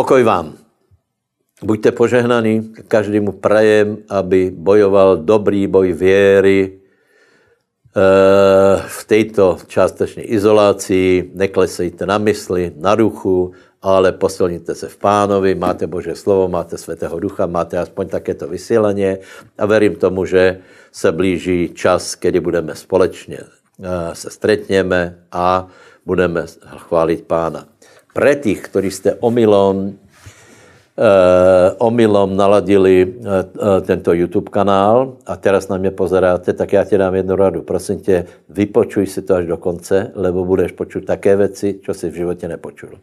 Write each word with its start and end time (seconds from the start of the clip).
Pokoj 0.00 0.24
vám. 0.24 0.56
Buďte 1.60 1.92
požehnaní, 1.92 2.72
každému 2.88 3.36
prajem, 3.36 4.00
aby 4.08 4.48
bojoval 4.48 5.20
dobrý 5.28 5.68
boj 5.68 5.92
věry 5.92 6.72
eh, 6.72 6.80
v 8.80 9.00
této 9.04 9.60
částečné 9.68 10.24
izolaci. 10.24 11.28
Neklesejte 11.36 12.08
na 12.08 12.16
mysli, 12.16 12.72
na 12.80 12.96
duchu, 12.96 13.52
ale 13.84 14.16
posilníte 14.16 14.72
se 14.72 14.88
v 14.88 14.96
pánovi, 14.96 15.52
máte 15.52 15.84
Bože 15.84 16.16
slovo, 16.16 16.48
máte 16.48 16.80
Svatého 16.80 17.20
ducha, 17.20 17.44
máte 17.44 17.76
aspoň 17.76 18.08
takéto 18.08 18.48
vysílení 18.48 19.20
a 19.60 19.66
verím 19.68 20.00
tomu, 20.00 20.24
že 20.24 20.64
se 20.92 21.12
blíží 21.12 21.76
čas, 21.76 22.16
kdy 22.16 22.40
budeme 22.40 22.72
společně 22.72 23.38
eh, 23.44 24.14
se 24.16 24.30
stretněme 24.32 25.28
a 25.28 25.68
budeme 26.08 26.46
chválit 26.88 27.28
pána. 27.28 27.68
Pre 28.20 28.36
tých, 28.36 28.60
ktorí 28.68 28.92
ste 28.92 29.16
omylom, 29.16 29.96
uh, 29.96 31.72
omylom 31.80 32.36
naladili 32.36 33.08
uh, 33.08 33.48
tento 33.80 34.12
YouTube 34.12 34.52
kanál 34.52 35.16
a 35.24 35.40
teraz 35.40 35.72
na 35.72 35.80
mě 35.80 35.90
pozeráte, 35.90 36.52
tak 36.52 36.72
já 36.72 36.84
ti 36.84 36.98
dám 36.98 37.14
jednu 37.14 37.36
radu. 37.36 37.62
Prosím 37.62 38.00
tě, 38.00 38.24
vypočuj 38.48 39.06
si 39.06 39.22
to 39.22 39.34
až 39.34 39.46
do 39.46 39.56
konce, 39.56 40.12
lebo 40.14 40.44
budeš 40.44 40.72
počuť 40.76 41.04
také 41.08 41.36
věci, 41.36 41.80
čo 41.80 41.94
si 41.96 42.12
v 42.12 42.14
životě 42.14 42.48
nepočul. 42.48 43.00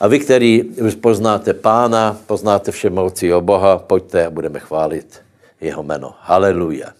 A 0.00 0.06
vy, 0.06 0.18
který 0.18 0.64
už 0.78 0.94
poznáte 0.94 1.54
pána, 1.54 2.16
poznáte 2.26 2.70
všemovcího 2.70 3.40
Boha, 3.40 3.78
pojďte 3.78 4.26
a 4.26 4.30
budeme 4.30 4.62
chválit 4.62 5.18
jeho 5.60 5.82
jméno. 5.82 6.14
Haleluja. 6.20 6.94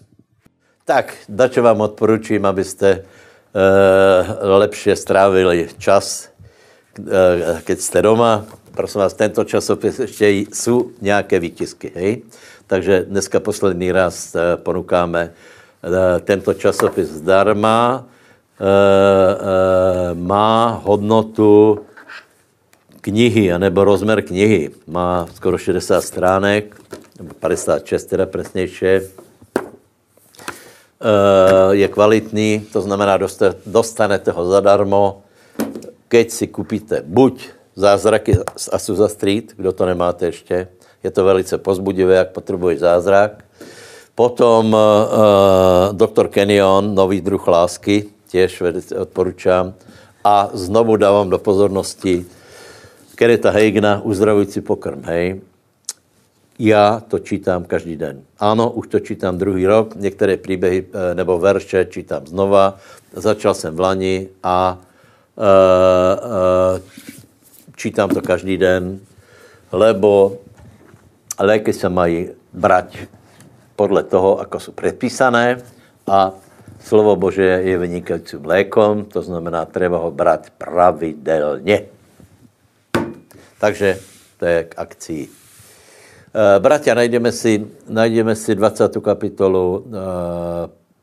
Tak, 0.85 1.13
dačo 1.29 1.63
vám 1.63 1.81
odporučím, 1.81 2.45
abyste 2.45 2.99
uh, 2.99 4.59
lepšie 4.59 4.95
strávili 4.95 5.71
čas 5.79 6.34
Eh, 6.34 6.34
keď 7.63 7.79
jste 7.79 8.01
doma, 8.01 8.45
prosím 8.71 9.01
vás, 9.01 9.13
tento 9.13 9.43
časopis 9.43 9.99
ještě 9.99 10.29
jsou 10.29 10.91
nějaké 11.01 11.39
výtisky, 11.39 11.91
hej? 11.95 12.21
Takže 12.67 13.05
dneska 13.09 13.39
poslední 13.39 13.91
raz 13.91 14.35
eh, 14.35 14.57
ponukáme 14.57 15.31
eh, 15.31 16.19
tento 16.19 16.53
časopis 16.53 17.09
zdarma, 17.09 18.05
má 20.13 20.81
hodnotu 20.83 21.79
knihy, 23.01 23.51
anebo 23.51 23.83
rozmer 23.83 24.23
knihy. 24.23 24.71
Má 24.87 25.27
skoro 25.35 25.57
60 25.57 26.01
stránek, 26.01 26.75
56 27.39 28.05
teda 28.05 28.25
presnější. 28.25 29.11
Je 31.71 31.87
kvalitní, 31.87 32.63
to 32.73 32.81
znamená, 32.81 33.19
dostanete 33.65 34.31
ho 34.31 34.45
zadarmo 34.47 35.24
keď 36.07 36.31
si 36.31 36.47
kupíte 36.47 37.01
buď 37.05 37.49
zázraky 37.75 38.37
z 38.57 38.69
Asusa 38.71 39.07
Street, 39.07 39.53
kdo 39.57 39.71
to 39.71 39.85
nemáte 39.85 40.25
ještě, 40.25 40.67
je 41.03 41.11
to 41.11 41.23
velice 41.23 41.57
pozbudivé, 41.57 42.15
jak 42.15 42.31
potřebuješ 42.31 42.79
zázrak. 42.79 43.45
Potom 44.15 44.73
uh, 44.73 44.79
Dr. 45.91 46.27
Kenyon, 46.27 46.95
Nový 46.95 47.21
druh 47.21 47.47
lásky, 47.47 48.05
těž 48.27 48.63
odporučám. 48.99 49.73
A 50.23 50.49
znovu 50.53 50.95
dávám 50.95 51.29
do 51.29 51.37
pozornosti 51.37 52.25
Kereta 53.15 53.51
Heigna, 53.51 54.01
Uzdravující 54.01 54.61
pokrm, 54.61 55.01
hej. 55.03 55.41
Já 56.59 57.03
to 57.07 57.19
čítám 57.19 57.63
každý 57.63 57.95
den. 57.95 58.21
Ano, 58.39 58.71
už 58.71 58.87
to 58.87 58.99
čítám 58.99 59.37
druhý 59.37 59.65
rok, 59.65 59.95
některé 59.95 60.37
příběhy 60.37 60.85
eh, 60.93 61.15
nebo 61.15 61.39
verše 61.39 61.87
čítám 61.89 62.27
znova. 62.27 62.77
Začal 63.13 63.53
jsem 63.53 63.75
v 63.75 63.79
lani 63.79 64.27
a 64.43 64.81
čítám 67.75 68.09
to 68.09 68.21
každý 68.21 68.57
den, 68.57 68.99
lebo 69.71 70.37
léky 71.39 71.73
se 71.73 71.89
mají 71.89 72.29
brať 72.53 72.97
podle 73.75 74.03
toho, 74.03 74.39
ako 74.39 74.59
jsou 74.59 74.71
předpísané 74.71 75.57
a 76.07 76.31
slovo 76.79 77.15
Bože 77.15 77.43
je 77.43 77.77
vynikajícím 77.77 78.45
lékom, 78.45 79.05
to 79.05 79.21
znamená, 79.21 79.65
treba 79.65 79.97
ho 79.97 80.11
brát 80.11 80.49
pravidelně. 80.57 81.81
Takže 83.59 83.99
to 84.37 84.45
je 84.45 84.63
k 84.63 84.73
akcii. 84.77 85.23
E, 85.25 86.59
bratia, 86.59 86.93
najdeme 86.93 87.31
si, 87.31 87.65
najdeme 87.89 88.35
si 88.35 88.55
20. 88.55 89.01
kapitolu 89.01 89.65
e, 89.65 89.81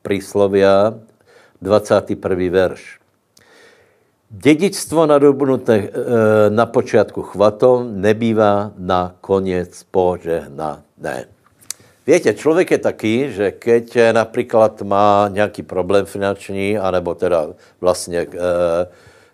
príslovia, 0.03 0.95
21. 1.63 2.51
verš. 2.51 3.02
Dědictvo 4.35 5.07
nadobnuté 5.07 5.77
eh, 5.77 5.91
na 6.51 6.67
počátku 6.67 7.23
chvatom 7.23 8.01
nebývá 8.01 8.73
na 8.79 9.15
konec 9.21 9.83
požehnané. 9.91 11.25
Víte, 12.07 12.35
člověk 12.35 12.71
je 12.71 12.79
taký, 12.79 13.33
že 13.33 13.51
keď 13.51 13.99
například 14.13 14.83
má 14.83 15.29
nějaký 15.33 15.63
problém 15.63 16.07
finanční, 16.07 16.79
anebo 16.79 17.15
teda 17.15 17.47
vlastně 17.81 18.19
e, 18.19 18.27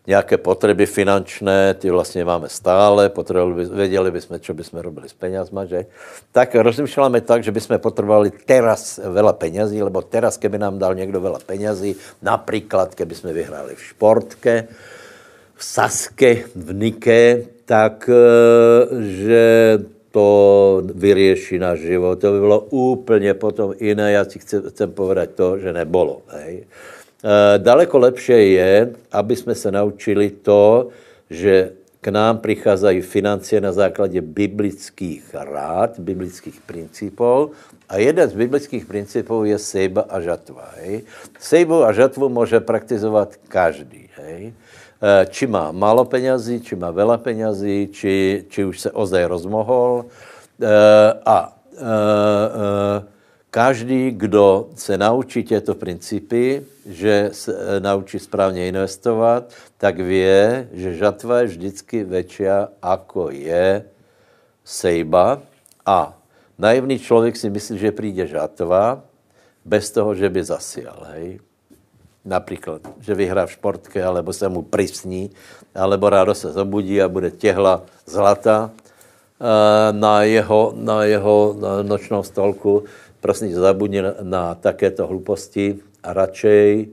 nějaké 0.08 0.36
potřeby 0.40 0.86
finančné, 0.86 1.74
ty 1.74 1.90
vlastně 1.90 2.24
máme 2.24 2.48
stále, 2.48 3.08
potřebovali, 3.08 3.64
věděli 3.64 4.10
bychom, 4.10 4.40
co 4.40 4.54
bychom 4.54 4.80
robili 4.80 5.08
s 5.08 5.12
penězma, 5.12 5.64
že? 5.64 5.86
Tak 6.32 6.54
rozmýšláme 6.54 7.20
tak, 7.20 7.44
že 7.44 7.52
bychom 7.52 7.78
potřebovali 7.78 8.32
teraz 8.48 8.96
veľa 9.04 9.36
penězí, 9.36 9.82
lebo 9.84 10.00
teraz, 10.00 10.40
keby 10.40 10.58
nám 10.58 10.80
dal 10.80 10.96
někdo 10.96 11.20
veľa 11.20 11.44
penězí, 11.44 11.96
například, 12.22 12.94
keby 12.96 13.14
jsme 13.14 13.32
vyhráli 13.32 13.76
v 13.76 13.84
športke, 13.84 14.54
v 15.54 15.64
Saske, 15.64 16.48
v 16.56 16.72
Nike, 16.72 17.44
tak, 17.68 18.08
e, 18.08 18.16
že 19.04 19.44
to 20.10 20.82
vyřeší 20.94 21.58
náš 21.58 21.80
život. 21.80 22.20
To 22.20 22.32
by 22.32 22.40
bylo 22.40 22.60
úplně 22.60 23.34
potom 23.34 23.74
jiné. 23.80 24.12
Já 24.12 24.24
si 24.24 24.38
chci, 24.38 24.56
chcem 24.68 24.90
povedať 24.92 25.30
to, 25.30 25.58
že 25.58 25.72
nebolo. 25.72 26.22
Hej. 26.28 26.64
Eh, 26.64 26.97
daleko 27.58 27.98
lepší 27.98 28.52
je, 28.52 28.92
aby 29.12 29.36
jsme 29.36 29.54
se 29.54 29.70
naučili 29.72 30.30
to, 30.30 30.88
že 31.30 31.72
k 32.00 32.08
nám 32.08 32.38
přicházejí 32.38 33.00
financie 33.00 33.60
na 33.60 33.72
základě 33.72 34.20
biblických 34.20 35.34
rád, 35.34 35.98
biblických 35.98 36.60
principů. 36.60 37.50
A 37.88 37.96
jeden 37.96 38.30
z 38.30 38.34
biblických 38.34 38.86
principů 38.86 39.44
je 39.44 39.58
sejba 39.58 40.06
a 40.08 40.20
žatva. 40.20 40.70
Hej. 40.76 41.02
Sejbu 41.38 41.84
a 41.84 41.92
žatvu 41.92 42.28
může 42.28 42.60
praktizovat 42.60 43.36
každý. 43.48 44.08
Hej. 44.14 44.52
Eh, 45.02 45.26
či 45.30 45.46
má 45.46 45.72
málo 45.72 46.04
penězí, 46.04 46.60
či 46.60 46.76
má 46.76 46.90
veľa 46.90 47.18
penězí, 47.18 47.88
či, 47.92 48.44
či 48.48 48.64
už 48.64 48.80
se 48.80 48.90
ozaj 48.90 49.24
rozmohol. 49.24 50.04
Eh, 50.62 51.12
a 51.26 51.54
Každý, 53.50 54.10
kdo 54.10 54.68
se 54.74 54.98
naučí 54.98 55.44
těto 55.44 55.74
principy, 55.74 56.66
že 56.86 57.30
se 57.32 57.56
eh, 57.56 57.80
naučí 57.80 58.18
správně 58.18 58.68
investovat, 58.68 59.52
tak 59.78 60.00
ví, 60.00 60.24
že 60.72 60.94
žatva 60.94 61.38
je 61.40 61.46
vždycky 61.46 62.04
větší, 62.04 62.44
ako 62.82 63.30
je 63.32 63.84
sejba. 64.64 65.40
A 65.86 66.18
naivný 66.58 66.98
člověk 66.98 67.36
si 67.36 67.50
myslí, 67.50 67.78
že 67.78 67.92
přijde 67.92 68.26
žatva 68.26 69.00
bez 69.64 69.90
toho, 69.90 70.14
že 70.14 70.28
by 70.28 70.44
zasial. 70.44 71.06
Hej? 71.16 71.40
Například, 72.24 72.84
že 73.00 73.14
vyhrá 73.14 73.46
v 73.46 73.52
športke, 73.52 74.04
alebo 74.04 74.32
se 74.32 74.48
mu 74.48 74.62
prisní, 74.62 75.30
alebo 75.74 76.10
rádo 76.10 76.34
se 76.34 76.52
zobudí 76.52 77.02
a 77.02 77.08
bude 77.08 77.30
těhla 77.30 77.82
zlata 78.06 78.70
eh, 78.76 79.92
na 79.92 80.22
jeho, 80.22 80.72
na 80.76 81.04
jeho 81.04 81.56
nočnou 81.82 82.22
stolku 82.22 82.84
prosím 83.20 83.54
zabudni 83.54 84.02
na, 84.22 84.54
takéto 84.54 85.06
hluposti 85.06 85.78
a 86.02 86.12
radšej, 86.12 86.88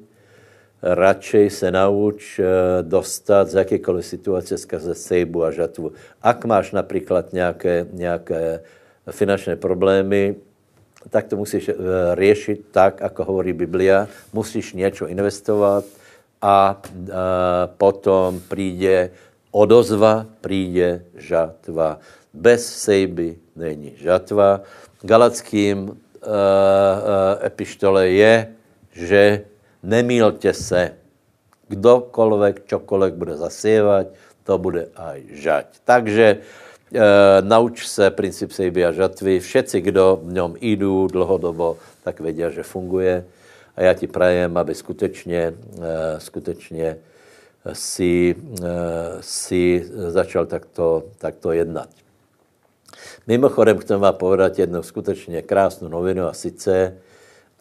radšej 0.81 1.49
se 1.49 1.71
nauč 1.71 2.39
eh, 2.39 2.45
dostat 2.81 3.49
z 3.49 3.53
jakékoliv 3.53 4.05
situace 4.05 4.57
skrze 4.57 4.95
sejbu 4.95 5.43
a 5.43 5.51
žatvu. 5.51 5.91
Ak 6.21 6.45
máš 6.45 6.71
například 6.71 7.33
nějaké, 7.33 7.87
nějaké 7.93 8.61
finančné 9.09 9.55
problémy, 9.55 10.35
tak 11.09 11.27
to 11.27 11.37
musíš 11.37 11.69
eh, 11.69 11.75
řešit 12.15 12.65
tak, 12.71 13.01
jako 13.01 13.23
hovorí 13.23 13.53
Biblia. 13.53 14.07
Musíš 14.33 14.73
něco 14.73 15.07
investovat 15.07 15.85
a, 16.41 16.81
eh, 16.81 17.13
potom 17.77 18.41
přijde 18.49 19.09
odozva, 19.51 20.25
přijde 20.41 21.05
žatva. 21.15 21.99
Bez 22.33 22.65
sejby 22.65 23.37
není 23.55 23.93
žatva. 23.95 24.61
Galackým 25.01 26.04
epištole 27.41 28.09
je, 28.09 28.47
že 28.93 29.41
nemílte 29.83 30.53
se. 30.53 30.91
Kdokoliv, 31.67 32.55
čokoliv 32.65 33.13
bude 33.13 33.37
zasívat, 33.37 34.07
to 34.43 34.57
bude 34.57 34.93
aj 34.95 35.21
žať. 35.33 35.67
Takže 35.85 36.27
e, 36.29 36.39
nauč 37.41 37.87
se 37.87 38.09
princip 38.09 38.51
sejby 38.51 38.85
a 38.85 38.91
žatvy. 38.91 39.39
Všetci, 39.39 39.81
kdo 39.81 40.21
v 40.23 40.33
něm 40.33 40.53
jdou 40.61 41.07
dlouhodobo, 41.07 41.77
tak 42.03 42.19
vědí, 42.19 42.43
že 42.49 42.63
funguje. 42.63 43.25
A 43.75 43.81
já 43.81 43.93
ti 43.93 44.07
prajem, 44.07 44.57
aby 44.57 44.75
skutečně, 44.75 45.53
e, 45.81 46.19
skutečně 46.19 46.97
si, 47.73 48.35
si 49.21 49.85
začal 49.89 50.45
takto, 50.45 51.03
takto 51.17 51.51
jednat. 51.51 51.89
Mimochodem 53.27 53.77
chcem 53.81 53.99
vám 53.99 54.13
povedat 54.13 54.59
jednu 54.59 54.83
skutečně 54.83 55.41
krásnou 55.41 55.89
novinu 55.89 56.29
a 56.29 56.33
sice 56.33 56.97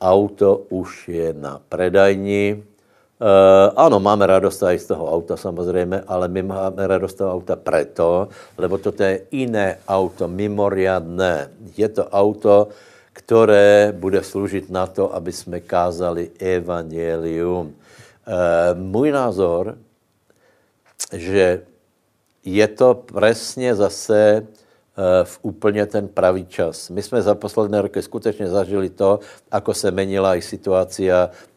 auto 0.01 0.69
už 0.69 1.09
je 1.09 1.33
na 1.33 1.57
predajni. 1.69 2.61
Uh, 2.61 3.73
ano, 3.77 4.01
máme 4.01 4.27
radost 4.27 4.63
i 4.63 4.79
z 4.79 4.87
toho 4.87 5.13
auta 5.13 5.37
samozřejmě, 5.37 6.05
ale 6.05 6.29
my 6.29 6.43
máme 6.43 6.87
radost 6.87 7.13
z 7.13 7.15
toho 7.25 7.33
auta 7.33 7.57
preto, 7.57 8.29
lebo 8.59 8.79
toto 8.79 9.03
je 9.03 9.21
jiné 9.31 9.79
auto, 9.89 10.29
mimoriadné. 10.29 11.49
Je 11.77 11.89
to 11.89 12.13
auto, 12.13 12.69
které 13.13 13.89
bude 13.97 14.23
sloužit 14.23 14.71
na 14.71 14.87
to, 14.87 15.15
aby 15.15 15.33
jsme 15.33 15.61
kázali 15.61 16.31
evangelium. 16.39 17.73
Uh, 17.73 17.73
můj 18.77 19.11
názor, 19.17 19.79
že 21.13 21.63
je 22.45 22.69
to 22.69 23.01
přesně 23.09 23.75
zase 23.75 24.47
v 25.25 25.39
úplně 25.43 25.87
ten 25.87 26.09
pravý 26.09 26.47
čas. 26.47 26.91
My 26.91 27.03
jsme 27.03 27.23
za 27.23 27.35
posledné 27.35 27.83
roky 27.83 28.03
skutečně 28.03 28.49
zažili 28.49 28.91
to, 28.91 29.21
ako 29.51 29.75
se 29.75 29.91
menila 29.91 30.35
i 30.35 30.43
situace 30.43 31.03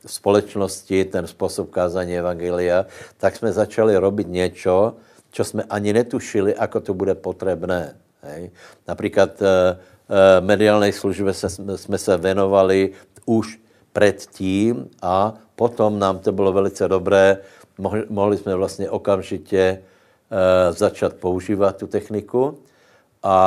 v 0.05 0.11
společnosti, 0.11 1.05
ten 1.05 1.27
způsob 1.27 1.69
kázání 1.69 2.17
Evangelia, 2.17 2.85
tak 3.17 3.35
jsme 3.35 3.51
začali 3.51 3.97
robit 3.97 4.27
něco, 4.27 4.93
co 5.31 5.43
jsme 5.43 5.63
ani 5.69 5.93
netušili, 5.93 6.55
ako 6.55 6.79
to 6.79 6.93
bude 6.93 7.15
potřebné. 7.15 7.95
Hej. 8.21 8.51
Například 8.87 9.41
e, 9.41 9.45
e, 9.45 10.41
mediálnej 10.41 10.91
službe 10.91 11.33
jsme 11.75 11.97
se 11.97 12.17
venovali 12.17 12.91
už 13.25 13.59
předtím 13.93 14.89
a 15.01 15.33
potom 15.55 15.99
nám 15.99 16.19
to 16.19 16.31
bylo 16.31 16.53
velice 16.53 16.87
dobré, 16.87 17.37
mohli, 17.77 18.03
mohli 18.09 18.37
jsme 18.37 18.55
vlastně 18.55 18.89
okamžitě 18.89 19.81
začat 20.71 21.13
používat 21.13 21.77
tu 21.77 21.87
techniku 21.87 22.57
a 23.23 23.37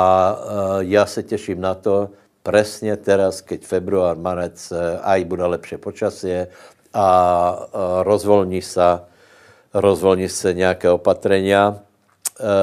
e, 0.79 0.85
já 0.85 1.05
se 1.05 1.23
těším 1.23 1.61
na 1.61 1.73
to, 1.73 2.09
presně 2.43 2.97
teraz, 2.97 3.41
keď 3.41 3.65
február, 3.65 4.17
marec, 4.17 4.71
e, 4.71 4.99
aj 4.99 5.25
bude 5.25 5.45
lepší 5.45 5.77
počasie 5.77 6.47
a 6.93 7.07
e, 7.55 8.03
rozvolní 8.03 8.61
se, 8.61 8.99
rozvolní 9.73 10.29
se 10.29 10.53
nějaké 10.53 10.89
opatrenia. 10.89 11.79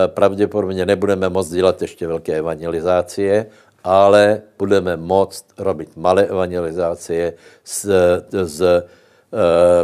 Pravděpodobně 0.06 0.86
nebudeme 0.86 1.28
moct 1.28 1.50
dělat 1.50 1.82
ještě 1.82 2.06
velké 2.06 2.34
evangelizácie, 2.36 3.46
ale 3.84 4.42
budeme 4.58 4.96
moct 4.96 5.44
robit 5.58 5.96
malé 5.96 6.26
evangelizácie 6.26 7.34
s, 7.64 7.86
s 8.30 8.58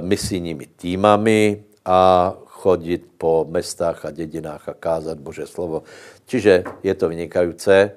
misijními 0.01 0.67
týmami 0.67 1.63
a 1.85 2.35
chodit 2.65 3.05
po 3.19 3.45
mestách 3.45 4.05
a 4.05 4.11
dědinách 4.11 4.69
a 4.69 4.75
kázat 4.75 5.21
Bože 5.21 5.47
slovo. 5.47 5.83
Čiže 6.27 6.65
je 6.83 6.95
to 6.95 7.09
vynikající. 7.09 7.91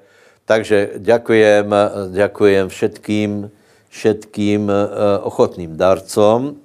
Takže 0.44 0.90
děkujem, 0.98 1.74
děkujem 2.12 2.68
všetkým, 2.68 3.50
všetkým 3.88 4.70
eh, 4.70 5.18
ochotným 5.20 5.76
darcom. 5.76 6.56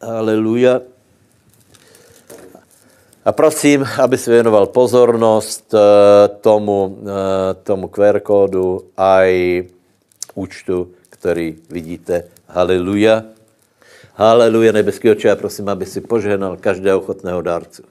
Aleluja. 0.00 0.80
A 3.24 3.32
prosím, 3.32 3.84
aby 4.02 4.18
se 4.18 4.30
věnoval 4.30 4.66
pozornost 4.66 5.74
eh, 5.74 5.78
tomu, 6.40 6.98
eh, 7.02 7.54
tomu 7.62 7.88
QR 7.88 8.20
kódu 8.20 8.88
a 8.96 9.20
účtu, 10.34 10.90
který 11.10 11.56
vidíte. 11.70 12.24
Haleluja. 12.48 13.35
Haleluja, 14.16 14.72
nebeský 14.72 15.10
oče, 15.10 15.28
já 15.28 15.36
prosím, 15.36 15.68
aby 15.68 15.86
si 15.86 16.00
požehnal 16.00 16.56
každého 16.56 16.98
ochotného 16.98 17.42
dárcu. 17.42 17.82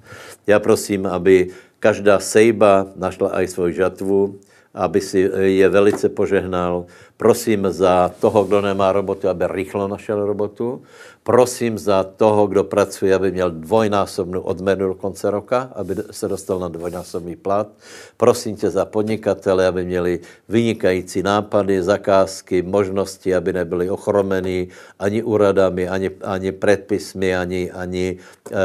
Já 0.47 0.59
prosím, 0.59 1.05
aby 1.05 1.53
každá 1.79 2.19
sejba 2.19 2.87
našla 2.95 3.29
aj 3.29 3.47
svoji 3.47 3.73
žatvu, 3.73 4.41
aby 4.75 5.01
si 5.01 5.31
je 5.39 5.69
velice 5.69 6.09
požehnal. 6.09 6.85
Prosím 7.17 7.71
za 7.71 8.11
toho, 8.19 8.43
kdo 8.43 8.61
nemá 8.61 8.91
robotu, 8.91 9.29
aby 9.31 9.47
rychlo 9.47 9.87
našel 9.87 10.25
robotu. 10.25 10.83
Prosím 11.23 11.77
za 11.79 12.03
toho, 12.03 12.47
kdo 12.47 12.63
pracuje, 12.63 13.15
aby 13.15 13.31
měl 13.31 13.51
dvojnásobnou 13.51 14.41
odměnu 14.41 14.87
do 14.87 14.93
konce 14.93 15.31
roka, 15.31 15.71
aby 15.75 15.95
se 16.11 16.27
dostal 16.27 16.59
na 16.59 16.67
dvojnásobný 16.67 17.35
plat. 17.35 17.67
Prosím 18.17 18.55
tě 18.55 18.69
za 18.69 18.85
podnikatele, 18.85 19.67
aby 19.67 19.85
měli 19.85 20.19
vynikající 20.49 21.23
nápady, 21.23 21.83
zakázky, 21.83 22.61
možnosti, 22.61 23.35
aby 23.35 23.53
nebyli 23.53 23.89
ochromení 23.89 24.67
ani 24.99 25.23
úradami, 25.23 25.87
ani, 25.87 26.11
ani 26.21 26.51
předpismy, 26.51 27.35
ani, 27.35 27.71
ani 27.71 28.17
eh, 28.17 28.55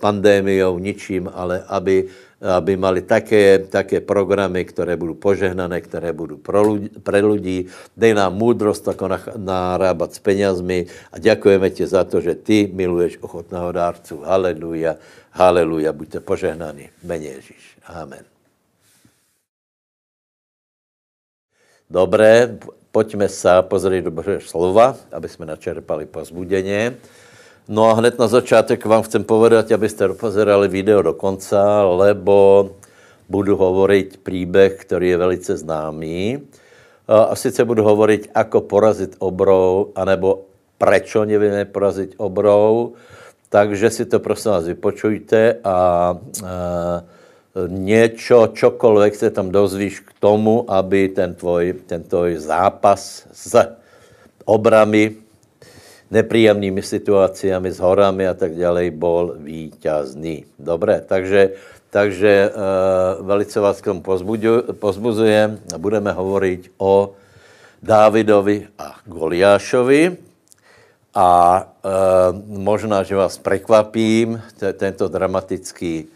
pandémiou, 0.00 0.78
ničím, 0.78 1.30
ale 1.34 1.64
aby 1.68 2.08
aby 2.36 2.76
mali 2.76 3.00
také, 3.00 3.58
také 3.64 4.00
programy, 4.00 4.64
které 4.64 4.96
budou 4.96 5.14
požehnané, 5.14 5.80
které 5.80 6.12
budou 6.12 6.36
pro 6.36 6.60
ľudí, 6.60 6.88
pre 7.00 7.24
ľudí. 7.24 7.72
Dej 7.96 8.12
nám 8.12 8.36
múdrost, 8.36 8.84
ako 8.84 9.08
narábat 9.40 10.12
s 10.12 10.20
penězmi 10.20 10.86
a 11.12 11.16
děkujeme 11.18 11.70
ti 11.70 11.86
za 11.86 12.04
to, 12.04 12.20
že 12.20 12.34
ty 12.34 12.68
miluješ 12.68 13.24
ochotného 13.24 13.72
dárcu. 13.72 14.20
Haleluja, 14.20 15.00
haleluja, 15.32 15.92
buďte 15.92 16.20
požehnaní. 16.20 16.92
Mene 17.00 17.40
Ježíš. 17.40 17.80
Amen. 17.88 18.24
Dobré, 21.90 22.58
pojďme 22.92 23.28
se 23.28 23.48
pozrieť 23.62 24.04
do 24.04 24.10
Božího 24.10 24.40
slova, 24.42 24.96
aby 25.12 25.28
jsme 25.28 25.46
načerpali 25.46 26.06
pozbudeně. 26.06 26.96
No 27.66 27.90
a 27.90 27.98
hned 27.98 28.14
na 28.18 28.30
začátek 28.30 28.86
vám 28.86 29.02
chcem 29.02 29.26
povedat, 29.26 29.66
abyste 29.72 30.06
dopozerali 30.06 30.70
video 30.70 31.02
do 31.02 31.18
konca, 31.18 31.82
lebo 31.82 32.70
budu 33.28 33.56
hovoriť 33.56 34.22
příběh, 34.22 34.72
který 34.86 35.08
je 35.08 35.16
velice 35.16 35.56
známý. 35.56 36.46
A 37.10 37.34
sice 37.34 37.64
budu 37.64 37.82
hovoriť, 37.82 38.30
ako 38.34 38.60
porazit 38.60 39.18
obrou, 39.18 39.90
anebo 39.98 40.46
prečo 40.78 41.26
nevíme 41.26 41.66
porazit 41.66 42.14
obrou. 42.22 42.94
Takže 43.50 43.90
si 43.90 44.04
to 44.06 44.22
prosím 44.22 44.50
vás 44.50 44.66
vypočujte 44.66 45.58
a, 45.64 45.66
a 45.66 46.14
něco, 47.66 48.46
čokoliv 48.54 49.16
se 49.16 49.30
tam 49.30 49.50
dozvíš 49.50 50.00
k 50.00 50.10
tomu, 50.20 50.70
aby 50.70 51.08
ten 51.08 51.34
tvoj, 51.34 51.74
ten 51.86 52.02
tvoj 52.02 52.38
zápas 52.38 53.26
s 53.32 53.58
obrami 54.44 55.25
nepříjemnými 56.10 56.82
situacemi, 56.82 57.72
s 57.72 57.78
horami 57.78 58.28
a 58.28 58.34
tak 58.34 58.54
dále, 58.54 58.90
bol 58.90 59.34
víťazný. 59.38 60.46
Dobré, 60.58 61.02
takže, 61.02 61.58
takže 61.90 62.50
uh, 62.50 63.26
velice 63.26 63.60
vás 63.60 63.80
k 63.80 63.90
tomu 63.90 64.02
pozbuzujem 64.78 65.58
a 65.74 65.76
budeme 65.78 66.12
hovoriť 66.12 66.70
o 66.78 67.14
Dávidovi 67.82 68.66
a 68.78 68.96
Goliášovi. 69.06 70.16
A 71.16 71.30
uh, 71.64 72.36
možná, 72.46 73.02
že 73.02 73.16
vás 73.16 73.38
prekvapím, 73.38 74.42
tento 74.76 75.08
dramatický 75.08 76.06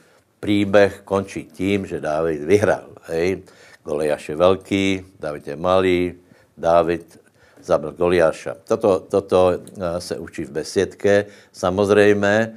příběh 0.40 1.00
končí 1.04 1.44
tím, 1.44 1.86
že 1.86 2.00
Dávid 2.00 2.44
vyhrál. 2.44 2.88
Hej? 3.08 3.42
Goliáš 3.84 4.28
je 4.28 4.36
velký, 4.36 5.04
David 5.20 5.48
je 5.48 5.56
malý, 5.56 6.14
David 6.58 7.20
zabil 7.64 7.92
Goliáša. 7.92 8.56
Toto, 8.64 9.00
toto 9.00 9.52
eh, 9.52 10.00
se 10.00 10.18
učí 10.18 10.44
v 10.44 10.50
besiedke, 10.50 11.26
samozřejmě. 11.52 12.54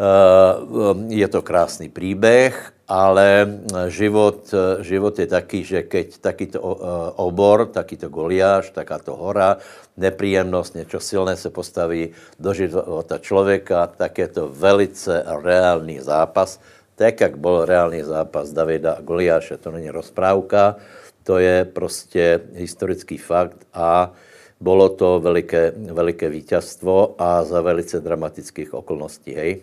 Eh, 0.00 0.94
je 1.08 1.28
to 1.28 1.42
krásný 1.42 1.88
příběh, 1.88 2.72
ale 2.88 3.58
život, 3.86 4.54
život 4.80 5.18
je 5.18 5.26
taký, 5.26 5.64
že 5.64 5.82
keď 5.82 6.18
takýto 6.18 6.58
eh, 6.58 6.74
obor, 7.20 7.66
takýto 7.68 8.08
Goliáš, 8.08 8.70
takáto 8.70 9.16
hora, 9.16 9.56
nepříjemnost, 9.96 10.74
něco 10.74 11.00
silné 11.00 11.36
se 11.36 11.50
postaví 11.50 12.10
do 12.40 12.54
života 12.54 13.18
člověka, 13.18 13.86
tak 13.86 14.18
je 14.18 14.28
to 14.28 14.48
velice 14.48 15.22
reálný 15.26 16.00
zápas, 16.00 16.60
tak, 16.94 17.20
jak 17.20 17.38
byl 17.38 17.64
reálný 17.64 18.02
zápas 18.02 18.52
Davida 18.52 18.92
a 18.92 19.00
Goliáše. 19.00 19.56
To 19.56 19.70
není 19.70 19.90
rozprávka, 19.90 20.76
to 21.24 21.38
je 21.38 21.64
prostě 21.64 22.40
historický 22.54 23.18
fakt 23.18 23.56
a 23.74 24.12
bylo 24.60 24.88
to 24.88 25.20
veliké, 25.20 25.72
veliké 25.76 26.28
vítězstvo 26.28 27.14
a 27.18 27.44
za 27.44 27.60
velice 27.60 28.00
dramatických 28.00 28.74
okolností. 28.74 29.32
Hej. 29.34 29.60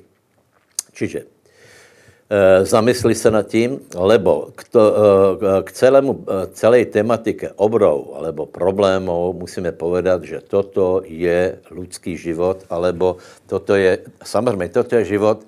Čiže 0.94 1.20
e, 1.22 2.66
zamysli 2.66 3.16
se 3.16 3.32
nad 3.32 3.48
tím, 3.48 3.80
lebo 3.94 4.50
k, 4.56 4.62
to, 4.74 4.84
e, 4.90 5.64
k 5.64 5.72
celému, 5.72 6.26
e, 6.26 6.48
celé 6.58 6.86
tematike 6.86 7.54
obrou 7.56 8.18
alebo 8.18 8.50
problémů 8.50 9.34
musíme 9.38 9.72
povedat, 9.72 10.24
že 10.24 10.42
toto 10.42 11.06
je 11.06 11.62
lidský 11.72 12.18
život, 12.18 12.66
alebo 12.70 13.22
toto 13.46 13.76
je, 13.76 14.02
samozřejmě, 14.24 14.70
toto 14.70 14.96
je 14.96 15.06
život 15.06 15.46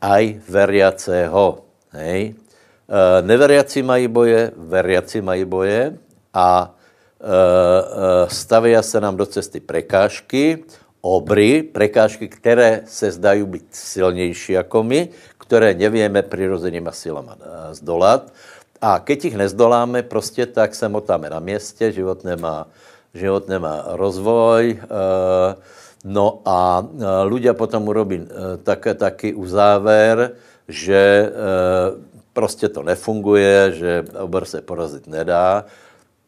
aj 0.00 0.40
veriaceho. 0.48 1.68
Hej. 1.92 2.34
Neveriaci 3.22 3.82
mají 3.82 4.08
boje, 4.08 4.50
veriaci 4.56 5.22
mají 5.22 5.44
boje 5.44 5.94
a 6.34 6.74
Eh, 7.20 7.26
eh, 7.28 8.26
stavia 8.32 8.80
se 8.80 8.96
nám 9.00 9.16
do 9.16 9.26
cesty 9.28 9.60
prekážky, 9.60 10.64
obry, 11.00 11.62
prekážky, 11.62 12.28
které 12.28 12.80
se 12.88 13.12
zdají 13.12 13.44
být 13.44 13.68
silnější 13.70 14.52
jako 14.52 14.82
my, 14.82 15.08
které 15.38 15.74
nevíme 15.74 16.22
přirozenýma 16.22 16.92
silama 16.92 17.36
eh, 17.36 17.74
zdolat. 17.76 18.32
A 18.80 19.04
keď 19.04 19.24
ich 19.24 19.36
nezdoláme, 19.36 20.02
prostě 20.02 20.46
tak 20.46 20.74
se 20.74 20.88
motáme 20.88 21.30
na 21.30 21.40
městě, 21.44 21.92
život 21.92 22.24
nemá, 22.24 22.64
život 23.14 23.48
nemá 23.48 23.84
rozvoj, 24.00 24.80
no 26.00 26.40
a 26.48 26.80
ľudia 27.28 27.52
potom 27.52 27.84
urobí 27.84 28.24
také, 28.64 28.96
taky 28.96 29.36
uzáver, 29.36 30.32
že 30.64 31.28
prostě 32.32 32.68
to 32.72 32.82
nefunguje, 32.82 33.72
že 33.72 34.04
obor 34.16 34.48
se 34.48 34.64
porazit 34.64 35.04
nedá. 35.06 35.68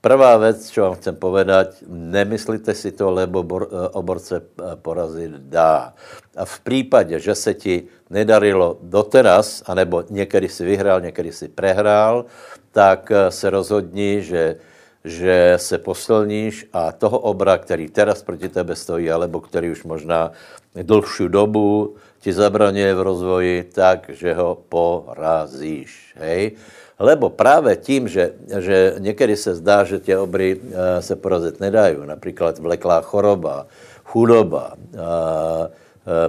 Prvá 0.02 0.36
věc, 0.36 0.70
co 0.70 0.80
vám 0.80 0.94
chcem 0.94 1.16
povedať, 1.16 1.86
nemyslíte 1.86 2.74
si 2.74 2.90
to, 2.90 3.10
lebo 3.10 3.42
bor, 3.42 3.68
obor 3.92 4.18
se 4.18 4.42
porazit 4.82 5.30
dá. 5.30 5.94
A 6.36 6.44
v 6.44 6.60
případě, 6.60 7.20
že 7.20 7.34
se 7.34 7.54
ti 7.54 7.86
nedarilo 8.10 8.78
doteraz, 8.82 9.62
anebo 9.66 10.04
někdy 10.10 10.48
si 10.48 10.64
vyhrál, 10.64 11.00
někdy 11.00 11.32
si 11.32 11.48
prehrál, 11.48 12.24
tak 12.72 13.12
se 13.28 13.50
rozhodni, 13.50 14.22
že, 14.22 14.56
že 15.04 15.54
se 15.56 15.78
posilníš 15.78 16.66
a 16.72 16.92
toho 16.92 17.18
obra, 17.18 17.58
který 17.58 17.88
teraz 17.88 18.22
proti 18.22 18.48
tebe 18.48 18.74
stojí, 18.76 19.10
alebo 19.10 19.40
který 19.40 19.70
už 19.70 19.84
možná 19.84 20.32
dlhšiu 20.74 21.28
dobu 21.28 21.94
ti 22.18 22.32
zabraňuje 22.32 22.94
v 22.94 23.02
rozvoji, 23.02 23.56
tak, 23.70 24.10
že 24.10 24.34
ho 24.34 24.58
porazíš. 24.68 26.14
Hej? 26.18 26.58
Lebo 26.98 27.30
právě 27.30 27.76
tím, 27.76 28.08
že, 28.08 28.32
že 28.58 28.94
někdy 28.98 29.36
se 29.36 29.54
zdá, 29.54 29.84
že 29.84 29.98
tě 29.98 30.18
obry 30.18 30.56
uh, 30.56 30.70
se 31.00 31.16
porazit 31.16 31.60
nedají, 31.60 31.96
například 32.04 32.58
vleklá 32.58 33.00
choroba, 33.00 33.66
chudoba, 34.04 34.72
uh, 34.74 35.00
uh, 35.00 35.68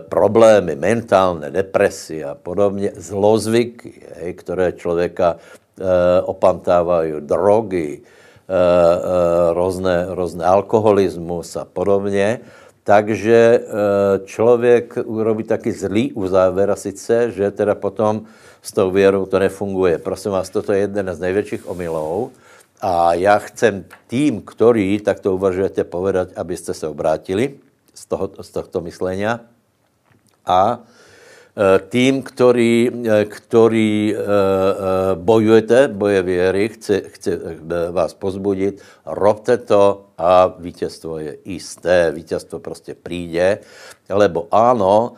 problémy 0.10 0.76
mentálne, 0.76 1.52
depresie 1.52 2.26
a 2.26 2.36
podobně, 2.36 2.92
zlozvyky, 2.96 3.94
hej, 4.16 4.34
které 4.34 4.72
člověka 4.72 5.38
opantávají, 6.26 7.14
drogy, 7.20 8.02
různé, 9.54 10.06
různé 10.10 10.46
alkoholismus 10.46 11.56
a 11.56 11.66
podobně, 11.66 12.40
takže 12.84 13.60
eh, 13.60 13.66
člověk 14.26 14.98
urobí 15.06 15.44
taky 15.44 15.72
zlý 15.72 16.14
uzávěr 16.14 16.72
a 16.72 16.76
sice, 16.76 17.32
že 17.32 17.52
teda 17.52 17.76
potom 17.76 18.26
s 18.64 18.72
tou 18.72 18.92
věrou 18.92 19.26
to 19.26 19.40
nefunguje. 19.40 19.98
Prosím 19.98 20.32
vás, 20.32 20.50
toto 20.50 20.74
je 20.74 20.80
jeden 20.80 21.14
z 21.14 21.20
největších 21.20 21.70
omylů. 21.70 22.32
A 22.82 23.14
já 23.14 23.38
chcem 23.38 23.86
tým, 24.08 24.42
který 24.42 25.00
takto 25.00 25.34
uvažujete, 25.34 25.84
povedat, 25.84 26.28
abyste 26.36 26.74
se 26.74 26.88
obrátili 26.88 27.56
z, 27.94 28.06
toho, 28.06 28.30
z 28.42 28.50
tohto 28.50 28.82
myslenia 28.82 29.40
a 30.46 30.80
Eh, 31.54 31.80
tým, 31.80 32.24
který, 32.24 32.90
eh, 32.90 33.26
který 33.26 34.16
eh, 34.16 34.26
bojujete, 35.16 35.88
boje 35.88 36.22
věry, 36.22 36.70
chce, 36.70 37.02
chce 37.06 37.40
vás 37.92 38.14
pozbudit, 38.14 38.82
robte 39.06 39.58
to 39.58 40.06
a 40.18 40.48
vítězstvo 40.60 41.18
je 41.18 41.38
jisté, 41.46 42.12
vítězstvo 42.12 42.60
prostě 42.60 42.96
přijde, 42.96 43.60
lebo 44.10 44.48
ano, 44.52 45.14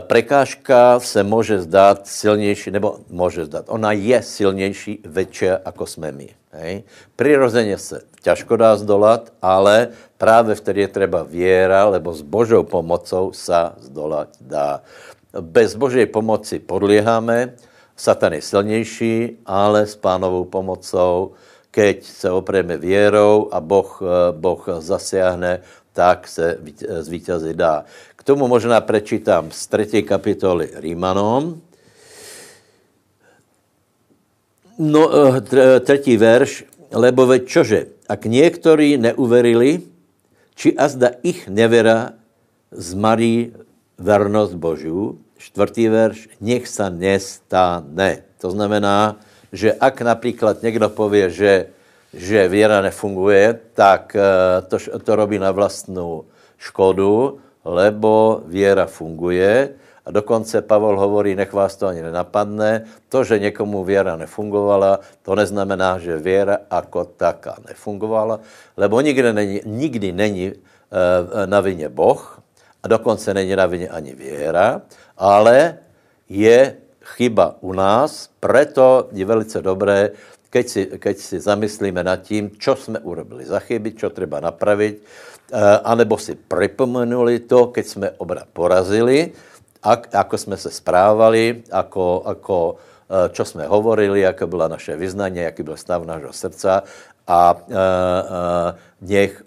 prekážka 0.00 1.00
se 1.00 1.22
může 1.22 1.60
zdát 1.60 2.06
silnější, 2.06 2.70
nebo 2.70 2.98
může 3.10 3.44
zdát, 3.44 3.64
ona 3.68 3.92
je 3.92 4.22
silnější 4.22 5.02
večer, 5.06 5.60
jako 5.66 5.86
jsme 5.86 6.12
my. 6.12 6.28
Hej? 6.52 6.82
Přirozeně 7.16 7.78
se 7.78 8.00
těžko 8.22 8.56
dá 8.56 8.76
zdolat, 8.76 9.32
ale 9.42 9.88
právě 10.18 10.54
vtedy 10.54 10.80
je 10.80 10.88
třeba 10.88 11.22
věra, 11.22 11.84
lebo 11.84 12.14
s 12.14 12.22
Božou 12.22 12.62
pomocou 12.62 13.32
se 13.32 13.54
zdolat 13.78 14.28
dá 14.40 14.82
bez 15.40 15.74
Božej 15.74 16.06
pomoci 16.06 16.58
podlieháme, 16.58 17.54
Satan 17.96 18.32
je 18.32 18.42
silnější, 18.42 19.38
ale 19.46 19.86
s 19.86 19.96
pánovou 19.96 20.44
pomocou, 20.44 21.32
keď 21.70 22.04
se 22.04 22.30
opreme 22.30 22.76
věrou 22.76 23.48
a 23.52 23.60
boh, 23.60 24.02
eh, 24.02 24.32
boh 24.32 24.68
zasiahne, 24.78 25.60
tak 25.92 26.28
se 26.28 26.58
zvítězit 27.00 27.56
dá. 27.56 27.84
Tomu 28.26 28.50
možná 28.50 28.82
prečítám 28.82 29.54
z 29.54 29.66
3. 29.70 30.02
kapitoly 30.02 30.82
Rímanom. 30.82 31.62
No, 34.82 35.02
eh, 35.14 35.80
třetí 35.80 36.18
verš, 36.18 36.66
lebo 36.90 37.26
veď 37.26 37.46
čože, 37.46 37.80
ak 38.10 38.26
někteří 38.26 38.98
neuverili, 38.98 39.86
či 40.58 40.74
azda 40.74 41.22
ich 41.22 41.46
nevera 41.46 42.18
zmarí 42.74 43.54
vernost 43.94 44.58
Božů, 44.58 45.22
čtvrtý 45.38 45.86
verš, 45.86 46.26
nech 46.42 46.66
sa 46.66 46.90
nestane. 46.90 48.26
To 48.42 48.50
znamená, 48.50 49.22
že 49.54 49.70
ak 49.70 50.02
například 50.02 50.66
někdo 50.66 50.90
pově, 50.90 51.30
že, 51.30 51.66
že 52.10 52.50
věra 52.50 52.82
nefunguje, 52.82 53.70
tak 53.78 54.18
eh, 54.18 54.66
to, 54.66 54.98
to 54.98 55.12
robí 55.14 55.38
na 55.38 55.54
vlastnou 55.54 56.26
škodu, 56.58 57.45
lebo 57.66 58.46
věra 58.46 58.86
funguje. 58.86 59.74
A 60.06 60.10
dokonce 60.14 60.62
Pavel 60.62 60.94
hovorí, 60.94 61.34
nech 61.34 61.50
vás 61.50 61.74
to 61.76 61.90
ani 61.90 62.02
nenapadne, 62.02 62.86
to, 63.10 63.24
že 63.26 63.42
někomu 63.42 63.82
věra 63.84 64.16
nefungovala, 64.16 65.02
to 65.26 65.34
neznamená, 65.34 65.98
že 65.98 66.14
věra 66.16 66.58
jako 66.70 67.04
taká 67.04 67.58
nefungovala, 67.66 68.38
lebo 68.76 69.00
nikdy 69.00 69.32
není, 69.32 69.60
nikdy 69.66 70.12
není 70.12 70.46
eh, 70.54 71.46
na 71.46 71.60
vině 71.60 71.88
Boh, 71.90 72.38
a 72.82 72.88
dokonce 72.88 73.34
není 73.34 73.56
na 73.56 73.66
vině 73.66 73.88
ani 73.88 74.14
věra, 74.14 74.82
ale 75.18 75.78
je 76.30 76.76
chyba 77.02 77.58
u 77.60 77.72
nás, 77.74 78.30
preto 78.38 79.10
je 79.10 79.26
velice 79.26 79.58
dobré, 79.58 80.14
keď 80.50 80.64
si, 80.68 80.82
keď 80.86 81.16
si 81.18 81.36
zamyslíme 81.42 81.98
nad 82.06 82.22
tím, 82.22 82.54
čo 82.54 82.78
jsme 82.78 83.02
urobili 83.02 83.42
za 83.42 83.58
chyby, 83.58 83.98
čo 83.98 84.14
treba 84.14 84.38
napravit, 84.38 85.02
anebo 85.84 86.18
si 86.18 86.34
připomenuli 86.34 87.46
to, 87.46 87.66
keď 87.66 87.86
jsme 87.86 88.10
obra 88.18 88.42
porazili, 88.52 89.32
ak, 89.82 90.14
ako 90.14 90.38
jsme 90.38 90.56
se 90.56 90.70
správali, 90.70 91.62
ako, 91.70 92.22
ako, 92.26 92.58
eh, 93.06 93.28
čo 93.30 93.44
jsme 93.44 93.66
hovorili, 93.66 94.20
jaké 94.20 94.46
byla 94.46 94.68
naše 94.68 94.96
vyznání, 94.96 95.38
jaký 95.38 95.62
byl 95.62 95.76
stav 95.76 96.02
našeho 96.02 96.32
srdca 96.32 96.82
a 97.26 97.58
e, 97.58 97.74
e, 97.74 98.74
nech 99.02 99.42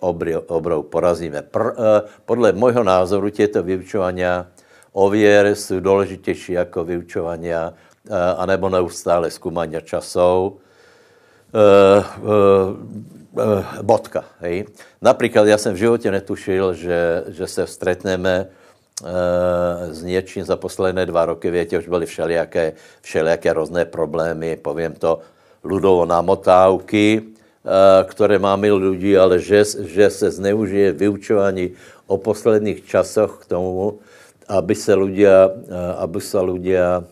obrou 0.48 0.84
porazíme. 0.84 1.42
Pr, 1.42 1.62
e, 1.62 2.02
podle 2.26 2.52
mojho 2.52 2.84
názoru 2.84 3.30
těto 3.30 3.64
vyučování 3.64 4.24
o 4.92 5.10
věre 5.10 5.56
jsou 5.56 5.80
důležitější 5.80 6.54
jako 6.54 6.84
vyučování 6.84 7.52
anebo 8.38 8.70
neustále 8.70 9.32
zkoumání 9.32 9.78
časov. 9.84 10.54
Bodka. 13.82 14.26
Hej. 14.40 14.66
Například 15.02 15.48
já 15.48 15.58
jsem 15.58 15.74
v 15.74 15.78
životě 15.78 16.12
netušil, 16.12 16.74
že, 16.74 17.24
že 17.28 17.48
se 17.48 17.68
stretneme 17.68 18.48
s 19.92 20.04
něčím 20.04 20.44
za 20.44 20.56
posledné 20.56 21.06
dva 21.06 21.26
roky, 21.26 21.52
větě, 21.52 21.80
už 21.80 21.88
byly 21.88 22.06
všelijaké, 22.06 22.74
všelijaké 23.02 23.54
různé 23.54 23.86
problémy, 23.86 24.58
povím 24.58 24.94
to, 24.94 25.20
ludovo 25.64 26.06
námotávky, 26.06 27.24
Eh, 27.60 28.04
které 28.08 28.40
máme 28.40 28.72
lidi, 28.72 29.20
ale 29.20 29.40
že, 29.40 29.64
že 29.84 30.10
se 30.10 30.32
zneužije 30.32 30.92
vyučování 30.92 31.76
o 32.08 32.18
posledních 32.18 32.88
časoch 32.88 33.44
k 33.44 33.46
tomu, 33.46 34.00
aby 34.48 34.76
se 34.76 34.96
ľudia, 34.96 35.52
eh, 35.52 35.94
aby 36.00 36.20
se 36.24 36.40
ľudia 36.40 37.04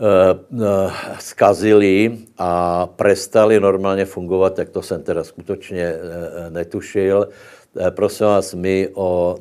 eh, 0.00 0.90
skazili 1.18 2.18
a 2.38 2.86
prestali 2.86 3.60
normálně 3.60 4.04
fungovat, 4.04 4.54
tak 4.54 4.68
to 4.68 4.82
jsem 4.82 5.02
teda 5.02 5.24
skutečně 5.24 5.94
netušil. 6.48 7.28
Prosím 7.90 8.26
vás, 8.26 8.54
my 8.54 8.88
o, 8.94 9.36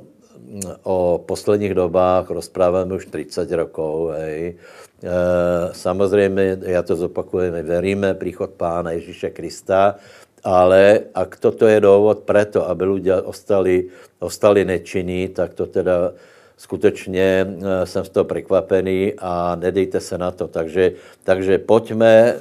o 0.83 1.23
posledních 1.25 1.73
dobách 1.73 2.29
rozpráváme 2.29 2.95
už 2.95 3.05
30 3.05 3.51
rokov, 3.51 4.11
hej. 4.11 4.55
Eh, 5.03 5.69
samozřejmě, 5.71 6.57
já 6.61 6.81
to 6.83 6.95
zopakuju, 6.95 7.51
my 7.51 7.63
veríme 7.63 8.13
příchod 8.13 8.49
Pána 8.49 8.91
Ježíše 8.91 9.29
Krista, 9.29 9.95
ale 10.43 10.99
ak 11.13 11.37
toto 11.37 11.67
je 11.67 11.79
důvod 11.79 12.19
preto, 12.19 12.69
aby 12.69 12.85
lidé 12.85 13.21
ostali, 13.21 13.85
ostali 14.19 14.65
nečinní, 14.65 15.27
tak 15.27 15.53
to 15.53 15.65
teda 15.65 16.11
skutečně 16.57 17.47
eh, 17.47 17.85
jsem 17.85 18.05
z 18.05 18.09
toho 18.09 18.23
překvapený 18.23 19.13
a 19.17 19.55
nedejte 19.55 19.99
se 19.99 20.17
na 20.17 20.31
to. 20.31 20.47
Takže, 20.47 20.91
takže 21.23 21.57
pojďme, 21.57 22.13
eh, 22.33 22.35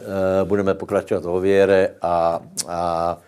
budeme 0.45 0.75
pokračovat 0.75 1.25
o 1.25 1.41
věre 1.41 1.95
a, 2.03 2.41
a 2.69 3.19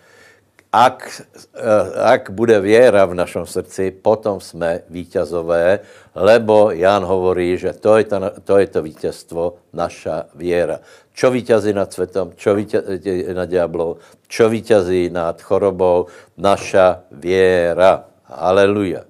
ak, 0.73 1.21
eh, 1.55 2.01
ak 2.01 2.29
bude 2.29 2.59
věra 2.59 3.05
v 3.05 3.13
našem 3.13 3.45
srdci, 3.45 3.91
potom 3.91 4.41
jsme 4.41 4.81
vítězové, 4.89 5.79
lebo 6.15 6.71
Jan 6.71 7.05
hovorí, 7.05 7.57
že 7.57 7.73
to 7.73 7.97
je, 7.97 8.03
ta, 8.03 8.29
to, 8.43 8.57
je 8.57 8.67
to 8.67 8.81
vítězstvo, 8.81 9.55
naša 9.73 10.25
věra. 10.35 10.79
Čo 11.13 11.31
vítězí 11.31 11.73
nad 11.73 11.93
světom, 11.93 12.31
čo 12.35 12.55
vítězí 12.55 13.33
nad 13.33 13.49
diablou, 13.49 13.97
čo 14.27 14.49
vítězí 14.49 15.09
nad 15.09 15.41
chorobou, 15.41 16.05
naša 16.37 17.01
věra. 17.11 18.03
Haleluja. 18.23 19.03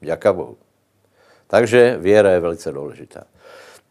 Děká 0.00 0.32
Bohu. 0.32 0.69
Takže 1.50 1.96
věra 2.00 2.30
je 2.30 2.40
velice 2.40 2.72
důležitá. 2.72 3.24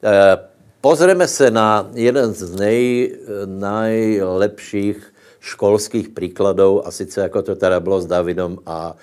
Eh, 0.03 0.37
pozrieme 0.81 1.27
se 1.27 1.51
na 1.51 1.89
jeden 1.93 2.33
z 2.33 2.55
nej, 2.55 3.15
najlepších 3.45 5.13
školských 5.39 6.09
příkladů, 6.09 6.87
a 6.87 6.91
sice 6.91 7.21
jako 7.21 7.41
to 7.41 7.55
teda 7.55 7.79
bylo 7.79 8.01
s 8.01 8.05
Davidem 8.05 8.57
a 8.65 8.95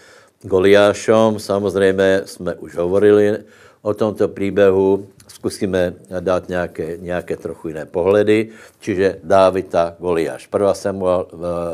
Goliášom. 0.42 1.38
Samozřejmě 1.38 2.22
jsme 2.24 2.54
už 2.54 2.76
hovorili 2.76 3.38
o 3.82 3.94
tomto 3.94 4.28
příběhu. 4.28 5.06
Zkusíme 5.46 5.94
dát 6.20 6.48
nějaké, 6.48 6.98
nějaké 6.98 7.36
trochu 7.36 7.68
jiné 7.68 7.86
pohledy. 7.86 8.50
Čiže 8.82 9.22
Dávida, 9.22 9.94
Goliáš. 9.98 10.50
1. 10.50 10.74
Samuel, 10.74 11.26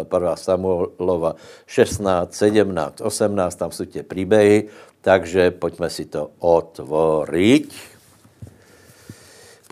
1. 0.05 0.37
Samuelova 0.37 1.41
16, 1.67 2.35
17, 2.35 3.01
18, 3.01 3.55
tam 3.55 3.71
jsou 3.73 3.85
tě 3.85 4.03
příběhy. 4.03 4.69
Takže 5.01 5.51
pojďme 5.57 5.89
si 5.91 6.05
to 6.05 6.37
otvoriť. 6.39 7.73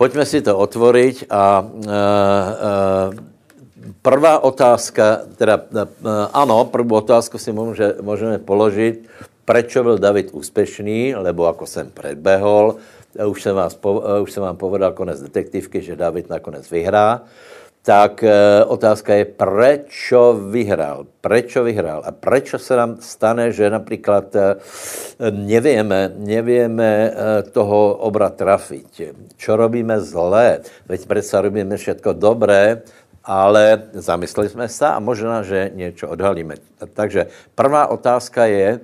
Pojďme 0.01 0.25
si 0.25 0.41
to 0.41 0.57
otvoriť 0.57 1.29
a 1.29 1.61
uh, 1.61 3.13
prvá 4.01 4.41
otázka, 4.41 5.29
teda 5.37 5.61
ano, 6.33 6.65
první 6.65 6.97
otázku 6.97 7.37
si 7.37 7.53
může, 7.53 8.01
můžeme 8.01 8.41
položit, 8.41 9.05
proč 9.45 9.77
byl 9.77 9.97
David 9.97 10.33
úspěšný, 10.33 11.15
lebo 11.15 11.45
jako 11.45 11.65
jsem 11.65 11.89
predbehol, 11.93 12.81
už 13.25 13.41
jsem, 13.41 13.55
vás, 13.55 13.79
už 14.21 14.31
jsem 14.31 14.43
vám 14.43 14.57
povedal 14.57 14.91
konec 14.91 15.21
detektivky, 15.21 15.81
že 15.81 15.95
David 15.95 16.29
nakonec 16.29 16.71
vyhrá 16.71 17.21
tak 17.81 18.23
e, 18.23 18.65
otázka 18.65 19.13
je, 19.13 19.25
proč 19.25 20.13
vyhrál? 20.49 21.05
Proč 21.21 21.55
vyhrál? 21.55 22.03
A 22.05 22.11
proč 22.11 22.53
se 22.57 22.75
nám 22.75 22.97
stane, 22.99 23.51
že 23.51 23.69
například 23.69 24.35
nevíme, 25.31 26.13
nevíme 26.17 27.13
toho 27.51 27.95
obra 27.95 28.29
trafit? 28.29 29.01
Čo 29.37 29.55
robíme 29.55 29.99
zlé? 29.99 30.59
Veď 30.85 31.05
přece 31.07 31.41
robíme 31.41 31.77
všechno 31.77 32.13
dobré, 32.13 32.81
ale 33.25 33.83
zamysleli 33.93 34.49
jsme 34.49 34.67
se 34.69 34.85
a 34.85 34.99
možná, 34.99 35.43
že 35.43 35.71
něco 35.73 36.07
odhalíme. 36.07 36.55
Takže 36.93 37.27
prvá 37.55 37.87
otázka 37.87 38.45
je, 38.45 38.79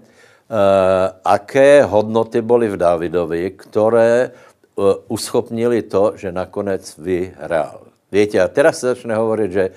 aké 1.23 1.83
hodnoty 1.83 2.41
byly 2.41 2.69
v 2.69 2.77
Davidovi, 2.77 3.51
které 3.51 4.31
uschopnili 5.07 5.81
to, 5.81 6.13
že 6.15 6.31
nakonec 6.31 6.97
vyhrál. 6.97 7.79
Víte, 8.11 8.39
a 8.39 8.47
teraz 8.47 8.79
se 8.79 8.87
začne 8.87 9.15
hovorit, 9.15 9.51
že 9.51 9.61
e, 9.61 9.69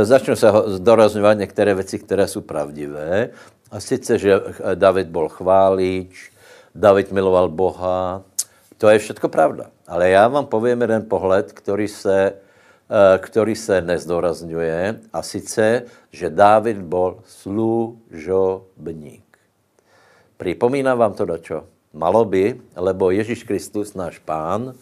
e, 0.00 0.04
začnou 0.04 0.36
se 0.36 0.46
dorazňovat 0.78 1.38
některé 1.38 1.74
věci, 1.74 1.98
které 1.98 2.28
jsou 2.28 2.40
pravdivé. 2.40 3.28
A 3.70 3.80
sice, 3.80 4.18
že 4.18 4.40
David 4.74 5.06
byl 5.06 5.28
chválič, 5.28 6.32
David 6.74 7.12
miloval 7.12 7.48
Boha, 7.48 8.22
to 8.78 8.88
je 8.88 8.98
všechno 8.98 9.28
pravda. 9.28 9.66
Ale 9.86 10.10
já 10.10 10.28
vám 10.28 10.46
povím 10.46 10.80
jeden 10.80 11.08
pohled, 11.08 11.52
který 11.52 11.88
se, 11.88 12.32
který 13.18 13.56
se 13.56 13.80
nezdorazňuje, 13.80 15.00
a 15.12 15.22
sice, 15.22 15.82
že 16.10 16.30
David 16.30 16.76
byl 16.76 17.16
služobník. 17.24 19.29
Připomínám 20.40 20.98
vám 20.98 21.12
to, 21.12 21.38
čo? 21.38 21.68
Malo 21.92 22.24
by, 22.24 22.56
lebo 22.76 23.12
Ježíš 23.12 23.44
Kristus, 23.44 23.92
náš 23.92 24.24
pán, 24.24 24.72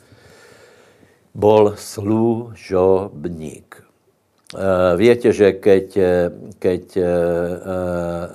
bol 1.34 1.74
služobník. 1.74 3.66
Eh, 4.54 4.94
Víte, 4.96 5.34
že 5.34 5.58
keď, 5.58 5.86
eh, 5.96 6.30
keď 6.62 6.84
eh, 6.96 7.06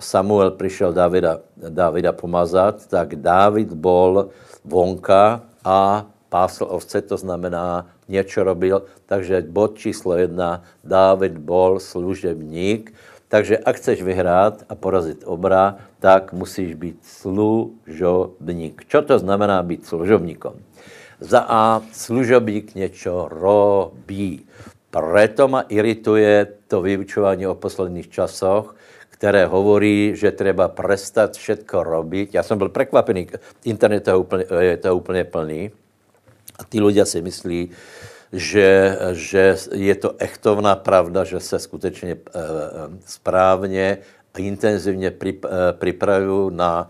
Samuel 0.03 0.51
přišel 0.59 0.91
Davida, 0.91 1.39
Davida 1.55 2.11
pomazat, 2.11 2.83
tak 2.91 3.15
David 3.15 3.71
bol 3.71 4.29
vonka 4.67 5.47
a 5.63 6.03
pásl 6.27 6.67
ovce, 6.67 7.01
to 7.01 7.17
znamená, 7.17 7.87
něco 8.11 8.43
robil. 8.43 8.83
Takže 9.05 9.47
bod 9.47 9.79
číslo 9.79 10.19
jedna, 10.19 10.63
David 10.83 11.39
bol 11.39 11.79
služebník. 11.79 12.91
Takže 13.33 13.57
ak 13.65 13.81
chceš 13.81 14.05
vyhrát 14.05 14.61
a 14.69 14.77
porazit 14.77 15.25
obra, 15.25 15.81
tak 15.97 16.37
musíš 16.37 16.77
být 16.77 17.01
služobník. 17.01 18.85
Čo 18.85 19.01
to 19.01 19.17
znamená 19.17 19.57
být 19.65 19.89
služobníkom? 19.89 20.53
Za 21.17 21.41
A 21.49 21.81
služobník 21.89 22.77
něco 22.77 23.25
robí. 23.33 24.45
Preto 24.93 25.49
ma 25.49 25.65
irituje 25.65 26.45
to 26.69 26.81
vyučování 26.81 27.47
o 27.47 27.57
posledních 27.57 28.13
časoch, 28.13 28.77
které 29.09 29.49
hovorí, 29.49 30.13
že 30.13 30.29
treba 30.31 30.69
prestat 30.69 31.33
všetko 31.33 31.83
robiť. 31.83 32.37
Já 32.37 32.43
jsem 32.43 32.57
byl 32.57 32.69
překvapený, 32.69 33.27
internet 33.65 34.07
je 34.07 34.15
úplně, 34.15 34.45
je 34.59 34.77
to 34.77 34.95
úplně 34.95 35.23
plný. 35.23 35.71
A 36.59 36.63
ty 36.63 36.81
lidé 36.81 37.05
si 37.05 37.21
myslí, 37.21 37.69
že, 38.33 38.97
že 39.11 39.55
je 39.73 39.95
to 39.95 40.15
echtovná 40.17 40.75
pravda, 40.75 41.23
že 41.23 41.39
se 41.39 41.59
skutečně 41.59 42.11
e, 42.11 42.17
správně 43.05 43.97
a 44.33 44.39
intenzivně 44.39 45.13
připravují 45.79 46.55
na 46.55 46.89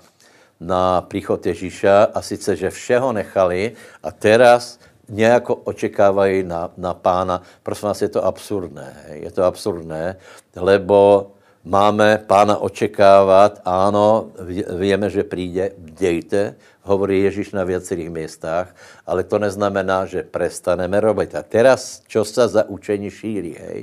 na 0.64 1.02
příchod 1.02 1.46
Ježíša 1.46 2.08
a 2.14 2.22
sice, 2.22 2.56
že 2.56 2.70
všeho 2.70 3.14
nechali 3.14 3.72
a 4.04 4.12
teraz 4.12 4.80
nějako 5.10 5.56
očekávají 5.56 6.44
na, 6.44 6.72
na 6.78 6.94
pána. 6.94 7.42
Prosím 7.64 7.88
vás, 7.88 8.02
je 8.02 8.10
to 8.10 8.26
absurdné. 8.26 8.96
Je 9.12 9.32
to 9.32 9.44
absurdné, 9.44 10.16
lebo 10.56 11.32
máme 11.64 12.24
pána 12.28 12.58
očekávat, 12.58 13.62
ano, 13.66 14.32
víme, 14.80 15.10
že 15.10 15.24
přijde, 15.24 15.72
bdějte, 15.78 16.56
hovorí 16.84 17.24
Ježíš 17.24 17.52
na 17.52 17.64
věcerých 17.64 18.10
místách, 18.10 18.76
ale 19.08 19.24
to 19.24 19.40
neznamená, 19.40 20.06
že 20.06 20.24
prestaneme 20.24 21.00
robit. 21.00 21.36
A 21.36 21.44
teraz, 21.44 22.04
čo 22.08 22.26
se 22.26 22.48
za 22.48 22.64
učení 22.68 23.10
šíří, 23.10 23.56
hej, 23.60 23.80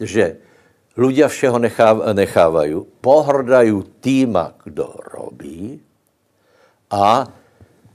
že 0.00 0.36
ľudia 0.94 1.26
všeho 1.28 1.58
nechávají, 2.14 2.74
pohrdají 3.00 3.82
týma, 4.00 4.54
kdo 4.64 4.94
robí, 5.14 5.80
a 6.90 7.26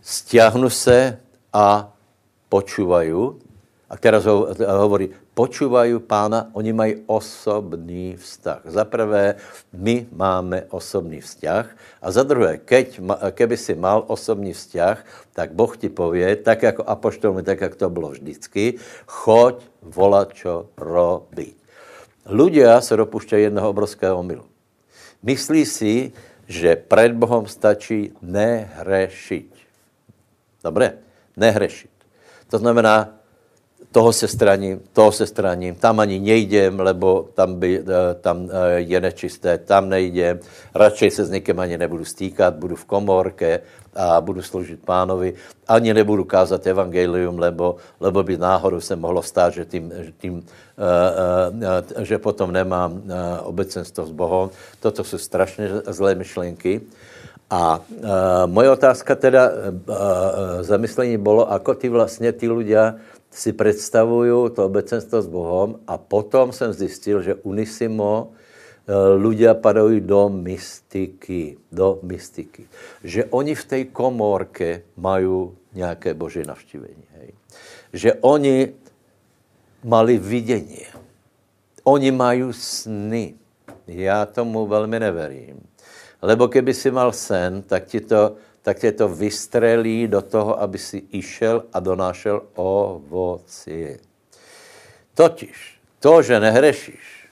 stiahnu 0.02 0.70
se 0.70 1.20
a 1.54 1.94
počúvají. 2.50 3.16
A 3.90 3.98
teraz 3.98 4.26
ho, 4.26 4.52
hovorí, 4.68 5.10
počúvají 5.40 6.04
pána, 6.04 6.52
oni 6.52 6.76
mají 6.76 6.94
osobný 7.08 8.20
vztah. 8.20 8.60
Za 8.68 8.84
prvé, 8.84 9.40
my 9.72 10.12
máme 10.12 10.68
osobný 10.68 11.24
vzťah 11.24 11.66
a 12.04 12.08
za 12.12 12.28
druhé, 12.28 12.60
keď, 12.60 13.00
keby 13.32 13.56
si 13.56 13.72
mal 13.72 14.04
osobný 14.12 14.52
vzťah, 14.52 15.00
tak 15.32 15.56
Boh 15.56 15.72
ti 15.80 15.88
pově, 15.88 16.36
tak 16.44 16.68
jako 16.68 16.84
apoštolmi, 16.84 17.40
tak 17.48 17.62
jak 17.62 17.76
to 17.80 17.88
bylo 17.88 18.12
vždycky, 18.12 18.84
choď 19.08 19.64
volat, 19.80 20.36
čo 20.36 20.76
robiť. 20.76 21.56
Ľudia 22.28 22.82
se 22.84 22.98
dopušťají 23.00 23.44
jednoho 23.44 23.70
obrovského 23.70 24.20
milu. 24.24 24.44
Myslí 25.24 25.66
si, 25.66 26.12
že 26.52 26.76
před 26.76 27.16
Bohem 27.16 27.48
stačí 27.48 28.12
nehrešiť. 28.22 29.50
Dobré? 30.64 31.00
Nehrešiť. 31.40 31.90
To 32.52 32.58
znamená, 32.60 33.19
toho 33.92 34.14
se 34.14 34.28
straním, 34.28 34.82
toho 34.94 35.12
se 35.12 35.26
straním, 35.26 35.76
tam 35.76 36.00
ani 36.00 36.20
nejdem, 36.20 36.80
lebo 36.80 37.30
tam, 37.34 37.60
by, 37.60 37.82
eh, 37.82 38.14
tam 38.22 38.46
eh, 38.46 38.86
je 38.86 39.02
nečisté, 39.02 39.58
tam 39.58 39.90
nejdem, 39.90 40.40
radšej 40.76 41.12
se 41.12 41.26
s 41.26 41.30
někým 41.30 41.60
ani 41.60 41.78
nebudu 41.78 42.06
stýkat, 42.06 42.54
budu 42.56 42.76
v 42.76 42.86
komorke 42.86 43.60
a 43.96 44.22
budu 44.22 44.42
sloužit 44.42 44.86
pánovi, 44.86 45.34
ani 45.68 45.94
nebudu 45.94 46.24
kázat 46.24 46.68
evangelium, 46.68 47.40
lebo, 47.40 47.76
lebo 48.00 48.24
by 48.24 48.38
náhodou 48.38 48.82
se 48.82 48.96
mohlo 48.96 49.22
stát, 49.22 49.54
že, 49.54 49.66
tím, 49.66 49.92
že, 49.98 50.12
tím, 50.22 50.34
uh, 50.38 52.06
že 52.06 52.18
potom 52.18 52.54
nemám 52.54 53.02
obecenstvo 53.44 54.06
s 54.06 54.12
Bohem. 54.12 54.50
Toto 54.80 55.04
jsou 55.04 55.18
strašně 55.18 55.70
zlé 55.90 56.16
myšlenky. 56.16 56.82
A 57.50 57.82
uh, 57.82 58.06
moje 58.46 58.70
otázka 58.70 59.16
teda, 59.16 59.50
uh, 59.50 59.96
zamyslení 60.62 61.18
bylo, 61.18 61.52
ako 61.52 61.74
ty 61.74 61.90
vlastně 61.90 62.32
ty 62.32 62.46
ľudia 62.46 62.94
si 63.32 63.54
představuju 63.54 64.50
to 64.50 64.66
obecenstvo 64.66 65.22
s 65.22 65.28
Bohem 65.28 65.76
a 65.88 65.98
potom 65.98 66.52
jsem 66.52 66.74
zjistil, 66.74 67.22
že 67.22 67.36
unisimo 67.36 68.34
ľudia 69.18 69.54
eh, 69.54 69.60
padají 69.62 70.02
do 70.02 70.30
mystiky, 70.30 71.58
do 71.72 72.00
mystiky. 72.02 72.66
Že 73.04 73.26
oni 73.30 73.56
v 73.56 73.66
té 73.66 73.80
komórke 73.86 74.82
mají 74.98 75.50
nějaké 75.74 76.14
boží 76.14 76.42
navštívení. 76.46 77.06
Hej. 77.18 77.30
Že 77.94 78.14
oni 78.22 78.74
mali 79.84 80.18
vidění. 80.18 80.86
Oni 81.84 82.12
mají 82.12 82.54
sny. 82.54 83.34
Já 83.88 84.26
tomu 84.26 84.68
velmi 84.68 85.00
neverím. 85.00 85.62
Lebo 86.22 86.48
keby 86.48 86.74
si 86.74 86.92
mal 86.92 87.12
sen, 87.12 87.62
tak 87.62 87.86
ti 87.86 88.02
to 88.02 88.36
tak 88.70 88.80
tě 88.80 88.92
to 88.92 89.10
vystřelí 89.10 90.08
do 90.08 90.22
toho, 90.22 90.62
aby 90.62 90.78
si 90.78 91.02
išel 91.10 91.66
a 91.74 91.80
donášel 91.82 92.54
ovoci. 92.54 93.98
Totiž 95.18 95.82
to, 96.00 96.22
že 96.22 96.40
nehrešíš 96.40 97.26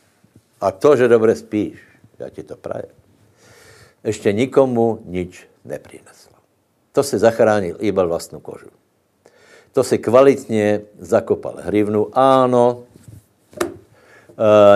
a 0.61 0.71
to, 0.73 0.97
že 0.97 1.07
dobře 1.07 1.35
spíš, 1.35 1.77
já 2.19 2.29
ti 2.29 2.43
to 2.43 2.57
praje, 2.57 2.89
ještě 4.03 4.33
nikomu 4.33 5.05
nič 5.05 5.45
nepřineslo. 5.65 6.41
to 6.91 7.03
si 7.03 7.21
zachránil 7.21 7.77
iba 7.79 8.01
vlastnou 8.05 8.41
kožu. 8.41 8.73
To 9.77 9.83
si 9.83 10.01
kvalitně 10.01 10.81
zakopal 10.97 11.61
hrivnu. 11.61 12.09
Áno, 12.17 12.89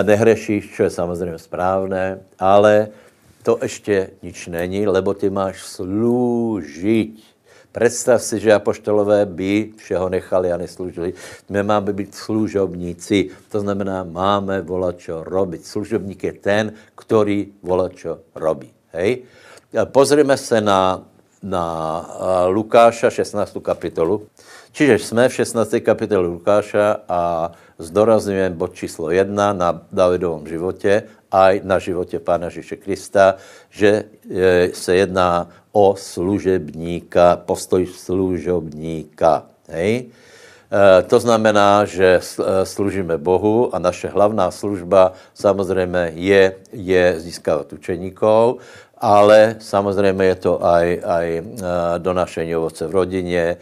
nehrešíš, 0.02 0.70
čo 0.70 0.82
je 0.86 0.90
samozřejmě 0.90 1.38
správné, 1.38 2.22
ale 2.38 2.94
to 3.42 3.58
ještě 3.62 4.10
nič 4.22 4.46
není, 4.46 4.86
lebo 4.86 5.14
ty 5.14 5.30
máš 5.30 5.62
slúžiť. 5.62 7.32
Představ 7.72 8.22
si, 8.22 8.40
že 8.40 8.52
apoštolové 8.52 9.26
by 9.26 9.72
všeho 9.76 10.08
nechali 10.08 10.52
a 10.52 10.56
neslužili. 10.56 11.14
My 11.48 11.62
máme 11.62 11.92
být 11.92 12.14
služobníci, 12.14 13.30
to 13.48 13.60
znamená, 13.60 14.04
máme 14.04 14.60
volat, 14.60 15.00
čo 15.00 15.24
robiť. 15.24 15.64
Služobník 15.64 16.24
je 16.24 16.32
ten, 16.32 16.72
který 16.94 17.52
čo 17.96 18.18
robí. 18.34 18.68
Hej? 18.92 19.24
Pozrime 19.84 20.36
se 20.36 20.60
na, 20.60 21.00
na 21.42 21.64
Lukáša 22.46 23.10
16. 23.10 23.56
kapitolu. 23.62 24.28
Čiže 24.72 24.98
jsme 24.98 25.28
v 25.28 25.34
16. 25.34 25.74
kapitole 25.80 26.28
Lukáša 26.28 27.08
a 27.08 27.52
zdorazňujeme 27.82 28.54
bod 28.54 28.78
číslo 28.78 29.10
1 29.10 29.52
na 29.52 29.82
Davidovom 29.92 30.46
životě 30.46 31.02
a 31.32 31.60
na 31.62 31.78
životě 31.78 32.18
Pána 32.18 32.46
Ježíše 32.46 32.76
Krista, 32.76 33.34
že 33.70 34.04
se 34.72 34.94
jedná 34.94 35.48
o 35.72 35.96
služebníka, 35.98 37.36
postoj 37.36 37.86
služobníka. 37.86 39.46
Hej? 39.68 40.06
E, 40.06 41.02
to 41.02 41.20
znamená, 41.20 41.84
že 41.84 42.20
služíme 42.64 43.18
Bohu 43.18 43.74
a 43.74 43.78
naše 43.78 44.08
hlavná 44.08 44.50
služba 44.50 45.12
samozřejmě 45.34 46.12
je, 46.14 46.42
je 46.72 47.04
získávat 47.20 47.72
učeníkov 47.72 48.60
ale 49.02 49.56
samozřejmě 49.58 50.24
je 50.24 50.34
to 50.34 50.64
aj, 50.64 50.86
aj 51.04 51.26
donášení 51.98 52.56
ovoce 52.56 52.86
v 52.86 52.90
rodině, 52.90 53.56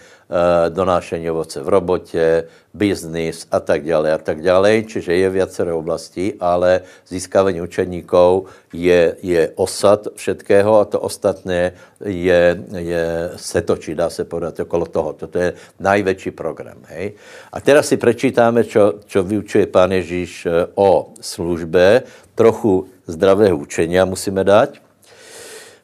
donášení 0.69 1.31
ovoce 1.31 1.63
v 1.63 1.69
robotě, 1.69 2.45
biznis 2.75 3.47
a 3.51 3.61
tak 3.61 3.83
dále 3.85 4.13
a 4.15 4.19
tak 4.19 4.43
dále. 4.43 4.83
Čiže 4.83 5.15
je 5.15 5.31
viacero 5.31 5.79
oblastí, 5.79 6.35
ale 6.41 6.81
získávání 7.09 7.61
učeníků 7.61 8.47
je, 8.73 9.17
je 9.23 9.51
osad 9.55 10.09
všetkého 10.15 10.81
a 10.81 10.85
to 10.85 11.01
ostatné 11.01 11.73
je, 12.05 12.63
je 12.77 13.31
se 13.37 13.61
točí, 13.63 13.95
dá 13.95 14.11
se 14.11 14.25
podat 14.25 14.61
okolo 14.61 14.87
toho. 14.87 15.13
Toto 15.13 15.39
je 15.39 15.53
největší 15.81 16.31
program. 16.31 16.79
Hej? 16.87 17.13
A 17.53 17.61
teraz 17.61 17.89
si 17.89 17.97
prečítáme, 17.97 18.65
čo, 18.65 19.03
čo 19.07 19.27
vyučuje 19.27 19.67
pán 19.67 19.91
Ježíš 19.93 20.47
eh, 20.47 20.67
o 20.75 21.11
službe, 21.21 22.03
trochu 22.35 22.87
zdravého 23.11 23.59
učenia 23.59 24.07
musíme 24.07 24.47
dať. 24.47 24.90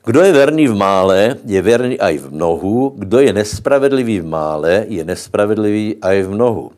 Kdo 0.07 0.23
je 0.23 0.33
verný 0.33 0.71
v 0.71 0.77
mále, 0.79 1.35
je 1.42 1.59
verný 1.59 1.99
aj 1.99 2.14
v 2.23 2.27
mnohu. 2.31 2.95
Kdo 2.95 3.27
je 3.27 3.35
nespravedlivý 3.35 4.23
v 4.23 4.31
mále, 4.31 4.87
je 4.87 5.03
nespravedlivý 5.03 5.99
aj 5.99 6.16
v 6.23 6.29
mnohu. 6.31 6.71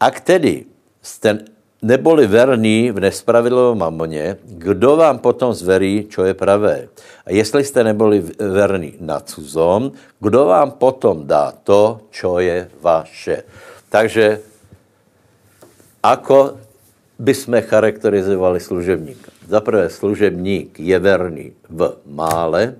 Ak 0.00 0.24
tedy 0.24 0.64
jste 1.04 1.44
neboli 1.84 2.24
verní 2.24 2.88
v 2.88 3.04
nespravedlivém 3.04 3.78
mamoně, 3.78 4.40
kdo 4.48 4.96
vám 4.96 5.20
potom 5.20 5.52
zverí, 5.52 6.08
čo 6.08 6.24
je 6.24 6.32
pravé? 6.32 6.88
A 7.28 7.36
jestli 7.36 7.64
jste 7.64 7.84
neboli 7.84 8.24
verní 8.40 8.96
na 9.00 9.20
cuzom, 9.20 9.92
kdo 10.20 10.48
vám 10.48 10.80
potom 10.80 11.28
dá 11.28 11.52
to, 11.52 12.08
čo 12.10 12.40
je 12.40 12.64
vaše? 12.80 13.44
Takže 13.92 14.40
ako 16.00 16.56
by 17.18 17.34
jsme 17.34 17.62
charakterizovali 17.62 18.60
služebníka? 18.60 19.30
Za 19.48 19.60
prvé, 19.60 19.90
služebník 19.90 20.80
je 20.80 20.98
verný 20.98 21.52
v 21.70 21.96
mále, 22.06 22.74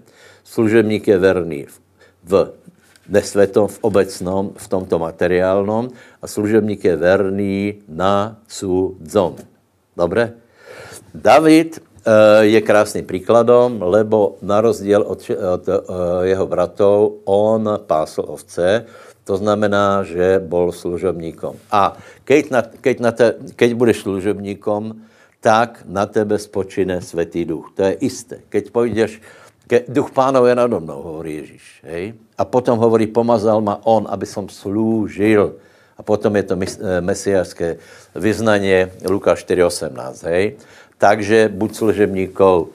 služebník 0.44 1.08
je 1.08 1.18
verný 1.18 1.60
v 2.24 2.52
nesvetom, 3.08 3.68
v 3.68 3.78
obecnom, 3.84 4.56
v 4.56 4.66
tomto 4.68 4.96
materiálnom 4.98 5.92
a 6.22 6.24
služebník 6.24 6.84
je 6.84 6.96
verný 6.96 7.56
na 7.88 8.40
cudzom. 8.48 9.36
Dobre? 9.92 10.34
David 11.14 11.78
eh, 11.78 12.48
je 12.48 12.60
krásným 12.64 13.04
príkladom, 13.04 13.78
lebo 13.84 14.40
na 14.42 14.64
rozdiel 14.64 15.04
od, 15.04 15.20
od 15.30 15.64
eh, 15.68 15.76
jeho 16.32 16.46
bratov, 16.48 17.22
on 17.28 17.78
pásl 17.86 18.24
ovce, 18.24 18.88
to 19.24 19.40
znamená, 19.40 20.04
že 20.04 20.36
bol 20.36 20.68
služobníkom. 20.68 21.56
A 21.72 21.96
keď, 22.28 22.42
na, 22.52 22.60
keď, 22.60 22.96
na 23.00 23.10
te, 23.12 23.26
keď 23.56 23.70
budeš 23.72 24.04
služobníkom, 24.04 25.00
tak 25.40 25.84
na 25.88 26.04
tebe 26.08 26.36
spočine 26.40 27.00
Svetý 27.00 27.44
duch. 27.44 27.72
To 27.76 27.88
je 27.88 27.92
isté. 28.04 28.44
Keď 28.48 28.64
půjdeš, 28.70 29.10
ke, 29.68 29.84
duch 29.88 30.12
pánov 30.12 30.48
je 30.48 30.54
nado 30.56 30.80
mnou, 30.80 31.00
hovorí 31.00 31.40
Ježíš. 31.40 31.64
Hej? 31.84 32.16
A 32.36 32.44
potom 32.44 32.76
hovorí, 32.80 33.08
pomazal 33.08 33.60
ma 33.60 33.80
on, 33.84 34.04
aby 34.08 34.24
som 34.28 34.48
slúžil. 34.48 35.56
A 35.96 36.02
potom 36.02 36.36
je 36.36 36.44
to 36.44 36.54
eh, 36.56 37.00
mesiářské 37.00 37.76
vyznanie 38.16 38.92
Lukáš 39.08 39.44
4.18. 39.48 40.28
Hej? 40.28 40.44
Takže 41.00 41.48
buď 41.48 41.70
služebníkov. 41.74 42.72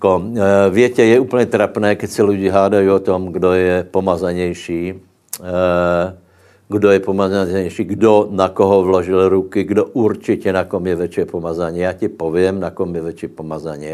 Ko, 0.00 0.16
e, 0.16 0.70
viete, 0.70 1.04
je 1.04 1.20
úplně 1.20 1.46
trapné, 1.46 1.96
keď 1.96 2.10
se 2.10 2.22
lidi 2.22 2.48
hádají 2.48 2.88
o 2.88 2.98
tom, 2.98 3.32
kdo 3.32 3.52
je 3.52 3.84
pomazanější. 3.90 5.09
E, 5.38 6.16
kdo 6.68 6.90
je 6.90 7.00
pomazanější, 7.00 7.84
kdo 7.84 8.28
na 8.30 8.48
koho 8.48 8.82
vložil 8.82 9.28
ruky, 9.28 9.64
kdo 9.64 9.84
určitě 9.86 10.52
na 10.52 10.64
kom 10.64 10.86
je 10.86 10.96
větší 10.96 11.24
pomazání. 11.24 11.78
Já 11.78 11.92
ti 11.92 12.08
povím, 12.08 12.60
na 12.60 12.70
kom 12.70 12.94
je 12.94 13.02
větší 13.02 13.28
pomazání. 13.28 13.88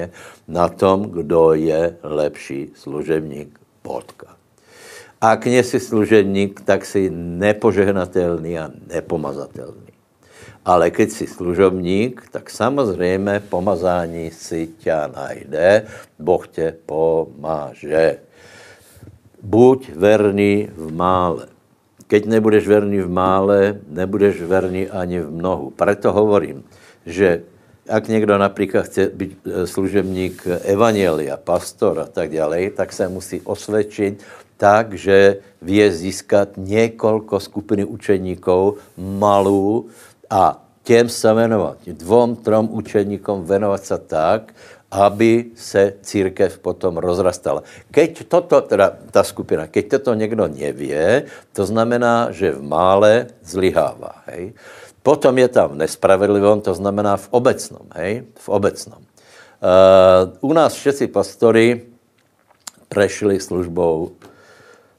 Na 0.49 0.69
tom, 0.69 1.03
kdo 1.03 1.55
je 1.55 1.97
lepší 2.03 2.71
služebník. 2.75 3.59
Bodka. 3.85 4.27
A 5.21 5.37
kněz 5.37 5.69
si 5.69 5.81
služebník, 5.81 6.61
tak 6.61 6.85
si 6.85 7.11
nepožehnatelný 7.11 8.59
a 8.59 8.71
nepomazatelný. 8.87 9.97
Ale 10.65 10.91
keď 10.91 11.11
si 11.11 11.27
služobník, 11.27 12.29
tak 12.31 12.51
samozřejmě 12.51 13.43
pomazání 13.49 14.31
si 14.31 14.67
tě 14.67 14.95
najde, 15.17 15.87
Boh 16.19 16.49
tě 16.49 16.75
pomáže. 16.87 18.19
Buď 19.43 19.91
verný 19.95 20.69
v 20.77 20.93
mále. 20.93 21.47
Keď 22.07 22.27
nebudeš 22.27 22.65
verný 22.69 23.03
v 23.03 23.11
mále, 23.11 23.59
nebudeš 23.89 24.43
verný 24.43 24.89
ani 24.89 25.21
v 25.21 25.31
mnohu. 25.31 25.71
Proto 25.75 26.13
hovorím, 26.13 26.63
že 27.07 27.43
ak 27.89 28.09
někdo 28.09 28.39
například 28.39 28.85
chce 28.87 29.11
být 29.15 29.39
e, 29.47 29.67
služebník 29.67 30.47
evanielia, 30.65 31.37
pastor 31.37 31.99
a 32.01 32.07
tak 32.07 32.33
dále, 32.33 32.71
tak 32.71 32.93
se 32.93 33.09
musí 33.09 33.41
osvědčit 33.41 34.23
tak, 34.57 34.95
že 34.95 35.37
vie 35.63 35.93
získat 35.93 36.49
několik 36.57 37.31
skupiny 37.39 37.85
učeníků 37.85 38.77
malou 38.97 39.87
a 40.31 40.63
těm 40.83 41.09
se 41.09 41.35
věnovat. 41.35 41.77
Dvom, 41.87 42.37
trom 42.37 42.69
učeníkům 42.73 43.45
věnovat 43.45 43.85
se 43.85 43.99
tak, 43.99 44.55
aby 44.97 45.53
se 45.53 46.01
církev 46.01 46.59
potom 46.59 46.97
rozrastala. 46.97 47.61
Keď 47.93 48.25
toto, 48.25 48.65
teda 48.65 48.97
ta 49.13 49.21
skupina, 49.21 49.69
keď 49.69 50.01
toto 50.01 50.15
někdo 50.17 50.49
nevě, 50.49 51.29
to 51.53 51.67
znamená, 51.69 52.33
že 52.33 52.57
v 52.57 52.63
mále 52.65 53.27
zlyhává. 53.45 54.25
Hej? 54.33 54.57
Potom 55.05 55.39
je 55.39 55.49
tam 55.49 55.79
nespravedlivom, 55.79 56.65
to 56.65 56.75
znamená 56.75 57.17
v 57.17 57.29
obecnom. 57.31 57.85
Hej? 57.95 58.25
V 58.41 58.49
obecnom. 58.49 59.05
Uh, 59.57 60.33
u 60.41 60.53
nás 60.53 60.75
všetci 60.75 61.07
pastory 61.13 61.83
prešli 62.89 63.41
službou 63.41 64.17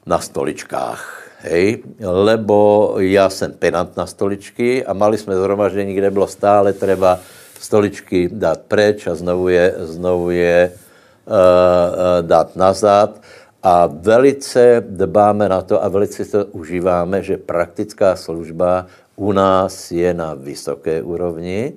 na 0.06 0.20
stoličkách. 0.20 1.24
Hej, 1.38 1.84
lebo 2.02 2.96
já 2.98 3.30
jsem 3.30 3.54
penant 3.54 3.98
na 3.98 4.06
stoličky 4.06 4.86
a 4.86 4.94
mali 4.94 5.18
jsme 5.18 5.36
zhromaždění, 5.36 5.94
kde 5.94 6.12
bylo 6.12 6.28
stále 6.28 6.74
třeba 6.74 7.20
stoličky 7.60 8.30
dát 8.32 8.62
preč 8.68 9.08
a 9.08 9.16
znovu 9.16 9.50
je, 9.50 9.76
znovu 9.80 10.30
je 10.30 10.72
uh, 10.72 11.34
dát 12.22 12.56
nazad. 12.56 13.22
A 13.64 13.90
velice 13.92 14.84
dbáme 14.86 15.50
na 15.50 15.62
to 15.62 15.84
a 15.84 15.88
velice 15.88 16.26
to 16.26 16.46
užíváme, 16.46 17.24
že 17.24 17.42
praktická 17.42 18.16
služba 18.16 18.86
u 19.16 19.32
nás 19.34 19.92
je 19.92 20.14
na 20.14 20.34
vysoké 20.38 21.02
úrovni. 21.02 21.74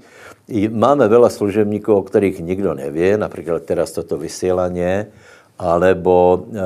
Máme 0.70 1.08
veľa 1.08 1.30
služebníků, 1.30 1.94
o 1.94 2.02
kterých 2.02 2.40
nikdo 2.42 2.74
neví, 2.74 3.16
například 3.16 3.62
teraz 3.62 3.92
toto 3.92 4.18
vysílanie, 4.18 5.06
alebo, 5.58 6.46
uh, 6.46 6.58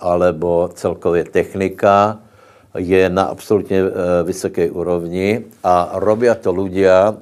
alebo 0.00 0.70
celkově 0.74 1.24
technika 1.24 2.18
je 2.76 3.08
na 3.08 3.22
absolutně 3.22 3.82
vysoké 4.24 4.70
úrovni 4.70 5.44
a 5.64 5.96
robia 5.96 6.34
to 6.36 6.52
ľudia, 6.52 7.16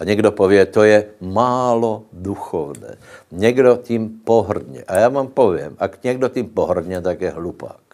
a 0.00 0.04
někdo 0.04 0.32
pově, 0.32 0.66
to 0.66 0.82
je 0.82 1.04
málo 1.20 2.02
duchovné. 2.12 2.96
Někdo 3.32 3.78
tím 3.82 4.08
pohrdně. 4.24 4.84
A 4.88 4.96
já 4.96 5.08
vám 5.08 5.28
povím, 5.28 5.76
ak 5.78 6.04
někdo 6.04 6.28
tím 6.28 6.48
pohrdně, 6.48 7.00
tak 7.00 7.20
je 7.20 7.30
hlupák. 7.30 7.84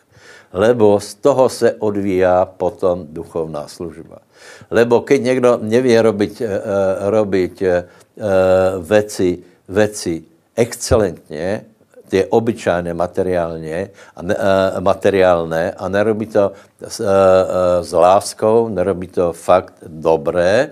Lebo 0.52 1.00
z 1.00 1.14
toho 1.14 1.48
se 1.48 1.72
odvíjá 1.72 2.44
potom 2.44 3.06
duchovná 3.10 3.68
služba. 3.68 4.18
Lebo 4.70 5.00
keď 5.00 5.22
někdo 5.22 5.58
neví 5.62 5.98
robiť, 5.98 6.40
uh, 6.40 6.48
robiť 7.10 7.62
uh, 7.62 7.68
veci, 8.86 9.38
veci 9.68 10.24
excelentně, 10.56 11.64
je 12.12 12.26
obyčajné 12.26 12.94
materiálně 12.94 13.90
a 14.16 14.22
ne, 14.22 14.36
materiálné 14.80 15.72
a 15.74 15.88
nerobí 15.88 16.26
to 16.26 16.52
s, 16.86 17.00
uh, 17.00 17.06
s 17.82 17.92
láskou, 17.92 18.68
nerobí 18.68 19.06
to 19.06 19.32
fakt 19.32 19.74
dobré, 19.82 20.70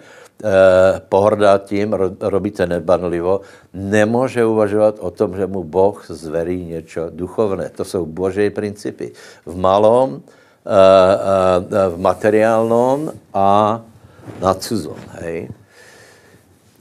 pohrdá 1.08 1.58
tím, 1.58 1.92
ro, 1.92 2.10
robí 2.20 2.50
to 2.50 2.66
nebanlivo, 2.66 3.40
nemůže 3.74 4.44
uvažovat 4.44 4.94
o 4.98 5.10
tom, 5.10 5.36
že 5.36 5.46
mu 5.46 5.64
Boh 5.64 6.04
zverí 6.08 6.64
něco 6.64 7.10
duchovné. 7.10 7.70
To 7.70 7.84
jsou 7.84 8.06
boží 8.06 8.50
principy. 8.50 9.12
V 9.46 9.56
malom, 9.56 10.10
uh, 10.12 10.20
uh, 10.20 11.94
v 11.94 12.00
materiálnom 12.00 13.12
a 13.34 13.80
na 14.40 14.54
cudzom, 14.54 14.96
hej 15.20 15.48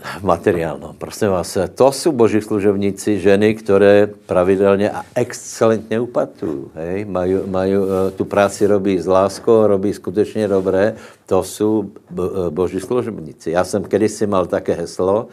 v 0.04 0.24
materiálnom. 0.24 0.96
Prosím 0.98 1.28
vás, 1.28 1.58
to 1.76 1.92
jsou 1.92 2.12
boží 2.12 2.42
služebníci, 2.42 3.20
ženy, 3.20 3.56
které 3.56 4.08
pravidelně 4.26 4.92
a 4.92 5.04
excelentně 5.16 6.00
upatují. 6.00 6.66
Hej? 6.76 7.06
Mají, 7.06 7.36
mají, 7.46 7.74
eh, 7.74 8.12
tu 8.12 8.26
práci 8.26 8.68
robí 8.68 9.00
s 9.00 9.08
láskou, 9.08 9.68
robí 9.68 9.94
skutečně 9.94 10.48
dobré. 10.48 10.96
To 11.26 11.44
jsou 11.44 11.92
eh, 12.12 12.16
boží 12.50 12.80
služebníci. 12.80 13.52
Já 13.52 13.64
jsem 13.64 13.84
kedysi 13.84 14.28
mal 14.28 14.46
také 14.46 14.74
heslo, 14.74 15.28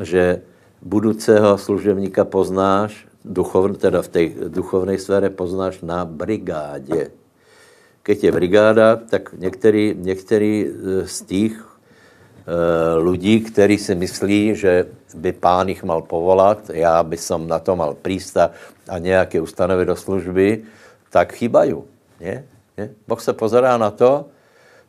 že 0.00 0.40
budoucího 0.82 1.58
služebníka 1.58 2.24
poznáš, 2.24 3.06
duchovn, 3.24 3.74
teda 3.74 4.02
v 4.02 4.08
té 4.08 4.28
duchovné 4.48 4.98
sféře 4.98 5.30
poznáš 5.30 5.80
na 5.80 6.04
brigádě. 6.04 7.10
Keď 8.02 8.24
je 8.24 8.32
brigáda, 8.32 8.96
tak 8.96 9.34
některý, 9.38 9.94
některý 9.98 10.66
eh, 10.66 11.06
z 11.08 11.22
těch 11.22 11.75
Eh, 12.46 12.94
lidí, 13.02 13.40
kteří 13.40 13.78
si 13.78 13.94
myslí, 13.94 14.54
že 14.54 14.86
by 15.14 15.32
pán 15.32 15.68
jich 15.68 15.82
mal 15.82 16.02
povolat, 16.06 16.70
já 16.70 17.02
by 17.02 17.18
som 17.18 17.42
na 17.42 17.58
to 17.58 17.74
mal 17.74 17.98
prísta 17.98 18.54
a 18.86 18.98
nějaké 18.98 19.40
ustanovit 19.40 19.88
do 19.88 19.96
služby, 19.96 20.62
tak 21.10 21.34
chýbají. 21.34 21.74
Nie? 22.20 22.44
Nie? 22.78 22.90
Boh 23.08 23.20
se 23.20 23.32
pozerá 23.32 23.76
na 23.76 23.90
to, 23.90 24.30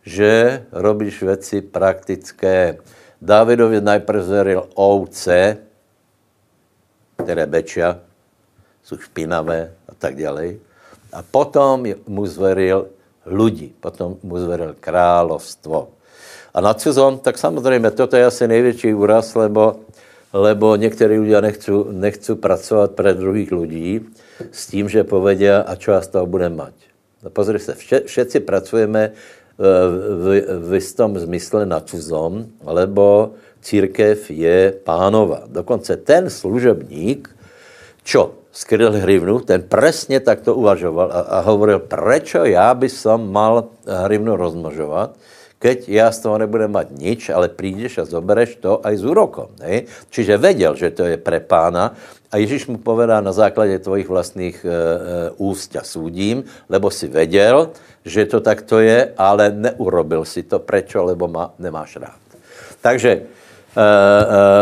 že 0.06 0.63
robíš 0.72 1.24
věci 1.24 1.62
praktické. 1.62 2.78
Davidovi 3.22 3.82
najprv 3.82 4.24
zveril 4.24 4.70
ovce, 4.78 5.58
které 7.24 7.46
bečia, 7.46 8.00
jsou 8.84 8.98
špinavé 8.98 9.74
a 9.89 9.93
tak 9.98 10.15
dále. 10.15 10.62
A 11.13 11.26
potom 11.26 11.89
mu 12.08 12.26
zveril 12.26 12.88
lidi, 13.26 13.74
potom 13.82 14.22
mu 14.24 14.38
zveril 14.38 14.76
královstvo. 14.80 15.97
A 16.58 16.62
na 16.62 16.74
cudzom, 16.74 17.22
tak 17.22 17.38
samozřejmě, 17.38 17.91
toto 17.91 18.17
je 18.17 18.26
asi 18.26 18.48
největší 18.48 18.93
úraz, 18.93 19.36
lebo, 19.36 19.76
lebo 20.34 20.76
někteří 20.76 21.17
lidé 21.20 21.41
nechcou, 21.41 21.91
nechcou 21.91 22.36
pracovat 22.36 22.91
pre 22.98 23.13
druhých 23.13 23.52
lidí 23.52 24.02
s 24.52 24.67
tím, 24.67 24.89
že 24.89 25.06
povedia, 25.06 25.62
a 25.62 25.76
čo 25.78 25.91
já 25.91 26.02
z 26.02 26.08
toho 26.08 26.26
budem 26.26 26.58
mať. 26.58 26.74
No 27.24 27.30
pozri 27.30 27.60
se, 27.60 27.74
vše, 27.74 28.10
všetci 28.10 28.39
pracujeme 28.39 29.04
eh, 29.06 29.13
v, 30.17 30.26
v 30.70 30.74
jistom 30.74 31.13
zmysle 31.20 31.65
na 31.65 31.78
cudzom, 31.80 32.50
lebo 32.65 33.38
církev 33.62 34.17
je 34.30 34.74
pánova. 34.82 35.46
Dokonce 35.46 35.98
ten 36.02 36.30
služebník, 36.30 37.30
čo 38.02 38.34
skryl 38.50 38.98
hrivnu, 38.98 39.46
ten 39.46 39.62
presně 39.62 40.20
takto 40.20 40.58
uvažoval 40.58 41.10
a, 41.13 41.20
a 41.20 41.38
hovoril, 41.39 41.80
prečo 41.86 42.46
já 42.50 42.74
by 42.74 42.89
som 42.89 43.30
mal 43.30 43.70
hrivnu 43.86 44.36
rozmnožovat, 44.36 45.13
keď 45.60 45.89
já 45.89 46.12
z 46.12 46.20
toho 46.20 46.38
nebudem 46.38 46.72
mať 46.72 46.88
nič, 46.93 47.30
ale 47.30 47.50
přijdeš 47.50 47.98
a 47.98 48.06
zobereš 48.06 48.56
to 48.62 48.78
aj 48.86 48.93
s 48.98 49.04
úrokom. 49.06 49.50
Ne? 49.60 49.89
Čiže 50.10 50.38
věděl, 50.38 50.76
že 50.76 50.89
to 50.91 51.04
je 51.06 51.17
pre 51.17 51.39
pána 51.39 51.98
a 52.32 52.38
Ježíš 52.38 52.67
mu 52.67 52.78
povedá 52.78 53.22
na 53.22 53.32
základě 53.32 53.80
tvojich 53.80 54.10
vlastních 54.10 54.65
e, 54.65 54.70
úst 55.38 55.76
a 55.76 55.84
súdím, 55.84 56.43
lebo 56.70 56.91
si 56.91 57.08
věděl, 57.08 57.70
že 58.06 58.26
to 58.26 58.39
takto 58.39 58.80
je, 58.80 59.13
ale 59.17 59.50
neurobil 59.50 60.26
si 60.26 60.43
to. 60.43 60.60
Prečo? 60.60 61.04
Lebo 61.04 61.28
ma 61.28 61.54
nemáš 61.60 61.96
rád. 61.96 62.20
Takže 62.82 63.12
e, 63.12 63.20
e, 63.20 63.24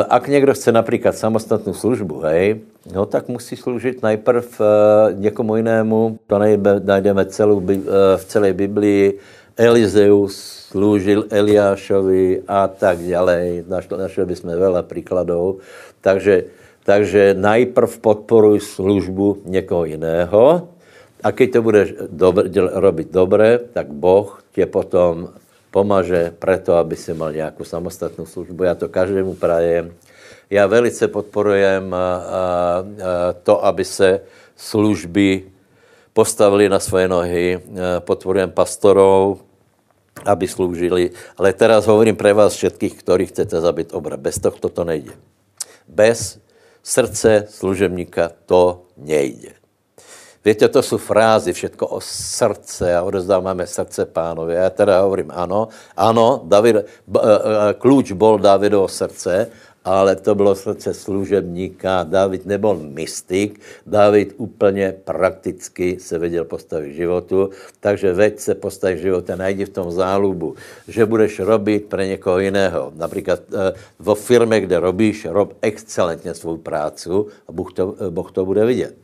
ak 0.10 0.28
někdo 0.28 0.54
chce 0.54 0.72
například 0.72 1.18
samostatnou 1.18 1.74
službu, 1.74 2.20
hej, 2.20 2.62
no 2.94 3.06
tak 3.06 3.28
musí 3.28 3.56
sloužit 3.56 4.04
najprv 4.04 4.62
e, 4.62 4.64
někomu 5.14 5.56
jinému. 5.56 6.20
To 6.28 6.40
najdeme 6.86 7.26
celou, 7.26 7.62
e, 7.70 7.78
v 8.18 8.26
celé 8.26 8.54
Biblii. 8.54 9.20
Elizeus 9.56 10.36
slúžil 10.72 11.32
Eliášovi 11.32 12.44
a 12.44 12.68
tak 12.68 13.00
ďalej. 13.00 13.64
Našli 13.72 14.24
by 14.28 14.36
sme 14.36 14.54
veľa 14.60 14.84
príkladov. 14.84 15.64
Takže, 16.04 16.52
takže 16.84 17.32
najprv 17.34 17.92
podporuj 18.04 18.76
službu 18.76 19.48
někoho 19.48 19.88
jiného 19.88 20.68
a 21.24 21.28
keď 21.32 21.48
to 21.52 21.60
budeš 21.64 21.88
dobr, 22.12 22.52
robiť 22.54 23.08
dobre, 23.10 23.58
tak 23.72 23.88
Boh 23.96 24.44
tě 24.52 24.66
potom 24.68 25.32
pomaže 25.72 26.32
preto, 26.40 26.76
aby 26.76 26.96
si 26.96 27.14
mal 27.14 27.32
nějakou 27.32 27.64
samostatnou 27.64 28.26
službu. 28.26 28.64
Já 28.64 28.76
to 28.76 28.90
každému 28.90 29.34
prajem. 29.36 29.92
Já 30.50 30.68
velice 30.68 31.08
podporujem 31.08 31.96
to, 33.44 33.66
aby 33.66 33.86
se 33.86 34.22
služby 34.56 35.44
postavili 36.14 36.70
na 36.70 36.80
svoje 36.80 37.08
nohy. 37.08 37.60
Podporujem 38.00 38.52
pastorov, 38.52 39.44
aby 40.24 40.48
sloužili. 40.48 41.12
Ale 41.36 41.52
teraz 41.52 41.84
hovorím 41.90 42.16
pre 42.16 42.32
vás 42.32 42.56
všetkých, 42.56 42.96
ktorí 43.04 43.24
chcete 43.28 43.60
zabít 43.60 43.92
obra. 43.92 44.16
Bez 44.16 44.40
tohto 44.40 44.72
to 44.72 44.88
nejde. 44.88 45.12
Bez 45.88 46.40
srdce 46.80 47.50
služebníka 47.50 48.32
to 48.46 48.88
nejde. 48.98 49.58
Víte, 50.46 50.70
to 50.70 50.84
jsou 50.84 50.98
frázy, 50.98 51.54
všetko 51.54 51.88
o 51.88 52.02
srdce 52.02 52.96
a 52.96 53.02
odezdáváme 53.02 53.68
srdce 53.68 54.06
pánovi. 54.06 54.54
Já 54.54 54.70
teda 54.70 55.02
hovorím 55.02 55.32
ano, 55.34 55.68
ano, 55.98 56.42
David, 56.46 56.76
b, 56.76 56.86
b, 57.08 57.20
kluč 57.82 58.12
bol 58.12 58.38
Davidovo 58.38 58.88
srdce, 58.88 59.50
ale 59.86 60.16
to 60.16 60.36
bylo 60.36 60.56
srdce 60.56 60.94
služebníka. 60.94 62.04
David 62.04 62.46
nebyl 62.46 62.76
mystik, 62.76 63.62
David 63.86 64.34
úplně 64.38 64.96
prakticky 65.04 65.98
se 66.00 66.20
věděl 66.20 66.46
postavit 66.46 66.94
životu, 66.94 67.50
takže 67.80 68.14
veď 68.14 68.40
se 68.40 68.56
postavit 68.56 69.00
života, 69.00 69.36
najdi 69.36 69.66
v 69.66 69.70
tom 69.70 69.92
zálubu, 69.92 70.56
že 70.88 71.06
budeš 71.06 71.40
robit 71.40 71.86
pro 71.86 72.02
někoho 72.02 72.40
jiného. 72.40 72.92
Například 72.96 73.40
eh, 73.40 73.74
vo 74.00 74.16
firmě, 74.16 74.60
kde 74.62 74.80
robíš, 74.80 75.26
rob 75.26 75.54
excelentně 75.62 76.34
svou 76.34 76.58
prácu 76.58 77.28
a 77.48 77.52
Bůh 77.52 77.74
to, 77.74 77.96
Boh 78.10 78.32
to 78.32 78.46
bude 78.46 78.66
vidět. 78.66 78.96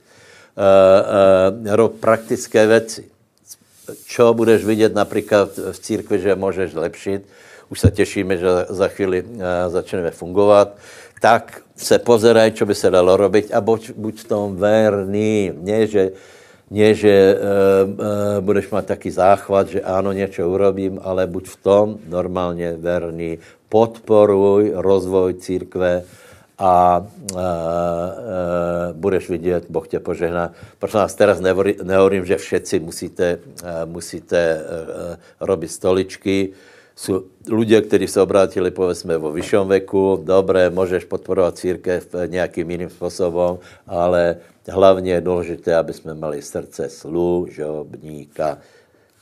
Uh, 0.52 1.76
rob 1.76 1.96
praktické 2.00 2.68
věci. 2.68 3.06
Čo 4.06 4.34
budeš 4.34 4.66
vidět 4.66 4.96
například 4.96 5.50
v 5.72 5.80
církvi, 5.80 6.20
že 6.20 6.36
můžeš 6.36 6.72
zlepšit, 6.72 7.24
už 7.72 7.80
se 7.80 7.92
těšíme, 7.92 8.38
že 8.38 8.48
za 8.70 8.88
chvíli 8.88 9.24
eh, 9.24 9.70
začneme 9.70 10.12
fungovat, 10.12 10.76
tak 11.22 11.62
se 11.78 12.00
pozeraj, 12.00 12.52
co 12.52 12.66
by 12.66 12.76
se 12.76 12.90
dalo 12.90 13.18
robiť 13.18 13.54
a 13.54 13.62
buď, 13.62 13.92
buď 13.98 14.16
v 14.20 14.28
tom 14.28 14.48
verný. 14.58 15.54
Nie, 15.54 15.88
že, 15.88 16.12
nie, 16.70 16.94
že 16.98 17.14
e, 17.14 17.36
e, 17.38 18.42
budeš 18.42 18.72
mít 18.72 18.86
taký 18.86 19.12
záchvat, 19.12 19.68
že 19.68 19.82
ano, 19.82 20.12
něco 20.12 20.50
urobím, 20.50 21.00
ale 21.04 21.28
buď 21.28 21.46
v 21.48 21.58
tom 21.62 21.86
normálně 22.10 22.74
verný. 22.78 23.38
Podporuj 23.70 24.74
rozvoj 24.76 25.34
církve 25.34 26.04
a 26.58 27.06
e, 27.06 27.38
e, 27.38 27.44
budeš 28.94 29.30
vidět, 29.30 29.66
Boh 29.70 29.88
tě 29.88 30.00
požehná. 30.00 30.54
Prosím 30.80 31.00
vás, 31.00 31.14
teraz 31.14 31.40
nehovorím, 31.84 32.26
že 32.26 32.38
všetci 32.38 32.80
musíte, 32.80 33.26
e, 33.64 33.86
musíte 33.86 34.38
e, 34.38 34.62
robit 35.40 35.72
stoličky, 35.72 36.54
jsou 37.02 37.24
lidé, 37.50 37.82
kteří 37.82 38.08
se 38.08 38.22
obrátili, 38.22 38.72
povedzme, 38.72 39.18
vo 39.18 39.32
vyšším 39.32 39.74
veku, 39.74 40.22
dobré, 40.24 40.70
můžeš 40.70 41.06
podporovat 41.06 41.58
církev 41.58 42.08
nějakým 42.28 42.72
jiným 42.72 42.90
způsobem, 42.90 43.58
ale 43.88 44.38
hlavně 44.70 45.12
je 45.12 45.22
důležité, 45.22 45.76
aby 45.76 45.94
jsme 45.94 46.14
mali 46.14 46.42
srdce 46.42 46.90
služobníka. 46.90 48.58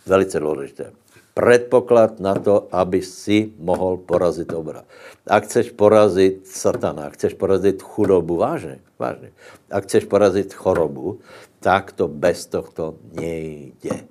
Velice 0.06 0.40
důležité. 0.40 0.92
Předpoklad 1.34 2.20
na 2.20 2.36
to, 2.36 2.68
aby 2.72 3.02
si 3.02 3.52
mohl 3.60 3.98
porazit 3.98 4.54
obra. 4.54 4.84
A 5.28 5.40
chceš 5.40 5.72
porazit 5.72 6.48
satana, 6.48 7.10
chceš 7.10 7.34
porazit 7.34 7.82
chudobu, 7.82 8.36
vážně, 8.36 8.80
vážně. 9.00 9.32
A 9.72 9.80
chceš 9.80 10.06
porazit 10.06 10.54
chorobu, 10.54 11.20
tak 11.60 11.92
to 11.92 12.08
bez 12.08 12.46
tohto 12.46 12.96
nejde. 13.14 14.04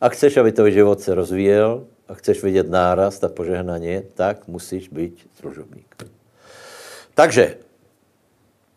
A 0.00 0.08
chceš, 0.08 0.36
aby 0.36 0.52
tvůj 0.52 0.72
život 0.72 1.00
se 1.00 1.14
rozvíjel, 1.14 1.84
a 2.08 2.14
chceš 2.14 2.42
vidět 2.42 2.70
nárast 2.70 3.24
a 3.24 3.28
požehnaně, 3.28 4.02
tak 4.14 4.48
musíš 4.48 4.88
být 4.88 5.28
služobník. 5.40 5.94
Takže 7.14 7.56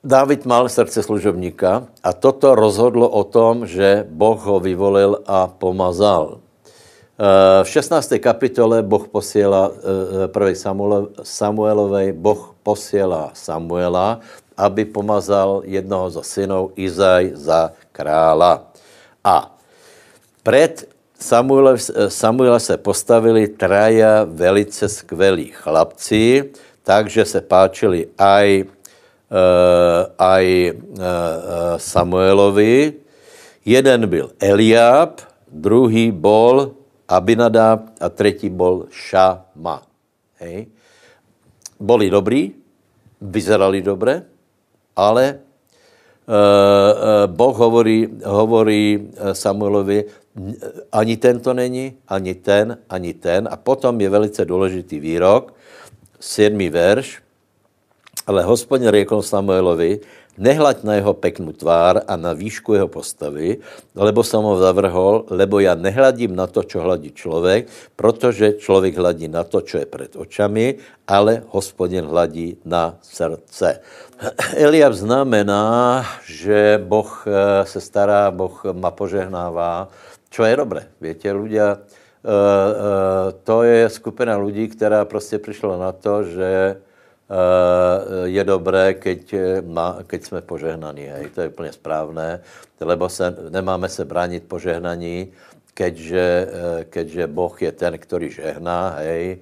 Dávid 0.04 0.46
mal 0.46 0.70
srdce 0.70 1.04
služobníka 1.04 1.90
a 2.04 2.14
toto 2.14 2.56
rozhodlo 2.56 3.10
o 3.10 3.24
tom, 3.28 3.68
že 3.68 4.06
Boh 4.08 4.40
ho 4.40 4.60
vyvolil 4.60 5.20
a 5.26 5.52
pomazal. 5.52 6.40
Eh, 7.18 7.64
v 7.64 7.68
16. 7.68 8.22
kapitole 8.22 8.86
Boh 8.86 9.10
posiela, 9.10 9.74
1. 10.32 11.12
Eh, 11.12 11.26
Samuelovej, 11.26 12.14
Boh 12.14 12.56
posiela 12.64 13.34
Samuela 13.34 14.22
aby 14.58 14.90
pomazal 14.90 15.62
jednoho 15.70 16.10
zo 16.10 16.26
synov 16.26 16.74
Izaj 16.74 17.38
za 17.38 17.78
krála. 17.94 18.74
A 19.22 19.54
před 20.42 20.90
Samuela, 21.20 21.74
Samuela 22.08 22.60
se 22.60 22.78
postavili 22.78 23.48
traja 23.48 24.24
velice 24.24 24.90
skvelí 24.90 25.50
chlapci, 25.50 26.54
takže 26.86 27.26
se 27.26 27.42
páčili 27.42 28.14
aj, 28.18 28.64
uh, 28.64 30.06
aj 30.14 30.46
uh, 30.72 31.82
Samuelovi. 31.82 32.94
Jeden 33.66 34.08
byl 34.08 34.32
Eliab, 34.40 35.20
druhý 35.50 36.14
bol 36.14 36.72
Abinadab 37.10 37.98
a 38.00 38.10
třetí 38.10 38.50
bol 38.54 38.86
Šama. 38.94 39.82
Hej. 40.38 40.70
Boli 41.80 42.10
dobrý, 42.10 42.54
vyzerali 43.22 43.82
dobře, 43.82 44.24
ale 44.96 45.40
uh, 46.30 47.26
Boh 47.26 47.58
hovorí, 47.58 48.08
hovorí 48.22 49.10
Samuelovi, 49.34 50.06
ani 50.92 51.18
ten 51.18 51.40
to 51.40 51.54
není, 51.54 51.98
ani 52.08 52.36
ten, 52.36 52.78
ani 52.90 53.14
ten. 53.14 53.50
A 53.52 53.56
potom 53.58 54.02
je 54.02 54.10
velice 54.10 54.46
důležitý 54.46 55.00
výrok, 55.00 55.54
sedmý 56.20 56.70
verš, 56.70 57.22
ale 58.28 58.44
hospodin 58.44 58.90
řekl 58.90 59.22
Samuelovi, 59.22 60.00
nehlaď 60.38 60.84
na 60.84 60.94
jeho 60.94 61.14
peknou 61.14 61.52
tvár 61.52 62.06
a 62.08 62.14
na 62.16 62.34
výšku 62.34 62.74
jeho 62.74 62.88
postavy, 62.88 63.58
lebo 63.96 64.24
jsem 64.24 64.42
ho 64.42 64.58
zavrhol, 64.58 65.26
lebo 65.30 65.60
já 65.60 65.76
nehladím 65.76 66.36
na 66.36 66.48
to, 66.48 66.64
čo 66.64 66.82
hladí 66.82 67.12
člověk, 67.12 67.68
protože 67.96 68.54
člověk 68.54 68.98
hladí 68.98 69.28
na 69.28 69.44
to, 69.44 69.62
čo 69.62 69.78
je 69.78 69.86
před 69.86 70.16
očami, 70.16 70.76
ale 71.08 71.44
hospodin 71.50 72.06
hladí 72.06 72.58
na 72.66 72.98
srdce. 73.02 73.82
Eliab 74.56 74.94
znamená, 74.94 76.06
že 76.26 76.82
Boh 76.86 77.26
eh, 77.28 77.66
se 77.66 77.82
stará, 77.82 78.32
Boh 78.32 78.64
ma 78.74 78.92
požehnává, 78.92 79.90
čo 80.30 80.44
je 80.44 80.56
dobré. 80.56 80.88
Víte, 81.02 81.32
ľudia, 81.32 81.76
uh, 81.76 81.82
uh, 81.82 83.32
to 83.44 83.64
je 83.64 83.90
skupina 83.90 84.38
lidí, 84.38 84.68
která 84.68 85.06
prostě 85.06 85.40
přišla 85.40 85.78
na 85.78 85.92
to, 85.92 86.24
že 86.24 86.76
uh, 86.76 88.26
je 88.26 88.44
dobré, 88.44 88.94
keď, 88.94 89.36
má, 89.66 90.04
keď 90.08 90.24
jsme 90.24 90.42
požehnaní. 90.42 91.06
Hej. 91.06 91.30
To 91.36 91.42
je 91.42 91.48
úplně 91.48 91.72
správné, 91.72 92.42
lebo 92.80 93.10
se, 93.10 93.36
nemáme 93.50 93.90
se 93.90 94.06
bránit 94.06 94.44
požehnaní, 94.48 95.32
keďže, 95.74 96.48
keďže 96.90 97.28
Boh 97.28 97.62
je 97.62 97.72
ten, 97.72 97.98
který 97.98 98.30
žehná, 98.30 98.98
hej, 98.98 99.38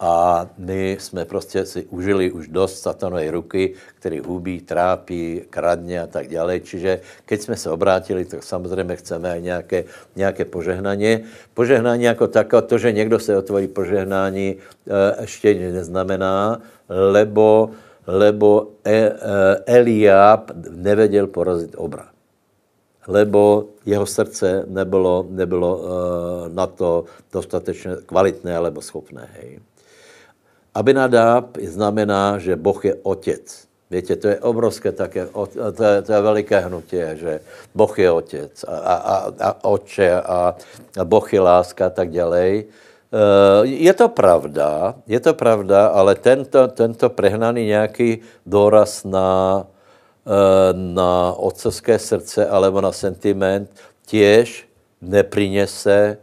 a 0.00 0.46
my 0.58 0.96
jsme 1.00 1.24
prostě 1.24 1.66
si 1.66 1.84
užili 1.84 2.30
už 2.30 2.48
dost 2.48 2.82
satanové 2.82 3.30
ruky, 3.30 3.74
který 3.94 4.20
hubí, 4.20 4.60
trápí, 4.60 5.42
kradně 5.50 6.00
a 6.00 6.06
tak 6.06 6.28
dále. 6.28 6.60
Čiže 6.60 7.00
keď 7.24 7.40
jsme 7.40 7.56
se 7.56 7.70
obrátili, 7.70 8.24
tak 8.24 8.42
samozřejmě 8.42 8.96
chceme 8.96 9.30
aj 9.30 9.42
nějaké, 9.42 9.84
nějaké 10.16 10.44
požehnání. 10.44 11.18
Požehnání 11.54 12.04
jako 12.04 12.26
takové, 12.26 12.62
to, 12.62 12.78
že 12.78 12.92
někdo 12.92 13.18
se 13.18 13.36
otvorí 13.36 13.68
požehnání, 13.68 14.56
eh, 14.56 15.20
ještě 15.20 15.54
neznamená, 15.54 16.62
lebo, 16.88 17.70
lebo 18.06 18.70
e, 18.84 18.96
e, 18.96 19.12
Eliab 19.66 20.50
nevěděl 20.70 21.26
porazit 21.26 21.74
obra 21.76 22.08
lebo 23.08 23.68
jeho 23.86 24.06
srdce 24.06 24.64
nebylo, 24.68 25.26
nebylo 25.30 25.84
na 26.52 26.66
to 26.66 27.04
dostatečně 27.32 28.04
kvalitné 28.06 28.56
alebo 28.56 28.82
schopné. 28.82 29.28
Hej. 29.32 29.58
Abinadab 30.78 31.58
znamená, 31.58 32.38
že 32.38 32.54
Boh 32.54 32.78
je 32.84 32.94
otec. 33.02 33.42
Víte, 33.90 34.16
to 34.16 34.28
je 34.28 34.38
obrovské 34.38 34.92
také, 34.92 35.26
to 35.76 35.82
je, 35.84 36.02
to 36.02 36.12
je 36.12 36.20
veliké 36.20 36.60
hnutě, 36.60 37.16
že 37.18 37.40
Boh 37.74 37.98
je 37.98 38.10
otec 38.10 38.52
a, 38.68 38.76
a, 38.76 38.94
a, 38.94 39.16
a 39.40 39.64
oče 39.64 40.12
a, 40.12 40.54
a 41.00 41.04
Boh 41.04 41.26
je 41.32 41.40
láska 41.40 41.86
a 41.86 41.90
tak 41.90 42.10
dále. 42.14 42.68
Je 43.64 43.92
to 43.96 44.08
pravda, 44.12 44.94
je 45.08 45.20
to 45.20 45.34
pravda, 45.34 45.86
ale 45.86 46.14
tento, 46.14 46.68
tento 46.68 47.08
prehnaný 47.08 47.66
nějaký 47.66 48.20
důraz 48.46 49.04
na, 49.04 49.64
e, 50.28 50.72
na 50.76 51.32
otcovské 51.32 51.98
srdce 51.98 52.44
alebo 52.48 52.80
na 52.80 52.92
sentiment 52.92 53.70
těž 54.06 54.68
neprinese, 55.00 56.18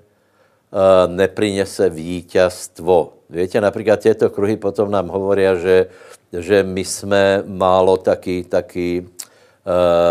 neprinese 1.07 1.89
vítězstvo. 1.89 3.13
Víte, 3.29 3.61
například 3.61 3.99
těto 3.99 4.29
kruhy 4.29 4.57
potom 4.57 4.91
nám 4.91 5.07
hovorí, 5.07 5.43
že, 5.61 5.87
že 6.33 6.63
my 6.63 6.85
jsme 6.85 7.43
málo 7.47 7.97
taky, 7.97 8.43
taky 8.43 9.01
uh, 9.01 9.07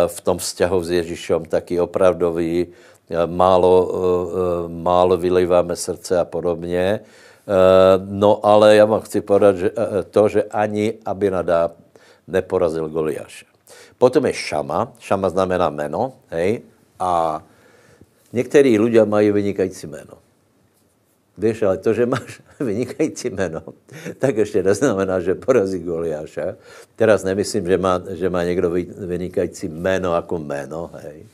v 0.06 0.20
tom 0.20 0.38
vzťahu 0.38 0.84
s 0.84 0.90
Ježíšem, 0.90 1.44
taky 1.44 1.80
opravdový, 1.80 2.66
uh, 2.66 3.16
málo, 3.26 3.92
málo 4.68 5.16
vylejváme 5.16 5.76
srdce 5.76 6.18
a 6.18 6.24
podobně. 6.24 7.00
No 8.08 8.46
ale 8.46 8.76
já 8.76 8.84
vám 8.84 9.00
chci 9.00 9.20
podat 9.20 9.56
že, 9.56 9.70
to, 10.10 10.28
že 10.28 10.42
ani 10.42 10.94
Abinadab 11.04 11.72
neporazil 12.28 12.88
Goliáše. 12.88 13.44
Potom 13.98 14.26
je 14.26 14.32
Šama. 14.32 14.92
Šama 14.98 15.28
znamená 15.28 15.70
jméno, 15.70 16.12
hej? 16.28 16.60
A 16.98 17.42
některý 18.32 18.78
lidé 18.78 19.04
mají 19.04 19.32
vynikající 19.32 19.86
jméno. 19.86 20.23
Víš, 21.38 21.62
ale 21.62 21.76
to, 21.82 21.94
že 21.94 22.06
máš 22.06 22.42
vynikající 22.60 23.30
jméno, 23.30 23.62
tak 24.18 24.36
ještě 24.36 24.62
neznamená, 24.62 25.20
že 25.20 25.34
porazí 25.34 25.78
Goliáša. 25.78 26.54
Teraz 26.96 27.24
nemyslím, 27.24 27.66
že 27.66 27.78
má, 27.78 28.02
že 28.10 28.30
má 28.30 28.44
někdo 28.44 28.70
vynikající 29.06 29.68
jméno 29.68 30.14
jako 30.14 30.38
jméno, 30.38 30.90
hej. 31.02 31.26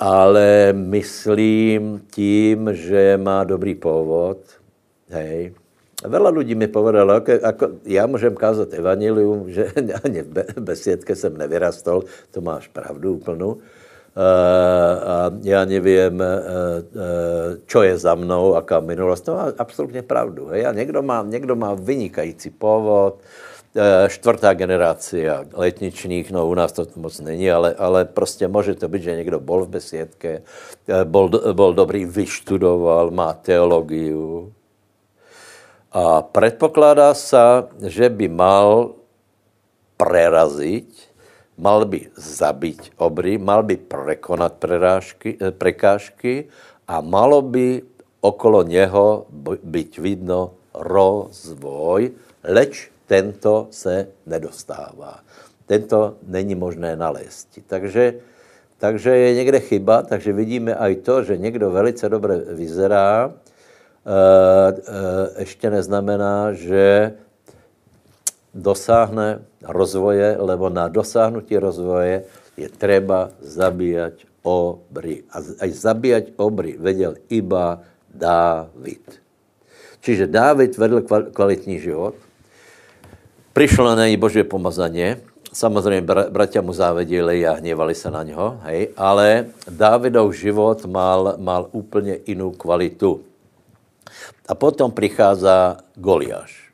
Ale 0.00 0.72
myslím 0.72 2.02
tím, 2.10 2.74
že 2.74 3.18
má 3.22 3.44
dobrý 3.44 3.74
původ, 3.74 4.38
hej. 5.10 5.54
Veľa 5.98 6.30
lidí 6.30 6.54
mi 6.54 6.70
povedalo, 6.70 7.14
jako, 7.14 7.30
jako 7.30 7.68
já 7.84 8.06
můžem 8.06 8.34
kázat 8.34 8.74
evangelium, 8.74 9.50
že 9.50 9.66
ani 10.04 10.22
v 10.22 10.60
besiedke 10.60 11.16
jsem 11.16 11.36
nevyrastol, 11.36 12.04
to 12.30 12.40
máš 12.40 12.68
pravdu 12.68 13.18
úplnou, 13.18 13.58
a 15.06 15.30
já 15.42 15.64
nevím, 15.64 16.22
eh, 16.22 16.26
eh, 16.26 17.56
čo 17.66 17.82
je 17.82 17.98
za 17.98 18.14
mnou, 18.14 18.54
aká 18.54 18.80
minulost. 18.80 19.20
To 19.20 19.34
má 19.34 19.52
absolutně 19.58 20.02
pravdu. 20.02 20.46
Hej? 20.46 20.66
A 20.66 20.72
někdo 20.72 21.02
má, 21.02 21.22
někdo 21.22 21.56
má 21.56 21.74
vynikající 21.74 22.50
původ, 22.50 23.18
čtvrtá 24.08 24.54
generace 24.54 25.16
letničních, 25.52 26.30
no 26.30 26.48
u 26.48 26.54
nás 26.54 26.72
to 26.72 26.86
moc 26.96 27.20
není, 27.20 27.50
ale, 27.50 27.74
ale 27.78 28.04
prostě 28.04 28.48
může 28.48 28.74
to 28.74 28.88
být, 28.88 29.02
že 29.02 29.16
někdo 29.16 29.40
bol 29.40 29.64
v 29.64 29.68
besiedke, 29.68 30.42
bol, 31.04 31.30
bol 31.52 31.74
dobrý, 31.74 32.04
vyštudoval, 32.04 33.10
má 33.10 33.32
teologii. 33.32 34.14
A 35.92 36.22
předpokládá 36.22 37.14
se, 37.14 37.38
že 37.86 38.08
by 38.08 38.28
mal 38.28 38.90
prerazit 39.96 41.07
mal 41.58 41.84
by 41.84 42.14
zabít 42.16 42.90
obry, 42.96 43.38
mal 43.38 43.62
by 43.62 43.76
prekonat 43.76 44.52
prerážky, 44.62 45.36
eh, 45.40 45.50
prekážky 45.50 46.48
a 46.88 47.00
malo 47.00 47.42
by 47.42 47.82
okolo 48.20 48.62
něho 48.62 49.26
být 49.62 49.98
vidno 49.98 50.54
rozvoj, 50.74 52.10
leč 52.44 52.90
tento 53.06 53.66
se 53.70 54.08
nedostává. 54.26 55.20
Tento 55.66 56.16
není 56.26 56.54
možné 56.54 56.96
nalézt. 56.96 57.48
Takže, 57.66 58.14
takže 58.78 59.10
je 59.10 59.34
někde 59.34 59.60
chyba, 59.60 60.02
takže 60.02 60.32
vidíme 60.32 60.74
aj 60.74 60.96
to, 60.96 61.22
že 61.22 61.36
někdo 61.36 61.70
velice 61.70 62.08
dobře 62.08 62.44
vyzerá, 62.52 63.28
e, 63.28 63.32
e, 64.72 65.40
ještě 65.40 65.70
neznamená, 65.70 66.52
že 66.52 67.12
dosáhne 68.58 69.46
rozvoje, 69.62 70.36
lebo 70.38 70.68
na 70.68 70.90
dosáhnutí 70.90 71.54
rozvoje 71.58 72.26
je 72.58 72.68
třeba 72.68 73.30
zabíjať 73.40 74.26
obry. 74.42 75.22
A 75.30 75.38
aj 75.62 75.70
zabíjať 75.70 76.24
obry 76.36 76.74
vedel 76.74 77.14
iba 77.30 77.86
Dávid. 78.10 79.04
Čiže 80.00 80.26
Dávid 80.26 80.74
vedl 80.78 81.02
kvalitní 81.32 81.78
život, 81.78 82.14
přišlo 83.52 83.84
na 83.94 84.06
něj 84.06 84.16
Boží 84.16 84.42
pomazaně, 84.42 85.20
samozřejmě 85.52 86.02
bratia 86.30 86.62
mu 86.62 86.72
závedili 86.72 87.46
a 87.46 87.52
hněvali 87.52 87.94
se 87.94 88.10
na 88.10 88.22
něho, 88.22 88.58
hej, 88.62 88.88
ale 88.96 89.46
Dávidov 89.70 90.32
život 90.32 90.86
mal, 90.86 91.34
mal 91.38 91.68
úplně 91.72 92.18
jinou 92.26 92.50
kvalitu. 92.50 93.20
A 94.48 94.54
potom 94.54 94.90
přichází 94.90 95.78
Goliáš. 95.96 96.67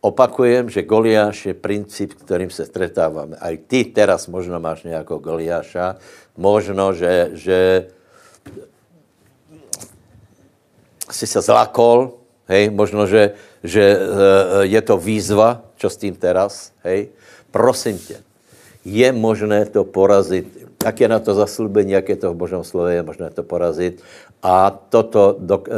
Opakujem, 0.00 0.72
že 0.72 0.88
Goliáš 0.88 1.52
je 1.52 1.54
princíp, 1.54 2.16
kterým 2.16 2.48
se 2.48 2.64
stretáváme. 2.64 3.36
Aj 3.36 3.52
ty 3.56 3.84
teraz 3.84 4.28
možno 4.32 4.56
máš 4.56 4.88
nějakého 4.88 5.20
Goliáša, 5.20 6.00
možno, 6.40 6.96
že, 6.96 7.36
že 7.36 7.58
si 11.10 11.26
se 11.26 11.40
zlakol, 11.40 12.16
hej, 12.48 12.72
možno, 12.72 13.04
že, 13.04 13.36
že 13.60 13.84
eh, 13.84 14.00
je 14.72 14.80
to 14.80 14.96
výzva, 14.96 15.68
čo 15.76 15.92
s 15.92 16.00
tím 16.00 16.16
teraz, 16.16 16.72
hej. 16.80 17.12
Prosím 17.50 17.98
tě, 17.98 18.16
je 18.84 19.12
možné 19.12 19.66
to 19.66 19.84
porazit. 19.84 20.59
Jak 20.84 21.00
je 21.00 21.08
na 21.08 21.18
to 21.20 21.34
zaslubení, 21.34 21.92
jak 21.92 22.08
je 22.08 22.16
to 22.16 22.32
v 22.32 22.40
Božom 22.40 22.64
slove, 22.64 22.94
je 22.94 23.02
možné 23.02 23.30
to 23.30 23.44
porazit. 23.44 24.00
A 24.40 24.72
toto 24.72 25.36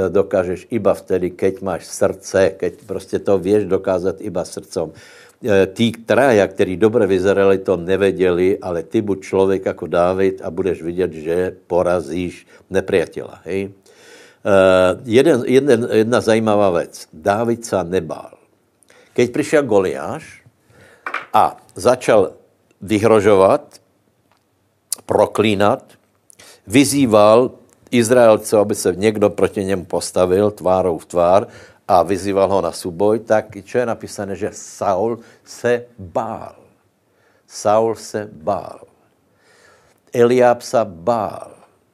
dokážeš 0.08 0.70
iba 0.70 0.94
vtedy, 0.94 1.34
keď 1.34 1.62
máš 1.62 1.90
srdce, 1.90 2.54
keď 2.54 2.72
prostě 2.86 3.18
to 3.18 3.38
věš 3.38 3.64
dokázat 3.64 4.20
iba 4.22 4.44
srdcom. 4.44 4.94
E, 5.42 5.66
tí 5.66 5.92
traja, 6.06 6.46
kteří 6.46 6.76
dobře 6.76 7.06
vyzerali, 7.06 7.58
to 7.58 7.76
nevěděli, 7.76 8.58
ale 8.62 8.82
ty 8.82 9.02
buď 9.02 9.20
člověk 9.20 9.66
jako 9.66 9.86
Dávid 9.86 10.38
a 10.42 10.50
budeš 10.50 10.82
vidět, 10.82 11.12
že 11.12 11.56
porazíš 11.66 12.46
nepriatela. 12.70 13.42
Hej? 13.44 13.74
Uh, 14.42 15.00
jeden, 15.04 15.42
jeden, 15.46 15.88
jedna 15.92 16.20
zajímavá 16.20 16.70
věc. 16.70 17.06
Dávid 17.12 17.64
se 17.64 17.84
nebál. 17.84 18.34
Keď 19.12 19.30
přišel 19.30 19.62
Goliáš 19.62 20.42
a 21.32 21.56
začal 21.74 22.32
vyhrožovat, 22.80 23.81
proklínat, 25.06 25.84
vyzýval 26.66 27.50
Izraelce, 27.90 28.58
aby 28.58 28.74
se 28.74 28.94
někdo 28.96 29.30
proti 29.30 29.64
němu 29.64 29.84
postavil 29.84 30.50
tvárou 30.50 30.98
v 30.98 31.06
tvár 31.06 31.46
a 31.88 32.02
vyzýval 32.02 32.48
ho 32.48 32.60
na 32.60 32.72
súboj, 32.72 33.18
tak 33.18 33.52
čo 33.64 33.78
je 33.78 33.86
napísané, 33.86 34.36
že 34.36 34.50
Saul 34.52 35.18
se 35.44 35.84
bál. 35.98 36.56
Saul 37.46 37.94
se 37.94 38.28
bál. 38.32 38.80
Eliáb 40.12 40.62
se 40.62 40.80
bál. 40.84 41.50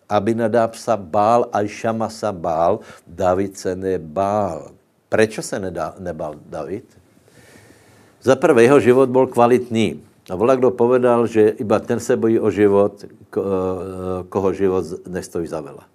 Abinadab 0.09 0.75
se 0.75 0.97
bál, 0.97 1.49
a 1.53 1.67
Šama 1.67 2.09
se 2.09 2.33
bál, 2.33 2.81
David 3.07 3.59
se 3.59 3.77
nebál. 3.77 4.71
Proč 5.09 5.45
se 5.45 5.61
nebál 5.99 6.35
David? 6.47 6.85
Za 8.23 8.37
prvé, 8.37 8.63
jeho 8.63 8.81
život 8.81 9.09
byl 9.09 9.27
kvalitní. 9.27 10.08
A 10.29 10.37
volá, 10.37 10.57
kdo 10.57 10.71
povedal, 10.71 11.27
že 11.27 11.57
iba 11.57 11.81
ten 11.81 12.01
se 12.01 12.17
bojí 12.17 12.41
o 12.41 12.51
život, 12.51 13.05
koho 14.29 14.53
život 14.53 14.85
nestojí 15.09 15.47
za 15.47 15.61
vela. 15.61 15.89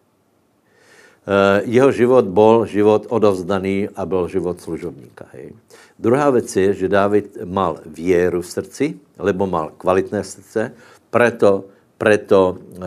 Eh, 1.24 1.62
jeho 1.66 1.92
život 1.92 2.26
byl 2.26 2.66
život 2.66 3.08
odovzdaný 3.10 3.88
a 3.96 4.06
byl 4.06 4.28
život 4.28 4.62
služobníka. 4.62 5.26
Hej. 5.32 5.56
Druhá 6.00 6.30
věc 6.30 6.56
je, 6.56 6.74
že 6.74 6.90
David 6.90 7.38
mal 7.46 7.80
věru 7.86 8.42
v 8.42 8.48
srdci, 8.48 8.86
lebo 9.20 9.48
mal 9.48 9.72
kvalitné 9.78 10.24
srdce, 10.24 10.76
preto, 11.10 11.64
preto 11.98 12.58
uh, 12.60 12.84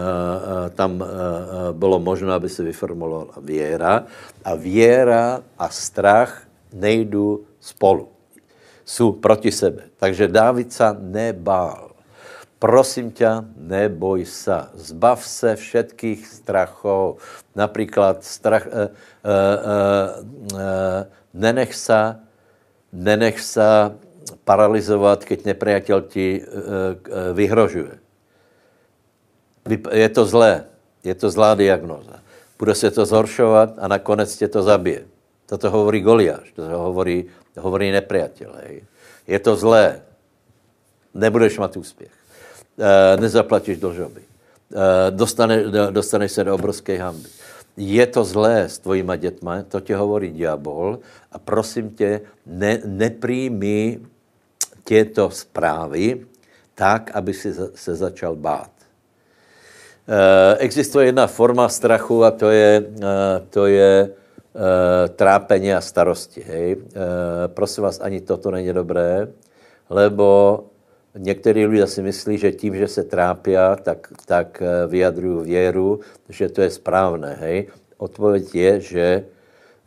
tam 0.74 1.00
uh, 1.00 1.06
bylo 1.72 1.98
možné, 1.98 2.34
aby 2.34 2.48
se 2.48 2.62
vyformulovala 2.62 3.40
věra. 3.40 4.04
A 4.44 4.54
věra 4.54 5.40
a 5.58 5.68
strach 5.68 6.42
nejdou 6.74 7.40
spolu. 7.60 8.08
Jsou 8.86 9.12
proti 9.12 9.52
sebe. 9.52 9.82
Takže 9.96 10.28
David 10.28 10.72
se 10.72 10.96
nebál. 11.00 11.90
Prosím 12.58 13.10
tě, 13.10 13.28
neboj 13.56 14.24
se. 14.24 14.62
Zbav 14.74 15.24
se 15.24 15.56
všetkých 15.56 16.26
strachů. 16.26 17.16
Například 17.54 18.24
strach, 18.24 18.66
uh, 18.66 18.72
uh, 18.72 18.88
uh, 20.52 20.58
nenech 21.34 21.74
se, 21.74 22.16
nenech 22.92 23.40
se 23.40 23.90
paralizovat, 24.44 25.24
keď 25.24 25.44
nepriateľ 25.44 25.98
ti 26.08 26.40
uh, 26.40 26.46
uh, 26.46 27.36
vyhrožuje. 27.36 27.98
Je 29.92 30.08
to 30.08 30.22
zlé. 30.24 30.64
Je 31.04 31.14
to 31.14 31.30
zlá 31.30 31.54
diagnoza. 31.54 32.22
Bude 32.58 32.74
se 32.74 32.90
to 32.90 33.06
zhoršovat 33.06 33.74
a 33.78 33.88
nakonec 33.88 34.36
tě 34.36 34.48
to 34.48 34.62
zabije. 34.62 35.15
Toto 35.46 35.70
hovorí 35.70 36.02
Goliáš, 36.02 36.50
to 36.58 36.66
hovorí, 36.66 37.30
hovorí 37.54 37.94
nepriateľ. 37.94 38.50
Je 39.26 39.38
to 39.38 39.54
zlé. 39.56 40.02
Nebudeš 41.14 41.58
mít 41.58 41.76
úspěch. 41.76 42.12
E, 42.78 43.16
nezaplatíš 43.16 43.78
dlžoby. 43.78 44.22
E, 44.22 45.10
dostane, 45.10 45.64
dostaneš 45.90 46.32
se 46.32 46.44
do 46.44 46.54
obrovské 46.54 46.98
hamby. 46.98 47.28
Je 47.76 48.06
to 48.06 48.24
zlé 48.24 48.68
s 48.68 48.78
tvojima 48.78 49.16
dětma, 49.16 49.62
to 49.62 49.80
tě 49.80 49.96
hovorí 49.96 50.30
diabol 50.30 50.98
a 51.32 51.38
prosím 51.38 51.90
tě, 51.90 52.20
ne, 52.46 52.78
nepríjmi 52.84 54.00
těto 54.84 55.30
zprávy 55.30 56.26
tak, 56.74 57.10
aby 57.14 57.34
si 57.34 57.54
se 57.74 57.94
začal 57.94 58.36
bát. 58.36 58.70
E, 60.08 60.56
existuje 60.58 61.06
jedna 61.06 61.26
forma 61.26 61.68
strachu 61.68 62.24
a 62.24 62.30
to 62.30 62.50
je, 62.50 62.82
to 63.50 63.66
je 63.66 64.10
trápení 65.16 65.72
a 65.74 65.80
starosti. 65.80 66.42
Hej. 66.42 66.76
Prosím 67.46 67.84
vás, 67.84 68.00
ani 68.00 68.20
toto 68.20 68.50
není 68.50 68.72
dobré, 68.72 69.28
lebo 69.90 70.60
Někteří 71.18 71.66
lidé 71.66 71.86
si 71.86 72.02
myslí, 72.02 72.38
že 72.38 72.52
tím, 72.52 72.76
že 72.76 72.88
se 72.88 73.02
trápí, 73.04 73.52
tak, 73.82 74.12
tak 74.26 74.62
eh, 74.62 74.86
vyjadrují 74.86 75.46
věru, 75.46 76.00
že 76.28 76.48
to 76.48 76.60
je 76.60 76.70
správné. 76.70 77.34
Hej? 77.40 77.66
Odpověď 77.96 78.54
je, 78.54 78.80
že, 78.80 79.24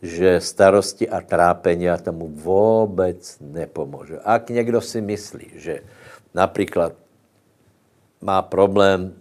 že 0.02 0.40
starosti 0.40 1.08
a 1.08 1.20
trápení 1.20 1.86
tomu 2.02 2.28
vůbec 2.28 3.36
nepomůže. 3.40 4.18
Ak 4.24 4.50
někdo 4.50 4.80
si 4.80 5.00
myslí, 5.00 5.50
že 5.54 5.80
například 6.34 6.92
má 8.20 8.42
problém 8.42 9.14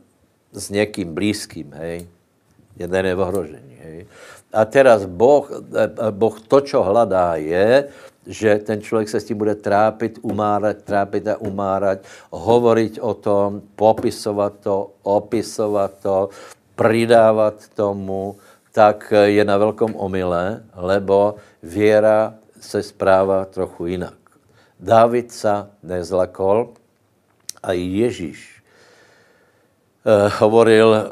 s 0.51 0.69
někým 0.69 1.13
blízkým, 1.13 1.73
hej, 1.73 2.07
jeden 2.77 3.05
je 3.05 3.15
v 3.15 3.19
ohrožení, 3.19 3.77
hej. 3.83 4.05
A 4.53 4.65
teraz 4.65 5.05
boh, 5.05 5.45
eh, 5.51 6.11
boh 6.11 6.35
to, 6.41 6.61
čo 6.61 6.83
hledá, 6.83 7.35
je, 7.35 7.89
že 8.27 8.57
ten 8.57 8.81
člověk 8.81 9.09
se 9.09 9.19
s 9.19 9.25
tím 9.25 9.37
bude 9.37 9.55
trápit, 9.55 10.19
umárat, 10.21 10.77
trápit 10.77 11.27
a 11.27 11.37
umárat, 11.37 11.99
hovoriť 12.29 13.01
o 13.01 13.13
tom, 13.13 13.61
popisovat 13.75 14.53
to, 14.59 14.91
opisovat 15.03 15.91
to, 16.01 16.29
přidávat 16.75 17.67
tomu, 17.73 18.37
tak 18.71 19.13
je 19.23 19.45
na 19.45 19.57
velkom 19.57 19.95
omyle, 19.95 20.63
lebo 20.75 21.35
věra 21.63 22.33
se 22.59 22.83
správá 22.83 23.45
trochu 23.45 23.85
jinak. 23.85 24.13
Dávid 24.79 25.31
se 25.31 25.67
nezlakol 25.83 26.69
a 27.63 27.71
Ježíš 27.71 28.58
hovoril 30.39 31.11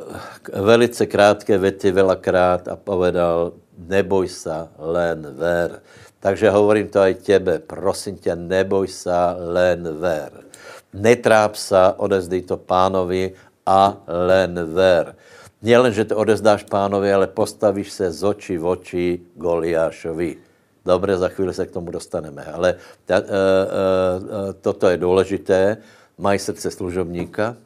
velice 0.53 1.05
krátké 1.05 1.57
věty 1.57 1.91
velakrát 1.91 2.67
a 2.67 2.75
povedal, 2.75 3.51
neboj 3.77 4.27
se, 4.27 4.67
len 4.79 5.27
ver. 5.37 5.81
Takže 6.19 6.49
hovorím 6.49 6.87
to 6.87 6.99
aj 6.99 7.13
tebe, 7.13 7.59
prosím 7.59 8.17
tě, 8.17 8.35
neboj 8.35 8.87
se, 8.87 9.13
len 9.37 9.97
ver. 9.99 10.31
Netráp 10.93 11.55
se, 11.55 11.93
odezdej 11.97 12.41
to 12.41 12.57
pánovi 12.57 13.33
a 13.65 13.97
len 14.07 14.55
ver. 14.73 15.15
Nielen, 15.61 15.93
že 15.93 16.05
to 16.05 16.17
odezdáš 16.17 16.63
pánovi, 16.63 17.13
ale 17.13 17.27
postavíš 17.27 17.91
se 17.91 18.11
z 18.11 18.23
očí 18.23 18.57
v 18.57 18.65
oči 18.65 19.05
Goliášovi. 19.35 20.37
Dobře, 20.85 21.17
za 21.17 21.27
chvíli 21.27 21.53
se 21.53 21.65
k 21.65 21.71
tomu 21.71 21.91
dostaneme. 21.91 22.45
Ale 22.45 22.75
ta, 23.05 23.19
uh, 23.19 23.25
uh, 23.25 24.53
toto 24.61 24.87
je 24.87 24.97
důležité. 24.97 25.77
Maj 26.17 26.39
srdce 26.39 26.71
služobníka, 26.71 27.57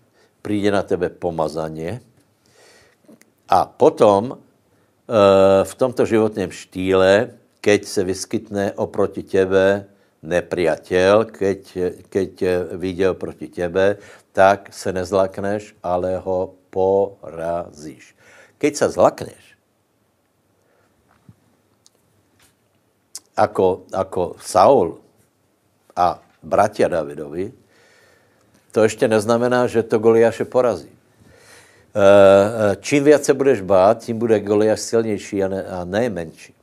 přijde 0.42 0.72
na 0.72 0.84
tebe 0.84 1.10
pomazaně 1.10 2.02
a 3.50 3.66
potom 3.66 4.32
uh, 4.32 4.38
v 5.64 5.74
tomto 5.76 6.06
životním 6.06 6.52
štýle 6.52 7.42
keď 7.62 7.86
se 7.86 8.02
vyskytne 8.04 8.66
oproti 8.74 9.22
tebe 9.22 9.86
nepriateľ, 10.26 11.30
keď, 11.30 11.60
keď 12.10 12.32
viděl 12.74 13.14
proti 13.14 13.48
tebe, 13.48 13.98
tak 14.34 14.74
se 14.74 14.94
nezlakneš, 14.94 15.78
ale 15.84 16.18
ho 16.18 16.54
porazíš. 16.70 18.18
Keď 18.58 18.76
se 18.76 18.90
zlakneš, 18.90 19.44
ako, 23.38 23.86
ako 23.94 24.36
Saul 24.42 25.02
a 25.98 26.22
bratia 26.44 26.90
Davidovi, 26.90 27.54
to 28.72 28.84
ještě 28.84 29.08
neznamená, 29.08 29.68
že 29.68 29.84
to 29.84 30.00
Goliáše 30.00 30.46
porazí. 30.46 30.90
E, 30.90 30.92
e, 32.72 32.78
čím 32.80 33.04
více 33.04 33.24
se 33.24 33.34
budeš 33.34 33.62
bát, 33.62 33.98
tím 33.98 34.20
bude 34.20 34.40
Goliáš 34.40 34.80
silnější 34.80 35.44
a 35.44 35.48
ne, 35.48 35.64
a 35.64 35.86
ne 35.86 36.10
menší. 36.10 36.54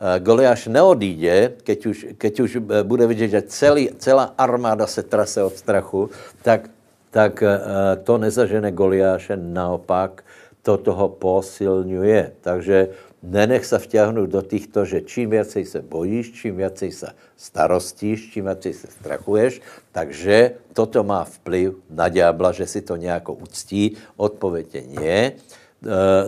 Eh, 0.00 0.20
Goliáš 0.20 0.72
neodíde, 0.72 1.60
keď 1.60 1.78
už, 1.86 1.98
keď 2.16 2.34
už 2.40 2.50
eh, 2.56 2.82
bude 2.82 3.04
vidět, 3.04 3.28
že 3.28 3.42
celý, 3.52 3.92
celá 4.00 4.32
armáda 4.32 4.88
se 4.88 5.02
trase 5.04 5.44
od 5.44 5.52
strachu, 5.52 6.08
tak, 6.40 6.72
tak 7.12 7.44
eh, 7.44 7.60
to 8.00 8.16
nezažene 8.18 8.72
Goliáše, 8.72 9.36
naopak 9.36 10.24
to 10.62 10.76
toho 10.76 11.08
posilňuje. 11.08 12.32
Takže 12.40 12.88
nenech 13.22 13.66
se 13.66 13.78
vťahnout 13.78 14.30
do 14.30 14.42
těchto, 14.42 14.84
že 14.84 15.00
čím 15.00 15.30
věcej 15.30 15.64
se 15.64 15.82
bojíš, 15.82 16.32
čím 16.32 16.56
věcej 16.56 16.92
se 16.92 17.08
starostíš, 17.36 18.30
čím 18.32 18.44
věcej 18.44 18.72
se 18.72 18.86
strachuješ, 18.86 19.60
takže 19.92 20.52
toto 20.72 21.04
má 21.04 21.24
vplyv 21.24 21.74
na 21.90 22.08
ďábla, 22.08 22.52
že 22.52 22.66
si 22.66 22.80
to 22.82 22.96
nějak 22.96 23.28
uctí. 23.28 23.96
Odpověď 24.16 24.74
je 24.74 24.82
nie. 24.86 25.32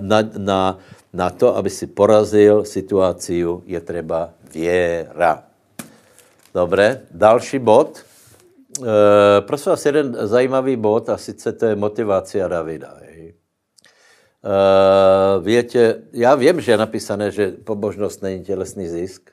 Na, 0.00 0.18
na, 0.36 0.78
na 1.12 1.30
to, 1.30 1.56
aby 1.56 1.70
si 1.70 1.86
porazil 1.86 2.64
situáciu, 2.64 3.62
je 3.66 3.80
třeba 3.80 4.32
věra. 4.52 5.44
Dobré, 6.54 7.00
další 7.10 7.58
bod. 7.58 8.00
e, 8.80 9.40
prosím 9.40 9.70
vás, 9.70 9.86
jeden 9.86 10.16
zajímavý 10.20 10.76
bod, 10.76 11.08
a 11.08 11.16
sice 11.16 11.52
to 11.52 11.66
je 11.66 11.76
motivácia 11.76 12.48
Davida. 12.48 12.96
Hej. 13.00 13.11
E, 14.44 15.40
větě, 15.40 16.02
já 16.12 16.34
vím, 16.34 16.60
že 16.60 16.72
je 16.72 16.76
napísané, 16.76 17.30
že 17.30 17.52
pobožnost 17.64 18.22
není 18.22 18.44
tělesný 18.44 18.88
zisk, 18.88 19.30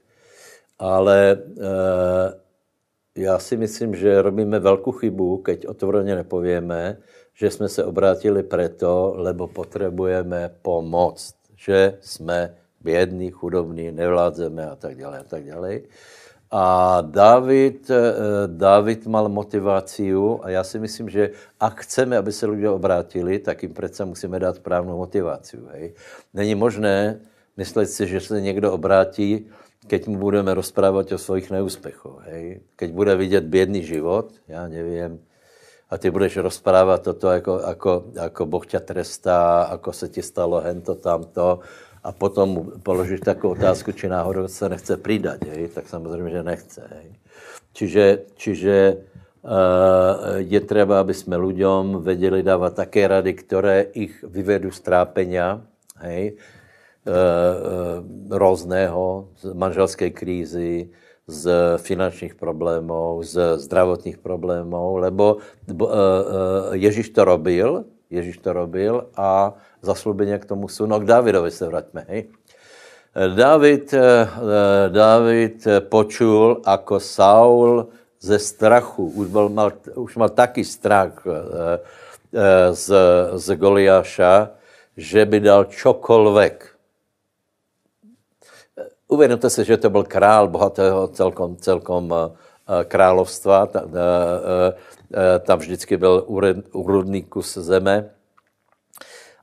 ale 0.79 1.31
e, 1.31 1.37
já 3.15 3.39
si 3.39 3.57
myslím, 3.57 3.95
že 3.95 4.21
robíme 4.21 4.59
velkou 4.59 4.91
chybu, 4.91 5.37
keď 5.37 5.67
otvoreně 5.67 6.15
nepovieme, 6.15 6.97
že 7.33 7.51
jsme 7.51 7.69
se 7.69 7.85
obrátili 7.85 8.43
preto, 8.43 9.13
lebo 9.15 9.47
potřebujeme 9.47 10.55
pomoc, 10.61 11.33
že 11.55 11.97
jsme 12.01 12.55
bědní, 12.81 13.31
chudobní, 13.31 13.91
nevládzeme 13.91 14.69
a 14.69 14.75
tak 14.75 14.97
dále 14.97 15.19
a 15.19 15.23
tak 15.23 15.43
dále. 15.43 15.79
A 16.51 17.01
David, 17.01 17.89
eh, 17.89 18.13
David 18.47 19.07
mal 19.07 19.29
motiváciu 19.29 20.39
a 20.43 20.49
já 20.49 20.63
si 20.63 20.79
myslím, 20.79 21.09
že 21.09 21.29
ak 21.59 21.81
chceme, 21.81 22.17
aby 22.17 22.31
se 22.31 22.45
lidé 22.45 22.69
obrátili, 22.69 23.39
tak 23.39 23.63
jim 23.63 23.73
přece 23.73 24.05
musíme 24.05 24.39
dát 24.39 24.55
správnou 24.55 24.97
motiváciu. 24.97 25.67
Hej. 25.71 25.93
Není 26.33 26.55
možné 26.55 27.19
myslet 27.57 27.85
si, 27.85 28.07
že 28.07 28.19
se 28.21 28.41
někdo 28.41 28.73
obrátí, 28.73 29.45
keď 29.87 30.07
mu 30.07 30.17
budeme 30.17 30.53
rozprávat 30.53 31.11
o 31.11 31.17
svých 31.17 31.51
neúspěchoch. 31.51 32.23
Keď 32.75 32.91
bude 32.91 33.15
vidět 33.15 33.43
bědný 33.43 33.83
život, 33.83 34.33
já 34.47 34.67
nevím, 34.67 35.19
a 35.89 35.97
ty 35.97 36.11
budeš 36.11 36.37
rozprávat 36.37 37.01
toto, 37.01 37.29
jako, 37.29 37.61
jako, 37.67 38.03
jako 38.13 38.45
Boh 38.45 38.67
tě 38.67 38.79
trestá, 38.79 39.67
jako 39.71 39.93
se 39.93 40.09
ti 40.09 40.21
stalo 40.21 40.61
hento, 40.61 40.95
tamto, 40.95 41.59
a 42.03 42.11
potom 42.11 42.71
položíš 42.83 43.19
takovou 43.19 43.53
otázku, 43.53 43.91
či 43.91 44.07
náhodou 44.07 44.47
se 44.47 44.69
nechce 44.69 44.97
přidat, 44.97 45.37
tak 45.73 45.87
samozřejmě, 45.87 46.31
že 46.31 46.43
nechce. 46.43 46.81
Hej? 46.95 47.13
Čiže, 47.73 48.19
čiže 48.35 48.97
uh, 49.43 49.51
je 50.37 50.59
třeba, 50.59 50.99
aby 50.99 51.13
jsme 51.13 51.37
lidem 51.37 52.01
věděli 52.03 52.43
dávat 52.43 52.75
také 52.75 53.07
rady, 53.07 53.33
které 53.33 53.81
ich 53.81 54.23
vyvedou 54.27 54.71
z 54.71 54.79
trápenia, 54.79 55.61
hej? 55.97 56.33
Uh, 57.07 57.13
uh, 57.13 58.37
různého, 58.37 59.29
z 59.37 59.53
manželské 59.53 60.09
krízy, 60.09 60.89
z 61.27 61.77
finančních 61.77 62.35
problémů, 62.35 63.21
z 63.23 63.57
zdravotních 63.57 64.17
problémů, 64.17 64.97
lebo 64.97 65.37
Ježíš 66.71 67.09
to 67.09 67.25
robil, 67.25 67.85
Ježíš 68.09 68.37
to 68.37 68.53
robil 68.53 69.07
a 69.15 69.53
zaslubení 69.81 70.39
k 70.39 70.45
tomu. 70.45 70.67
No 70.85 70.99
k 70.99 71.05
Davidovi 71.05 71.51
se 71.51 71.67
vraťme, 71.67 72.05
hej. 72.07 72.29
David, 73.15 73.93
eh, 73.93 74.29
David 74.89 75.67
počul, 75.89 76.61
jako 76.67 76.99
Saul 76.99 77.87
ze 78.19 78.39
strachu, 78.39 79.05
už, 79.05 79.27
byl, 79.27 79.49
mal, 79.49 79.71
už 79.95 80.15
mal 80.15 80.29
taký 80.29 80.63
strach 80.63 81.25
eh, 81.25 81.79
eh, 82.33 82.75
z, 82.75 82.93
z 83.33 83.55
Goliáša, 83.55 84.49
že 84.97 85.25
by 85.25 85.39
dal 85.39 85.65
čokoľvek. 85.65 86.65
Uvědomte 89.07 89.49
si, 89.49 89.65
že 89.65 89.77
to 89.77 89.89
byl 89.89 90.03
král 90.03 90.47
bohatého 90.47 91.07
celkom, 91.07 91.57
celkom 91.57 92.13
královstva. 92.85 93.67
Tam 95.41 95.59
vždycky 95.59 95.97
byl 95.97 96.25
úrodný 96.71 97.23
kus 97.23 97.57
zeme 97.57 98.18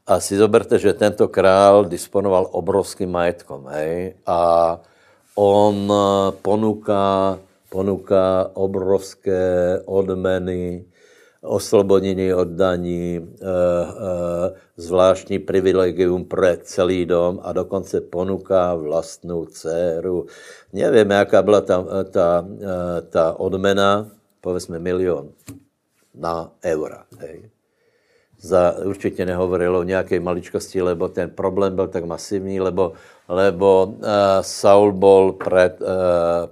a 0.07 0.23
si 0.23 0.39
zoberte, 0.39 0.79
že 0.79 0.95
tento 0.95 1.27
král 1.27 1.91
disponoval 1.91 2.47
obrovským 2.55 3.11
majetkom, 3.11 3.67
hej? 3.75 4.15
A 4.23 4.79
on 5.35 5.91
ponúka, 6.47 7.37
ponúka 7.67 8.55
obrovské 8.55 9.77
odmeny, 9.83 10.87
oslobodení 11.43 12.31
od 12.31 12.55
daní, 12.55 13.19
e, 13.19 13.23
e, 13.23 13.53
zvláštní 14.79 15.39
privilegium 15.43 16.25
pro 16.25 16.55
celý 16.63 17.07
dom 17.07 17.43
a 17.43 17.53
dokonce 17.53 18.01
ponúka 18.01 18.75
vlastnou 18.75 19.47
dceru. 19.47 20.27
Nevím, 20.73 21.11
jaká 21.11 21.43
byla 21.43 21.61
ta, 21.61 21.85
ta, 22.11 22.47
eh, 22.47 23.03
ta 23.03 23.41
odmena, 23.41 24.09
povedzme 24.41 24.79
milion 24.79 25.33
na 26.15 26.53
eura. 26.63 27.05
Hej 27.19 27.56
za, 28.47 28.74
určitě 28.84 29.26
nehovoril 29.26 29.76
o 29.76 29.82
nějaké 29.82 30.20
maličkosti, 30.20 30.82
lebo 30.82 31.09
ten 31.09 31.30
problém 31.30 31.76
byl 31.76 31.88
tak 31.88 32.05
masivní, 32.05 32.61
lebo, 32.61 32.92
lebo 33.28 33.84
uh, 33.84 34.05
Saul 34.40 34.92
byl 34.92 35.32
před, 35.32 35.80
uh, 35.80 35.86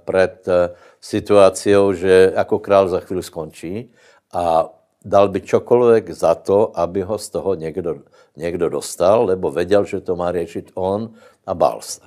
před 0.05 0.47
uh, 0.47 0.75
situací, 1.01 1.71
že 1.93 2.31
jako 2.35 2.59
král 2.59 2.87
za 2.87 2.99
chvíli 2.99 3.23
skončí 3.23 3.91
a 4.33 4.69
dal 5.05 5.29
by 5.29 5.41
čokoliv 5.41 6.07
za 6.09 6.35
to, 6.35 6.79
aby 6.79 7.01
ho 7.01 7.17
z 7.17 7.29
toho 7.29 7.55
někdo, 7.55 7.95
někdo 8.37 8.69
dostal, 8.69 9.25
lebo 9.25 9.51
věděl, 9.51 9.85
že 9.85 10.01
to 10.01 10.15
má 10.15 10.31
řešit 10.31 10.71
on 10.73 11.09
a 11.47 11.53
bál 11.53 11.79
se. 11.81 12.01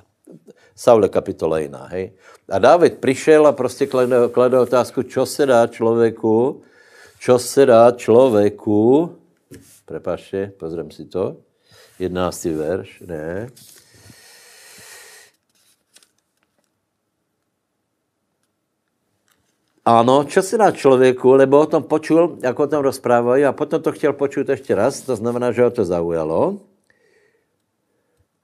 Saul 0.75 1.07
kapitola 1.07 1.59
jiná, 1.59 1.87
hej. 1.91 2.11
A 2.49 2.59
David 2.59 2.97
přišel 2.97 3.47
a 3.47 3.51
prostě 3.51 3.87
kladl, 4.31 4.59
otázku, 4.59 5.03
co 5.03 5.25
se 5.25 5.45
dá 5.45 5.67
člověku, 5.67 6.61
čo 7.19 7.39
se 7.39 7.65
dá 7.65 7.91
člověku, 7.91 9.15
Prepašte, 9.89 10.53
pozriem 10.53 10.93
si 10.93 11.09
to. 11.09 11.41
11. 11.97 12.13
verš, 12.53 12.89
ne. 13.09 13.49
Ano, 19.81 20.23
čo 20.29 20.45
se 20.45 20.57
dá 20.57 20.69
člověku, 20.71 21.33
lebo 21.33 21.59
o 21.59 21.65
tom 21.65 21.83
počul, 21.83 22.37
jak 22.43 22.59
o 22.59 22.67
tom 22.67 22.85
rozprávají 22.85 23.45
a 23.45 23.53
potom 23.53 23.81
to 23.81 23.91
chtěl 23.91 24.13
počuť 24.13 24.49
ještě 24.49 24.75
raz, 24.75 25.01
to 25.01 25.15
znamená, 25.15 25.51
že 25.51 25.63
ho 25.63 25.71
to 25.71 25.85
zaujalo. 25.85 26.68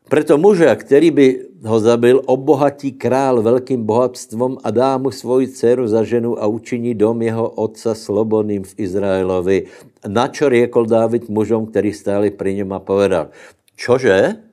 Proto 0.06 0.38
muže, 0.38 0.76
který 0.76 1.12
by 1.12 1.28
ho 1.66 1.80
zabil, 1.80 2.22
obohatí 2.26 2.94
král 2.94 3.42
velkým 3.42 3.82
bohatstvom 3.82 4.62
a 4.62 4.70
dá 4.70 4.98
mu 5.02 5.10
svoji 5.10 5.48
dceru 5.50 5.88
za 5.90 6.06
ženu 6.06 6.38
a 6.38 6.46
učiní 6.46 6.94
dom 6.94 7.22
jeho 7.22 7.50
otca 7.50 7.98
slobodným 7.98 8.62
v 8.62 8.74
Izraelovi. 8.78 9.66
Na 10.06 10.30
čo 10.30 10.46
riekol 10.46 10.86
Dávid 10.86 11.26
mužom, 11.26 11.66
který 11.66 11.90
stáli 11.94 12.30
pri 12.30 12.62
něm 12.62 12.70
a 12.74 12.80
povedal, 12.80 13.34
čože? 13.76 14.46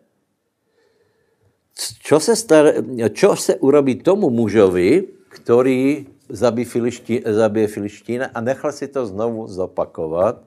Čo 2.01 2.21
se, 2.21 2.37
star, 2.37 2.85
čo 3.13 3.37
se 3.37 3.57
urobí 3.57 3.95
tomu 4.01 4.31
mužovi, 4.31 5.05
který 5.29 6.07
zabije, 6.29 6.67
Filiští, 6.67 7.15
zabije 7.27 7.67
Filištína 7.67 8.27
a 8.35 8.41
nechal 8.41 8.73
si 8.73 8.89
to 8.89 9.07
znovu 9.07 9.49
zopakovat. 9.49 10.45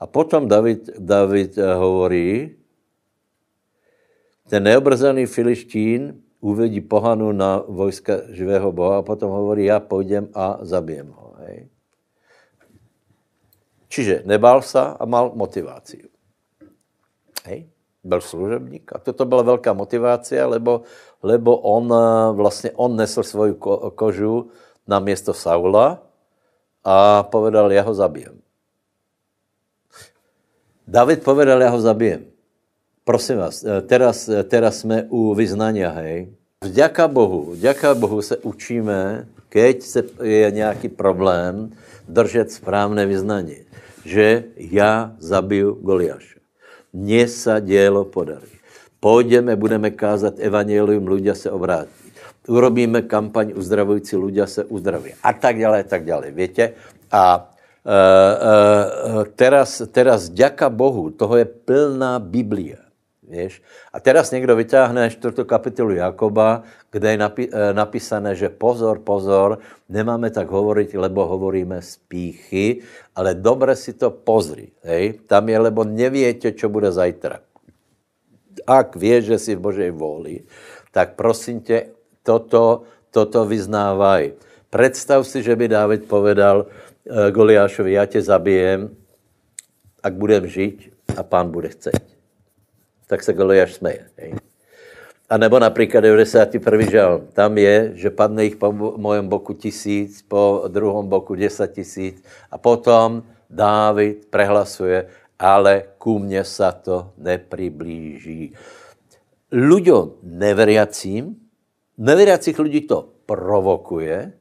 A 0.00 0.06
potom 0.06 0.48
David, 0.48 0.98
David 0.98 1.58
eh, 1.58 1.74
hovorí, 1.74 2.56
ten 4.48 4.62
neobrzený 4.62 5.26
filištín 5.26 6.22
uvedí 6.42 6.80
pohanu 6.80 7.32
na 7.32 7.62
vojska 7.68 8.34
živého 8.34 8.72
Boha 8.72 8.98
a 8.98 9.06
potom 9.06 9.30
hovorí, 9.30 9.64
já 9.64 9.80
půjdem 9.80 10.28
a 10.34 10.58
zabijem 10.60 11.08
ho. 11.08 11.34
Hej. 11.38 11.68
Čiže 13.88 14.22
nebál 14.26 14.62
se 14.62 14.80
a 14.80 15.04
mal 15.04 15.32
motivaci. 15.34 16.08
Hej. 17.44 17.68
Byl 18.04 18.20
služebník 18.20 18.92
a 18.92 18.98
toto 18.98 19.24
byla 19.24 19.42
velká 19.42 19.72
motivace, 19.72 20.44
lebo, 20.44 20.82
lebo 21.22 21.56
on 21.58 21.86
vlastně 22.36 22.70
on 22.74 22.96
nesl 22.96 23.22
svoju 23.22 23.54
ko, 23.54 23.90
kožu 23.90 24.50
na 24.86 24.98
město 24.98 25.34
Saula 25.34 26.02
a 26.84 27.22
povedal, 27.22 27.72
já 27.72 27.82
ho 27.82 27.94
zabijem. 27.94 28.42
David 30.86 31.22
povedal, 31.22 31.62
já 31.62 31.70
ho 31.70 31.80
zabijem. 31.80 32.31
Prosím 33.04 33.42
vás, 33.42 33.64
eh, 33.66 33.82
teraz, 33.82 34.28
eh, 34.30 34.42
teraz 34.46 34.78
jsme 34.78 35.10
u 35.10 35.34
vyznania, 35.34 35.90
hej. 35.90 36.30
Vďaka 36.62 37.08
Bohu, 37.10 37.58
vďaka 37.58 37.94
Bohu 37.98 38.22
se 38.22 38.36
učíme, 38.46 39.26
keď 39.50 39.82
se 39.82 40.00
je 40.22 40.50
nějaký 40.50 40.88
problém, 40.88 41.74
držet 42.08 42.54
správné 42.54 43.06
vyznání. 43.06 43.66
Že 44.06 44.44
já 44.56 45.12
zabiju 45.18 45.82
Goliáše. 45.82 46.38
Mně 46.92 47.28
se 47.28 47.58
dělo 47.60 48.04
podarí. 48.04 48.50
Půjdeme, 49.00 49.56
budeme 49.56 49.90
kázat 49.90 50.38
evangelium, 50.38 51.06
ľudia 51.06 51.34
se 51.34 51.50
obrátí. 51.50 52.14
Urobíme 52.46 53.02
kampaň 53.02 53.52
uzdravující, 53.54 54.14
ľudia 54.16 54.46
se 54.46 54.64
uzdraví. 54.64 55.14
A 55.22 55.32
tak 55.32 55.58
dále, 55.58 55.80
a 55.80 55.86
tak 55.86 56.04
dále. 56.06 56.30
Víte? 56.30 56.72
A 57.10 57.48
Uh, 57.82 57.90
uh, 57.90 59.26
teraz, 59.34 59.82
teraz, 59.90 60.30
ďaka 60.30 60.70
Bohu, 60.70 61.10
toho 61.10 61.34
je 61.34 61.46
plná 61.50 62.22
Biblia. 62.22 62.81
Víš? 63.32 63.64
A 63.92 64.00
teraz 64.00 64.30
někdo 64.30 64.56
vytáhne 64.56 65.10
čtvrtou 65.10 65.44
kapitolu 65.44 65.96
Jakoba, 65.96 66.62
kde 66.92 67.10
je 67.10 67.18
napi- 67.18 67.48
eh, 67.48 67.72
napísané, 67.72 68.36
že 68.36 68.52
pozor, 68.52 69.00
pozor, 69.00 69.56
nemáme 69.88 70.28
tak 70.28 70.52
hovoriť, 70.52 70.92
lebo 71.00 71.24
hovoríme 71.24 71.80
z 71.80 71.96
píchy, 71.96 72.84
ale 73.16 73.34
dobře 73.34 73.76
si 73.76 73.92
to 73.96 74.12
pozri. 74.12 74.68
Hej? 74.84 75.24
Tam 75.24 75.48
je, 75.48 75.58
lebo 75.58 75.80
nevíte, 75.88 76.52
čo 76.52 76.68
bude 76.68 76.92
zajtra. 76.92 77.40
Ak 78.68 79.00
vieš, 79.00 79.32
že 79.32 79.38
si 79.40 79.52
v 79.56 79.64
Božej 79.64 79.90
vůli, 79.90 80.44
tak 80.92 81.16
prosím 81.16 81.64
tě, 81.64 81.96
toto, 82.22 82.84
toto 83.10 83.48
vyznávaj. 83.48 84.32
Představ 84.68 85.24
si, 85.24 85.42
že 85.42 85.56
by 85.56 85.68
Dávid 85.68 86.04
povedal 86.04 86.68
uh, 86.68 87.30
Goliášovi, 87.32 87.92
já 87.92 88.06
tě 88.06 88.22
zabijem, 88.22 88.92
ak 90.02 90.14
budem 90.14 90.46
žít 90.46 90.92
a 91.16 91.22
pán 91.22 91.50
bude 91.50 91.68
chcet. 91.68 92.21
Tak 93.12 93.20
se 93.22 93.32
Goliáš 93.36 93.74
smeje. 93.76 94.08
A 95.28 95.36
nebo 95.36 95.58
například 95.58 96.00
91. 96.00 96.90
žal. 96.90 97.20
Tam 97.32 97.58
je, 97.58 97.92
že 97.94 98.08
padne 98.08 98.44
jich 98.44 98.56
po 98.56 98.72
mojem 98.72 99.28
boku 99.28 99.52
tisíc, 99.52 100.24
po 100.24 100.64
druhém 100.72 101.08
boku 101.08 101.36
deset 101.36 101.76
tisíc 101.76 102.24
a 102.48 102.56
potom 102.56 103.20
Dávid 103.52 104.32
prehlasuje, 104.32 105.08
ale 105.38 105.82
ku 106.00 106.18
mně 106.18 106.44
sa 106.44 106.72
to 106.72 107.12
nepriblíží. 107.20 108.56
Ľuďom 109.52 110.24
neveriacím, 110.24 111.36
neveriacích 112.00 112.58
lidí 112.58 112.88
to 112.88 113.12
provokuje 113.28 114.32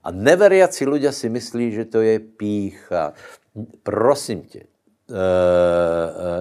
a 0.00 0.08
neveriací 0.08 0.88
ľudia 0.88 1.12
si 1.12 1.28
myslí, 1.28 1.72
že 1.72 1.84
to 1.84 2.00
je 2.00 2.16
pícha. 2.16 3.12
Prosím 3.84 4.48
tě, 4.48 4.64
uh, 5.12 5.16
uh, 5.16 6.40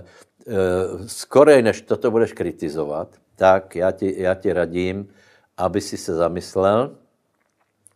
skorej, 1.05 1.61
než 1.61 1.81
toto 1.81 2.11
budeš 2.11 2.33
kritizovat, 2.33 3.07
tak 3.35 3.75
já 3.75 3.91
ti, 3.91 4.21
já 4.21 4.33
ti 4.33 4.53
radím, 4.53 5.07
aby 5.57 5.81
si 5.81 5.97
se 5.97 6.15
zamyslel 6.15 6.95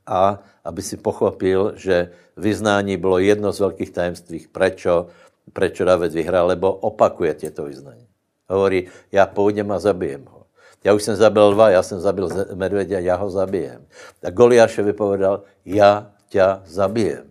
a 0.07 0.43
aby 0.63 0.81
si 0.81 0.97
pochopil, 0.97 1.73
že 1.75 2.11
vyznání 2.37 2.97
bylo 2.97 3.19
jedno 3.19 3.51
z 3.51 3.59
velkých 3.59 3.91
tajemství, 3.91 4.47
prečo, 4.51 5.07
prečo 5.53 5.85
David 5.85 6.13
vyhrál, 6.13 6.47
lebo 6.47 6.73
opakuje 6.73 7.33
těto 7.33 7.63
vyznání. 7.63 8.07
Hovorí, 8.49 8.87
já 9.11 9.25
půjdem 9.25 9.71
a 9.71 9.79
zabijem 9.79 10.25
ho. 10.25 10.45
Já 10.83 10.93
už 10.93 11.03
jsem 11.03 11.15
zabil 11.15 11.53
dva, 11.53 11.69
já 11.69 11.83
jsem 11.83 11.99
zabil 11.99 12.29
medvědě, 12.53 12.95
já 13.01 13.15
ho 13.15 13.29
zabijem. 13.29 13.85
A 14.23 14.29
Goliáše 14.29 14.83
vypovedal, 14.83 15.43
já 15.65 16.11
tě 16.29 16.43
zabijem. 16.65 17.23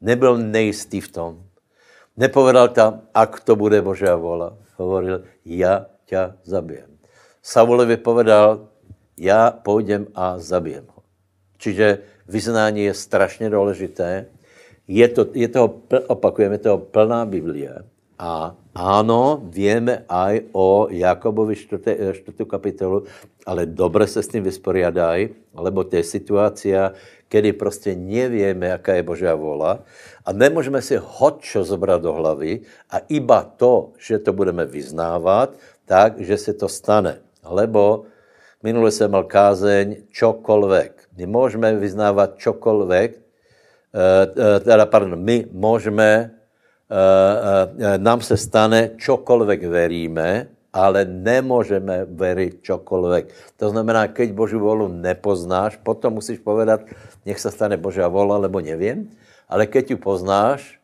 Nebyl 0.00 0.38
nejistý 0.38 1.00
v 1.00 1.12
tom. 1.12 1.42
Nepovedal 2.18 2.74
tam, 2.74 3.06
ak 3.14 3.46
to 3.46 3.54
bude 3.54 3.78
Božá 3.78 4.18
vola. 4.18 4.58
Hovoril, 4.74 5.22
já 5.44 5.86
tě 6.04 6.18
zabijem. 6.42 6.90
Saulovi 7.42 7.86
vypovedal, 7.94 8.68
já 9.16 9.50
půjdem 9.50 10.06
a 10.14 10.38
zabijem 10.38 10.84
ho. 10.90 11.02
Čiže 11.58 11.98
vyznání 12.28 12.84
je 12.84 12.94
strašně 12.94 13.50
důležité. 13.50 14.26
Je 14.88 15.08
to, 15.08 15.26
je 15.32 15.48
to 15.48 15.78
opakujeme, 16.06 16.58
to 16.58 16.78
plná 16.78 17.26
Biblie. 17.26 17.74
A 18.18 18.56
ano, 18.74 19.38
víme 19.54 20.02
aj 20.08 20.42
o 20.52 20.90
Jakobovi 20.90 21.56
4. 21.56 21.82
4. 22.12 22.44
kapitolu, 22.50 23.04
ale 23.46 23.66
dobře 23.66 24.06
se 24.06 24.22
s 24.22 24.28
tím 24.28 24.42
vysporiadaj, 24.42 25.28
lebo 25.54 25.84
to 25.84 25.96
je 25.96 26.04
situace, 26.04 26.90
kdy 27.30 27.52
prostě 27.52 27.94
nevíme, 27.94 28.66
jaká 28.66 28.94
je 28.94 29.02
Božá 29.02 29.34
vola 29.34 29.78
a 30.28 30.32
nemůžeme 30.32 30.84
si 30.84 31.00
hodčo 31.00 31.64
zobrat 31.64 32.04
do 32.04 32.12
hlavy 32.12 32.60
a 32.92 33.00
iba 33.08 33.48
to, 33.56 33.96
že 33.96 34.20
to 34.20 34.36
budeme 34.36 34.68
vyznávat, 34.68 35.56
tak, 35.88 36.20
že 36.20 36.36
se 36.36 36.52
to 36.52 36.68
stane. 36.68 37.24
Lebo 37.40 38.04
minule 38.60 38.92
jsem 38.92 39.08
mal 39.08 39.24
kázeň 39.24 40.12
čokoľvek. 40.12 41.16
My 41.16 41.24
můžeme 41.26 41.80
vyznávat 41.80 42.36
čokoľvek, 42.36 43.10
eh, 43.16 44.26
eh, 44.28 44.60
teda, 44.60 44.84
pardon, 44.86 45.16
my 45.16 45.48
můžeme 45.48 46.38
Eh, 46.88 47.98
nám 48.00 48.24
se 48.24 48.40
stane, 48.40 48.96
čokoľvek 48.96 49.60
veríme, 49.68 50.48
ale 50.72 51.04
nemůžeme 51.04 52.08
veriť 52.08 52.64
čokoľvek. 52.64 53.24
To 53.60 53.66
znamená, 53.68 54.08
keď 54.08 54.32
Boží 54.32 54.56
volu 54.56 54.88
nepoznáš, 54.88 55.76
potom 55.84 56.16
musíš 56.16 56.40
povedat, 56.40 56.80
nech 57.28 57.36
se 57.36 57.52
stane 57.52 57.76
Božá 57.76 58.08
vola, 58.08 58.40
lebo 58.40 58.64
nevím, 58.64 59.12
ale 59.48 59.66
keď 59.66 59.90
ju 59.90 59.96
poznáš, 59.96 60.78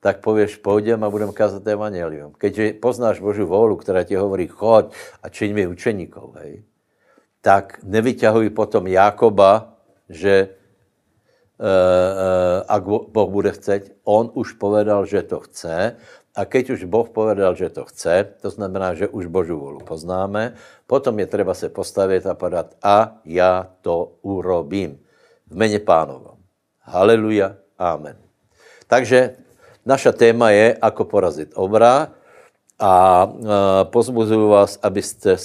tak 0.00 0.24
pověš, 0.24 0.56
půjdem 0.56 1.04
a 1.04 1.10
budem 1.10 1.32
kázat 1.32 1.66
evangelium. 1.66 2.32
Keď 2.32 2.80
poznáš 2.80 3.20
Boží 3.20 3.42
volu, 3.42 3.76
která 3.76 4.02
ti 4.02 4.16
hovorí, 4.16 4.48
choď 4.48 4.96
a 5.22 5.28
čiň 5.28 5.54
mi 5.54 5.66
učeníkov, 5.66 6.40
hej, 6.40 6.64
tak 7.44 7.84
nevyťahuj 7.84 8.50
potom 8.56 8.88
Jakoba, 8.88 9.76
že 10.08 10.56
Eh, 11.60 11.68
eh, 11.68 12.58
ak 12.64 12.82
Boh 13.12 13.28
bude 13.28 13.52
chceť. 13.52 13.92
On 14.08 14.32
už 14.32 14.56
povedal, 14.56 15.04
že 15.04 15.20
to 15.20 15.44
chce. 15.44 15.92
A 16.32 16.40
keď 16.48 16.80
už 16.80 16.88
Boh 16.88 17.04
povedal, 17.04 17.52
že 17.52 17.68
to 17.68 17.84
chce, 17.84 18.40
to 18.40 18.48
znamená, 18.48 18.96
že 18.96 19.04
už 19.12 19.28
Božú 19.28 19.60
volu 19.60 19.84
poznáme, 19.84 20.56
potom 20.88 21.18
je 21.20 21.26
treba 21.28 21.52
se 21.52 21.68
postavit 21.68 22.24
a 22.24 22.32
podat 22.32 22.78
a 22.80 23.20
já 23.28 23.68
to 23.82 24.16
urobím. 24.22 24.96
V 25.50 25.54
mene 25.58 25.82
pánovom. 25.82 26.40
Haleluja. 26.80 27.60
Amen. 27.80 28.20
Takže 28.84 29.40
naša 29.88 30.12
téma 30.12 30.52
je, 30.52 30.76
ako 30.76 31.08
porazit 31.08 31.56
obra 31.56 32.12
a 32.76 32.92
eh, 33.24 33.84
pozbuzuju 33.88 34.48
vás, 34.52 34.76
abyste 34.84 35.40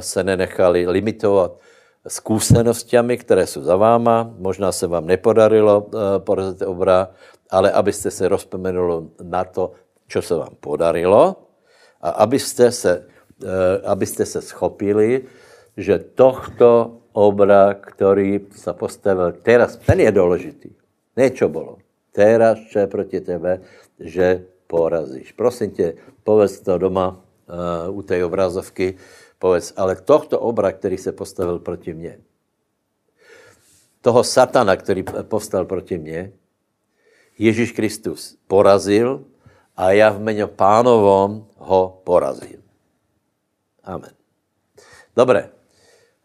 se 0.00 0.20
nenechali 0.24 0.90
limitovat 0.90 1.62
zkušenostmi, 2.08 3.18
které 3.18 3.46
jsou 3.46 3.62
za 3.62 3.76
váma. 3.76 4.34
Možná 4.38 4.72
se 4.72 4.86
vám 4.86 5.06
nepodarilo 5.06 5.80
uh, 5.80 6.00
porazit 6.18 6.62
obra, 6.62 7.10
ale 7.50 7.70
abyste 7.72 8.10
se 8.10 8.28
rozpomenuli 8.28 9.06
na 9.22 9.44
to, 9.44 9.72
co 10.08 10.22
se 10.22 10.34
vám 10.34 10.54
podarilo 10.60 11.36
a 12.00 12.10
abyste 12.10 12.72
se, 12.72 13.06
abyste 13.84 14.26
se 14.26 14.42
schopili, 14.42 15.24
že 15.76 15.98
tohto 15.98 17.02
obra, 17.12 17.74
který 17.74 18.40
se 18.54 18.72
postavil 18.72 19.32
teraz, 19.42 19.76
ten 19.76 20.00
je 20.00 20.12
důležitý. 20.12 20.85
Něco 21.16 21.48
bylo. 21.48 21.78
Teraz, 22.12 22.58
čo 22.72 22.78
je 22.78 22.86
proti 22.86 23.20
tebe, 23.20 23.60
že 24.00 24.44
porazíš. 24.66 25.32
Prosím 25.32 25.70
tě, 25.70 25.94
povedz 26.24 26.60
to 26.60 26.78
doma 26.78 27.08
uh, 27.88 27.98
u 27.98 28.02
té 28.02 28.24
obrazovky, 28.24 28.96
Povedz, 29.38 29.72
ale 29.76 29.96
tohto 30.00 30.40
obra, 30.40 30.72
který 30.72 30.98
se 30.98 31.12
postavil 31.12 31.58
proti 31.58 31.94
mně, 31.94 32.18
toho 34.00 34.24
satana, 34.24 34.76
který 34.76 35.04
povstal 35.22 35.64
proti 35.64 35.98
mně, 35.98 36.32
Ježíš 37.38 37.72
Kristus 37.72 38.38
porazil 38.46 39.24
a 39.76 39.90
já 39.90 40.10
v 40.10 40.20
jméně 40.20 40.46
pánovom 40.46 41.46
ho 41.56 42.00
porazil. 42.04 42.60
Amen. 43.84 44.10
Dobré. 45.16 45.55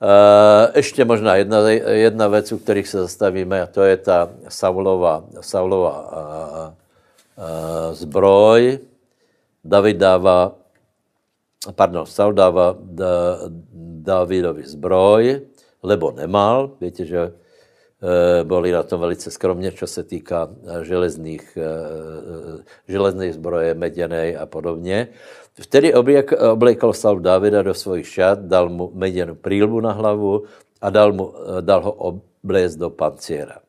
Uh, 0.01 0.71
ještě 0.75 1.05
možná 1.05 1.35
jedna, 1.35 1.69
jedna 1.69 2.27
věc, 2.27 2.51
u 2.51 2.57
kterých 2.57 2.87
se 2.87 2.97
zastavíme, 2.99 3.61
a 3.61 3.65
to 3.65 3.83
je 3.83 3.97
ta 3.97 4.29
Saulova, 4.49 5.23
Saulova 5.41 5.93
uh, 5.93 6.73
uh, 7.37 7.93
zbroj. 7.93 8.79
David 9.63 9.97
dává 9.97 10.61
pardon, 11.69 12.05
Saul 12.05 12.33
dává 12.33 12.75
Davidovi 14.01 14.65
zbroj, 14.65 15.45
lebo 15.83 16.11
nemal. 16.11 16.73
Víte, 16.81 17.05
že 17.05 17.33
byli 18.43 18.71
na 18.71 18.83
tom 18.83 19.01
velice 19.01 19.31
skromně, 19.31 19.71
co 19.71 19.87
se 19.87 20.03
týká 20.03 20.49
e, 20.49 20.85
železných, 20.85 21.57
e, 21.57 21.69
železných 22.87 23.33
zbroje, 23.33 23.73
meděnej 23.73 24.37
a 24.37 24.45
podobně. 24.45 25.07
Vtedy 25.61 25.93
oblékal 26.49 26.93
Saul 26.93 27.19
Davida 27.19 27.61
do 27.61 27.73
svojich 27.73 28.07
šat, 28.07 28.39
dal 28.39 28.69
mu 28.69 28.91
meděnou 28.93 29.35
prílbu 29.35 29.79
na 29.79 29.91
hlavu 29.91 30.43
a 30.81 30.89
dal, 30.89 31.13
mu, 31.13 31.33
dal 31.61 31.81
ho 31.83 31.91
oblézt 31.91 32.79
do 32.79 32.89
panciera. 32.89 33.61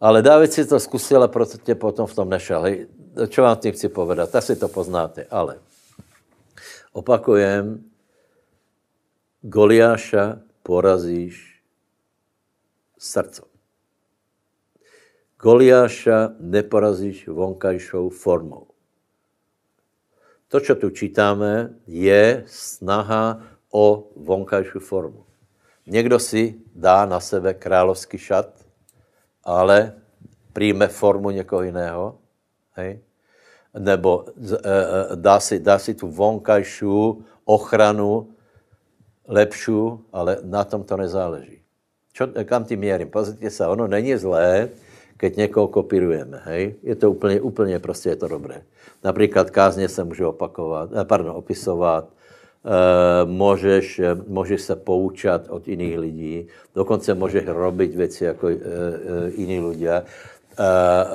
Ale 0.00 0.22
David 0.22 0.52
si 0.52 0.66
to 0.66 0.80
zkusil 0.80 1.22
a 1.22 1.28
proto 1.28 1.58
tě 1.58 1.74
potom 1.74 2.06
v 2.06 2.14
tom 2.14 2.28
nešel. 2.28 2.62
Hej, 2.62 2.86
čo 3.28 3.42
vám 3.42 3.56
tím 3.56 3.72
chci 3.72 3.88
povedat? 3.88 4.34
Asi 4.34 4.56
to 4.56 4.68
poznáte, 4.68 5.26
ale 5.30 5.58
Opakujem, 6.92 7.80
Goliáša 9.42 10.44
porazíš 10.62 11.51
srdcom. 13.02 13.48
Goliáša 15.42 16.38
neporazíš 16.38 17.28
vonkajšou 17.28 18.08
formou. 18.08 18.66
To, 20.48 20.60
co 20.60 20.74
tu 20.74 20.90
čítáme, 20.90 21.74
je 21.86 22.44
snaha 22.46 23.42
o 23.70 24.10
vonkajšiu 24.16 24.80
formu. 24.80 25.24
Někdo 25.86 26.18
si 26.18 26.54
dá 26.74 27.06
na 27.06 27.20
sebe 27.20 27.54
královský 27.54 28.18
šat, 28.18 28.66
ale 29.44 29.98
přijme 30.52 30.88
formu 30.88 31.30
někoho 31.30 31.62
jiného. 31.62 32.18
Hej? 32.72 33.00
nebo 33.78 34.24
eh, 34.28 34.56
eh, 34.64 35.16
dá 35.16 35.40
si, 35.40 35.60
dá 35.60 35.78
si 35.78 35.94
tu 35.94 36.08
vonkajšiu 36.08 37.24
ochranu 37.44 38.28
lepšiu, 39.28 40.04
ale 40.12 40.38
na 40.44 40.64
tom 40.64 40.84
to 40.84 40.96
nezáleží. 40.96 41.61
Čo, 42.12 42.28
kam 42.44 42.64
tím 42.64 42.78
měrím? 42.78 43.10
Pozrite 43.10 43.50
se, 43.50 43.66
ono 43.66 43.86
není 43.86 44.16
zlé, 44.16 44.68
keď 45.16 45.36
někoho 45.36 45.68
kopírujeme, 45.68 46.40
hej? 46.44 46.74
Je 46.82 46.94
to 46.94 47.10
úplně, 47.10 47.40
úplně 47.40 47.78
prostě 47.78 48.08
je 48.08 48.16
to 48.16 48.28
dobré. 48.28 48.62
Například 49.04 49.50
kázně 49.50 49.88
se 49.88 50.04
může 50.04 50.26
opakovat, 50.26 50.90
eh, 50.92 51.04
pardon, 51.04 51.36
opisovat, 51.36 52.08
můžeš, 53.24 54.00
můžeš 54.26 54.62
se 54.62 54.76
poučat 54.76 55.48
od 55.48 55.68
jiných 55.68 55.98
lidí, 55.98 56.46
dokonce 56.74 57.14
můžeš 57.14 57.44
robit 57.46 57.94
věci 57.94 58.24
jako 58.24 58.48
jiní 59.36 59.60
lidé, 59.60 60.02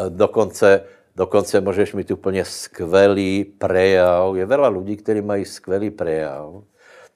dokonce, 0.09 0.83
dokonce 1.15 1.61
můžeš 1.61 1.93
mít 1.93 2.11
úplně 2.11 2.45
skvělý 2.45 3.45
prejav. 3.57 4.35
Je 4.35 4.45
veľa 4.45 4.67
lidí, 4.67 4.97
kteří 4.97 5.21
mají 5.21 5.45
skvělý 5.45 5.89
prejav, 5.89 6.67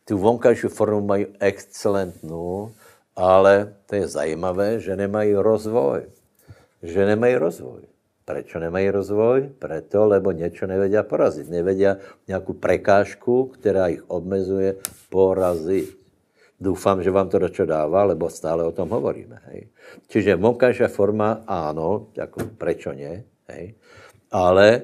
tu 0.07 0.17
vonkajšiu 0.17 0.69
formu 0.69 1.01
mají 1.01 1.25
excelentnou, 1.39 2.71
ale 3.15 3.73
to 3.85 3.95
je 3.95 4.07
zajímavé, 4.07 4.79
že 4.79 4.95
nemají 4.95 5.35
rozvoj. 5.35 6.01
Že 6.83 7.05
nemají 7.05 7.35
rozvoj. 7.35 7.81
Prečo 8.25 8.59
nemají 8.59 8.89
rozvoj? 8.89 9.39
Preto, 9.59 10.05
lebo 10.05 10.31
něco 10.31 10.67
nevedia 10.67 11.03
porazit. 11.03 11.49
Nevedia 11.49 11.97
nějakou 12.27 12.53
prekážku, 12.53 13.45
která 13.45 13.87
jich 13.87 14.03
obmezuje, 14.07 14.75
porazit. 15.09 15.97
Doufám, 16.61 17.03
že 17.03 17.11
vám 17.11 17.29
to 17.29 17.39
dočo 17.39 17.65
dává, 17.65 18.03
lebo 18.03 18.29
stále 18.29 18.63
o 18.63 18.71
tom 18.71 18.89
hovoríme. 18.89 19.41
Hej. 19.49 19.73
Čiže 20.07 20.37
vonkajšia 20.37 20.87
forma, 20.93 21.41
áno, 21.49 22.13
jako 22.13 22.53
prečo 22.53 22.93
ne, 22.93 23.25
hej. 23.49 23.73
ale 24.31 24.81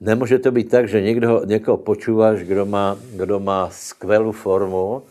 nemůže 0.00 0.38
to 0.38 0.50
být 0.50 0.70
tak, 0.70 0.88
že 0.88 1.04
někdo, 1.04 1.44
někoho 1.44 1.76
počúváš, 1.76 2.48
kdo 2.48 2.66
má, 2.66 2.96
kdo 3.12 3.40
má 3.40 3.68
skvělou 3.70 4.32
formu 4.32 5.02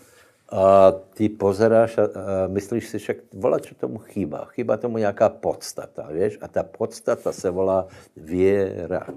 a 0.51 0.91
ty 0.91 1.29
pozeráš 1.29 1.97
a, 1.97 2.03
a 2.03 2.07
myslíš 2.47 2.89
si 2.89 2.97
však, 2.99 3.17
volá, 3.33 3.59
čo 3.59 3.75
tomu 3.75 3.97
chýba. 3.97 4.45
Chýba 4.51 4.77
tomu 4.77 4.97
nějaká 4.97 5.29
podstata, 5.29 6.07
víš? 6.11 6.37
A 6.41 6.47
ta 6.47 6.63
podstata 6.63 7.31
se 7.31 7.49
volá 7.49 7.87
věra. 8.15 9.07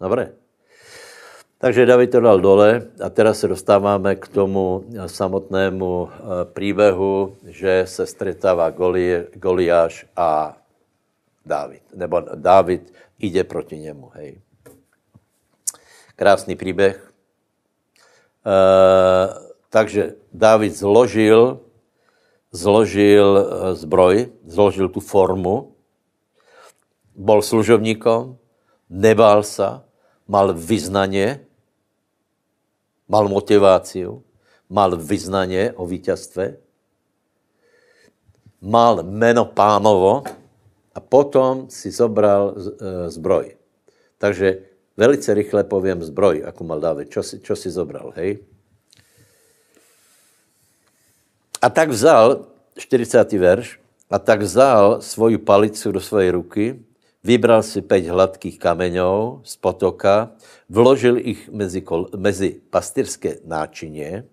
Dobré. 0.00 0.32
Takže 1.58 1.86
David 1.86 2.10
to 2.10 2.20
dal 2.20 2.40
dole 2.40 2.82
a 3.04 3.10
teraz 3.10 3.38
se 3.38 3.48
dostáváme 3.48 4.16
k 4.16 4.28
tomu 4.28 4.84
samotnému 5.06 6.08
eh, 6.08 6.18
příběhu, 6.44 7.36
že 7.44 7.82
se 7.86 8.06
stretává 8.06 8.70
Goliáš 9.34 10.06
a 10.16 10.56
David. 11.46 11.82
Nebo 11.94 12.20
David 12.34 12.92
jde 13.18 13.44
proti 13.44 13.78
němu. 13.78 14.10
Hej. 14.14 14.40
Krásný 16.16 16.56
příběh. 16.56 17.09
E, 18.40 18.56
takže 19.70 20.16
David 20.32 20.74
zložil, 20.76 21.60
zložil 22.50 23.28
eh, 23.38 23.44
zbroj, 23.74 24.16
zložil 24.46 24.88
tu 24.90 25.00
formu, 25.00 25.74
bol 27.14 27.42
služovníkom, 27.42 28.38
nebál 28.90 29.42
sa, 29.42 29.86
mal 30.30 30.54
vyznaně, 30.54 31.46
mal 33.08 33.28
motiváciu, 33.28 34.22
mal 34.70 34.96
vyznaně 34.96 35.72
o 35.74 35.86
vítězstve, 35.86 36.56
mal 38.62 39.02
meno 39.02 39.44
pánovo 39.44 40.22
a 40.94 41.00
potom 41.00 41.70
si 41.70 41.90
zobral 41.90 42.54
eh, 42.54 43.10
zbroj. 43.10 43.56
Takže 44.18 44.69
velice 45.00 45.34
rychle 45.34 45.64
povím 45.64 46.02
zbroj, 46.02 46.42
jako 46.44 46.64
mal 46.64 46.80
David. 46.80 47.08
Čo 47.08 47.22
si, 47.24 47.40
čo 47.40 47.56
si 47.56 47.72
zobral, 47.72 48.12
hej? 48.20 48.44
A 51.64 51.72
tak 51.72 51.88
vzal, 51.88 52.44
40. 52.76 53.32
verš, 53.40 53.80
a 54.12 54.18
tak 54.20 54.44
vzal 54.44 55.00
svoju 55.00 55.40
palicu 55.40 55.92
do 55.92 56.00
svojej 56.00 56.30
ruky, 56.36 56.64
vybral 57.24 57.62
si 57.64 57.80
pět 57.80 58.12
hladkých 58.12 58.58
kameňů 58.58 59.40
z 59.44 59.56
potoka, 59.56 60.36
vložil 60.68 61.16
ich 61.16 61.48
mezi, 61.48 61.80
kol, 61.80 62.08
mezi 62.16 62.60
pastyrské 62.70 63.40
náčině, 63.44 64.24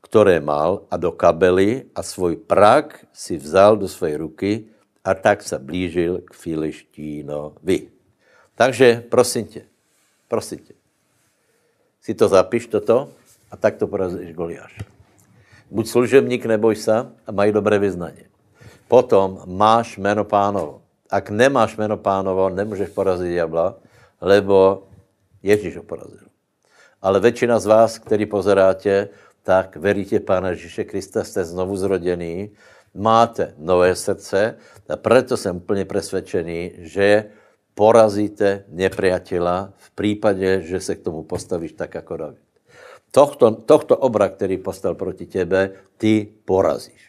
které 0.00 0.40
mal 0.40 0.84
a 0.90 0.96
do 0.96 1.12
kabely 1.12 1.88
a 1.94 2.02
svůj 2.02 2.36
prak 2.36 3.06
si 3.12 3.36
vzal 3.36 3.76
do 3.76 3.88
své 3.88 4.16
ruky 4.16 4.64
a 5.04 5.14
tak 5.14 5.42
se 5.42 5.58
blížil 5.58 6.20
k 6.24 6.34
Filištínovi. 6.34 7.88
Takže 8.56 9.04
prosím 9.08 9.46
tě, 9.46 9.62
prosím 10.28 10.58
tě, 10.58 10.74
si 12.00 12.14
to 12.14 12.28
zapiš 12.28 12.66
toto 12.66 13.08
a 13.50 13.56
tak 13.56 13.76
to 13.76 13.86
porazíš 13.86 14.32
Goliáš. 14.32 14.78
Buď 15.70 15.88
služebník, 15.88 16.46
neboj 16.46 16.76
se 16.76 16.96
a 17.26 17.32
mají 17.32 17.52
dobré 17.52 17.78
vyznání. 17.78 18.24
Potom 18.88 19.42
máš 19.46 19.98
jméno 19.98 20.24
pánovo. 20.24 20.82
Ak 21.10 21.30
nemáš 21.30 21.76
jméno 21.76 21.96
pánovo, 21.96 22.50
nemůžeš 22.50 22.88
porazit 22.88 23.28
diabla, 23.28 23.74
lebo 24.20 24.86
Ježíš 25.42 25.76
ho 25.76 25.82
porazil. 25.82 26.26
Ale 27.02 27.20
většina 27.20 27.58
z 27.58 27.66
vás, 27.66 27.98
který 27.98 28.26
pozeráte, 28.26 29.08
tak 29.42 29.76
veríte 29.76 30.20
Pána 30.20 30.50
Ježíše 30.50 30.84
Krista, 30.84 31.24
jste 31.24 31.44
znovu 31.44 31.76
zrodený, 31.76 32.50
máte 32.94 33.54
nové 33.58 33.94
srdce 33.94 34.58
a 34.88 34.96
proto 34.96 35.36
jsem 35.36 35.56
úplně 35.56 35.84
přesvědčený, 35.84 36.72
že 36.78 37.24
porazíte 37.76 38.64
nepriatela 38.72 39.72
v 39.76 39.88
případě, 39.90 40.64
že 40.64 40.80
se 40.80 40.96
k 40.96 41.04
tomu 41.04 41.22
postavíš 41.22 41.72
tak 41.72 41.94
jako 41.94 42.16
David. 42.16 42.46
Tohto, 43.10 43.50
tohto 43.50 43.96
obra, 43.96 44.28
který 44.28 44.56
postal 44.58 44.94
proti 44.94 45.26
tebe, 45.26 45.70
ty 45.96 46.28
porazíš. 46.44 47.04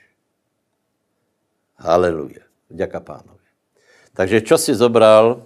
Haleluja. 1.75 2.43
Děka 2.69 2.99
pánovi. 2.99 3.47
Takže 4.13 4.41
čo 4.41 4.57
si 4.57 4.75
zobral, 4.75 5.45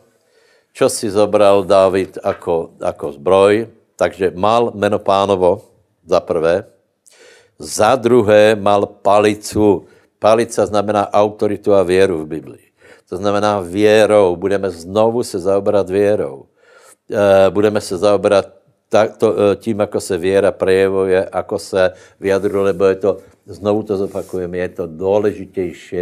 čo 0.74 0.90
si 0.90 1.06
zobral 1.12 1.64
David 1.64 2.18
jako, 2.18 2.72
jako 2.82 3.12
zbroj, 3.12 3.68
takže 3.96 4.32
mal 4.34 4.72
meno 4.74 4.98
pánovo 5.00 5.62
za 6.02 6.20
prvé, 6.20 6.66
za 7.60 7.96
druhé 7.96 8.56
mal 8.56 8.86
palicu. 8.86 9.86
Palica 10.20 10.66
znamená 10.66 11.14
autoritu 11.14 11.74
a 11.74 11.84
věru 11.84 12.26
v 12.26 12.28
Biblii. 12.28 12.71
To 13.12 13.18
znamená 13.18 13.60
věrou. 13.60 14.36
Budeme 14.36 14.72
znovu 14.72 15.24
se 15.24 15.40
zaobrat 15.40 15.90
věrou. 15.90 16.46
Eh, 17.12 17.50
budeme 17.50 17.82
se 17.82 17.98
zaobrat 17.98 18.48
tak 18.90 19.18
to, 19.18 19.36
eh, 19.36 19.56
tím, 19.56 19.80
jako 19.80 20.00
se 20.00 20.18
věra 20.18 20.52
projevuje, 20.52 21.30
jako 21.36 21.60
se 21.60 21.92
vyjadruje, 22.20 22.64
lebo 22.64 22.86
je 22.86 22.96
to, 22.96 23.18
znovu 23.46 23.84
to 23.84 23.98
zopakujeme, 23.98 24.58
je 24.58 24.70
to 24.70 24.88
důležitější, 24.88 25.96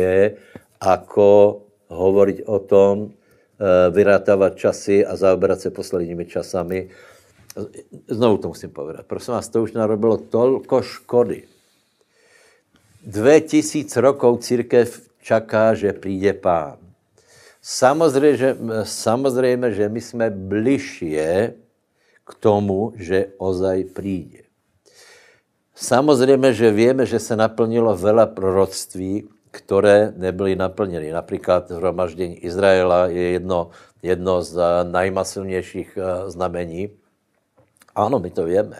jako 0.85 1.61
hovoriť 1.87 2.45
o 2.45 2.59
tom, 2.59 3.09
eh, 3.09 3.89
vyrátávat 3.89 4.55
časy 4.55 5.05
a 5.05 5.15
zaobrat 5.15 5.61
se 5.61 5.69
posledními 5.69 6.25
časami. 6.25 6.89
Znovu 8.07 8.37
to 8.37 8.47
musím 8.47 8.69
povedat. 8.69 9.05
Prosím 9.05 9.33
vás, 9.33 9.49
to 9.49 9.63
už 9.65 9.73
narobilo 9.73 10.17
tolko 10.17 10.81
škody. 10.81 11.43
Dve 13.05 13.41
tisíc 13.41 13.97
rokov 13.97 14.45
církev 14.45 15.01
čaká, 15.21 15.73
že 15.73 15.93
přijde 15.93 16.33
pán. 16.33 16.88
Samozřejmě, 17.61 18.37
že, 18.37 18.57
samozřejmě, 18.83 19.71
že 19.71 19.89
my 19.89 20.01
jsme 20.01 20.29
bližšie 20.29 21.53
k 22.25 22.35
tomu, 22.35 22.93
že 22.95 23.25
ozaj 23.37 23.83
přijde. 23.83 24.39
Samozřejmě, 25.75 26.53
že 26.53 26.71
víme, 26.71 27.05
že 27.05 27.19
se 27.19 27.35
naplnilo 27.35 27.97
vela 27.97 28.25
proroctví, 28.25 29.29
které 29.51 30.13
nebyly 30.15 30.55
naplněny. 30.55 31.11
Například 31.11 31.67
zhromaždění 31.67 32.37
Izraela 32.37 33.07
je 33.07 33.21
jedno, 33.21 33.69
jedno 34.03 34.41
z 34.41 34.59
najmasilnějších 34.83 35.97
eh, 35.97 36.29
znamení. 36.31 36.89
Ano, 37.95 38.19
my 38.19 38.29
to 38.29 38.45
víme, 38.45 38.77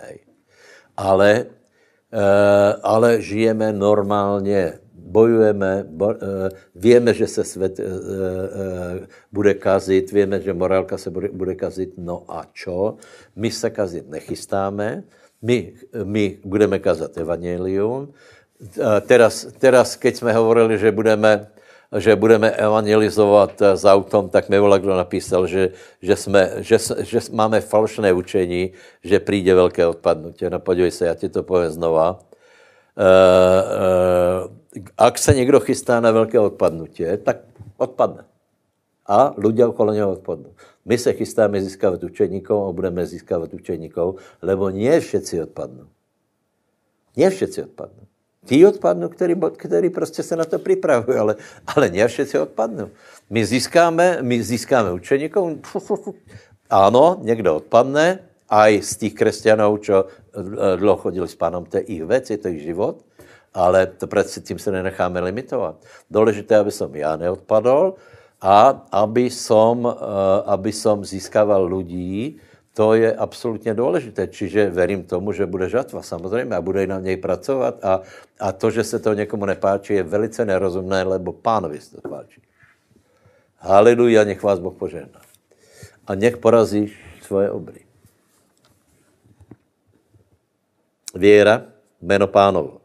ale, 0.98 1.46
eh, 2.14 2.74
ale 2.84 3.22
žijeme 3.22 3.74
normálně, 3.74 4.80
bojujeme, 5.10 5.90
bo, 5.90 6.14
eh, 6.14 6.50
víme, 6.76 7.14
že 7.14 7.28
se 7.28 7.44
svět 7.44 7.80
bude 9.32 9.54
kazit, 9.54 10.12
víme, 10.12 10.42
že 10.42 10.54
morálka 10.54 10.98
se 10.98 11.10
bude, 11.10 11.30
bude 11.34 11.56
kazit, 11.56 11.98
no 11.98 12.24
a 12.30 12.46
čo? 12.54 13.02
My 13.36 13.52
se 13.52 13.70
kazit 13.70 14.10
nechystáme, 14.10 15.04
my, 15.42 15.74
my 16.04 16.38
budeme 16.46 16.80
kazat 16.80 17.18
evangelium, 17.18 18.14
teraz, 19.08 19.48
teraz, 19.60 19.96
keď 19.96 20.16
jsme 20.16 20.34
hovorili, 20.34 20.78
že 20.78 20.92
budeme, 20.92 21.48
že 21.98 22.16
budeme 22.16 22.52
evangelizovat 22.52 23.62
s 23.62 23.86
autom, 23.86 24.30
tak 24.30 24.50
mi 24.50 24.60
volá, 24.60 24.78
kdo 24.78 24.98
napísal, 24.98 25.48
že, 25.48 25.72
že, 26.02 26.16
jsme, 26.16 26.52
že, 26.60 26.78
že 27.00 27.20
máme 27.32 27.62
falšné 27.62 28.14
učení, 28.14 28.72
že 29.04 29.20
přijde 29.20 29.56
velké 29.56 29.88
odpadnutí. 29.88 30.46
No 30.50 30.60
podívej 30.60 30.92
se, 30.92 31.06
já 31.06 31.16
ti 31.16 31.30
to 31.30 31.44
povím 31.44 31.72
znova. 31.72 32.20
Uh, 33.00 33.06
uh, 34.46 34.59
ak 34.98 35.18
se 35.18 35.34
někdo 35.34 35.60
chystá 35.60 36.00
na 36.00 36.12
velké 36.12 36.40
odpadnutí, 36.40 37.04
tak 37.24 37.38
odpadne. 37.78 38.26
A 39.08 39.34
lidé 39.38 39.66
okolo 39.66 39.94
něho 39.94 40.12
odpadnou. 40.12 40.54
My 40.86 40.98
se 40.98 41.14
chystáme 41.14 41.62
získávat 41.62 42.04
učeníkov 42.04 42.70
a 42.70 42.72
budeme 42.72 43.06
získávat 43.06 43.54
učeníkov, 43.54 44.22
lebo 44.42 44.70
nie 44.70 44.94
všetci 45.02 45.42
odpadnou. 45.42 45.90
Nie 47.18 47.30
všetci 47.30 47.64
odpadnou. 47.64 48.06
Tí 48.46 48.66
odpadnou, 48.66 49.10
který, 49.10 49.36
který 49.58 49.90
prostě 49.90 50.24
se 50.24 50.36
na 50.36 50.46
to 50.46 50.60
připravují, 50.60 51.18
ale, 51.18 51.36
ale 51.68 51.90
ne 51.90 52.08
všetci 52.08 52.40
odpadnou. 52.40 52.90
My 53.30 53.46
získáme, 53.46 54.18
my 54.22 54.44
získáme 54.44 54.94
učeníkov, 54.94 55.58
ano, 56.70 57.18
někdo 57.22 57.56
odpadne, 57.56 58.20
aj 58.50 58.82
z 58.82 58.98
těch 58.98 59.14
křesťanů, 59.14 59.78
čo 59.78 60.06
eh, 60.06 60.78
dlouho 60.78 60.98
chodili 60.98 61.28
s 61.28 61.36
pánom, 61.36 61.66
to 61.66 61.78
je 61.78 61.84
ich 61.84 62.04
věc, 62.04 62.30
je 62.30 62.38
to 62.38 62.48
ich 62.48 62.62
život, 62.62 63.06
ale 63.54 63.86
to 63.86 64.08
přeci 64.08 64.42
tím 64.42 64.60
se 64.60 64.72
nenecháme 64.72 65.20
limitovat. 65.20 65.76
Důležité, 66.12 66.58
aby 66.58 66.72
som 66.72 66.96
já 66.96 67.16
neodpadol 67.16 67.96
a 68.42 68.88
aby 68.92 69.30
som, 69.30 69.88
eh, 69.88 69.96
aby 70.46 70.72
som 70.72 71.06
získával 71.06 71.66
lidí, 71.66 72.40
to 72.74 72.94
je 72.94 73.12
absolutně 73.16 73.74
důležité. 73.74 74.28
Čiže 74.28 74.70
verím 74.70 75.04
tomu, 75.04 75.32
že 75.32 75.46
bude 75.46 75.70
žatva, 75.70 76.02
samozřejmě, 76.02 76.56
a 76.56 76.62
bude 76.62 76.88
na 76.88 77.00
něj 77.00 77.18
pracovat. 77.18 77.86
A, 77.86 78.02
a 78.40 78.52
to, 78.52 78.72
že 78.72 78.84
se 78.84 79.00
to 79.00 79.14
někomu 79.14 79.46
nepáčí, 79.46 79.94
je 79.94 80.04
velice 80.04 80.46
nerozumné, 80.46 81.04
lebo 81.04 81.34
pánovi 81.34 81.82
se 81.82 82.02
to 82.02 82.10
páčí. 82.10 82.42
Haleluja, 83.58 84.24
nech 84.24 84.44
vás 84.44 84.60
Boh 84.60 84.74
požehná. 84.74 85.20
A 86.08 86.16
nech 86.16 86.38
porazíš 86.38 86.96
svoje 87.22 87.52
obry. 87.52 87.84
Věra, 91.16 91.64
jméno 92.02 92.28
pánovo. 92.28 92.79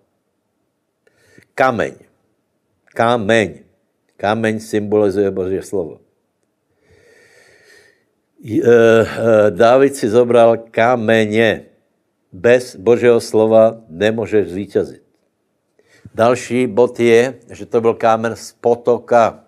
Kameň. 1.54 1.94
Kameň. 2.94 3.50
Kameň 4.16 4.60
symbolizuje 4.60 5.30
Boží 5.30 5.62
slovo. 5.62 6.02
Eh, 8.44 8.60
eh, 8.60 9.50
Dávid 9.50 9.96
si 9.96 10.10
zobral 10.10 10.56
kameně. 10.70 11.64
Bez 12.32 12.76
Božího 12.76 13.20
slova 13.20 13.78
nemůžeš 13.88 14.50
zvítězit. 14.50 15.02
Další 16.14 16.66
bod 16.66 17.00
je, 17.00 17.34
že 17.50 17.66
to 17.66 17.80
byl 17.80 17.94
kámen 17.94 18.36
z 18.36 18.52
potoka. 18.52 19.44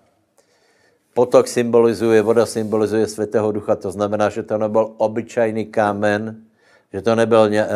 Potok 1.14 1.48
symbolizuje, 1.48 2.22
voda 2.22 2.46
symbolizuje 2.46 3.06
Svatého 3.06 3.52
Ducha, 3.52 3.76
to 3.76 3.90
znamená, 3.90 4.28
že 4.28 4.42
to 4.42 4.58
nebyl 4.58 4.94
obyčejný 4.96 5.66
kámen, 5.66 6.44
že 6.92 7.02
to 7.02 7.14
nebyl 7.14 7.48
e, 7.54 7.58
e, 7.58 7.66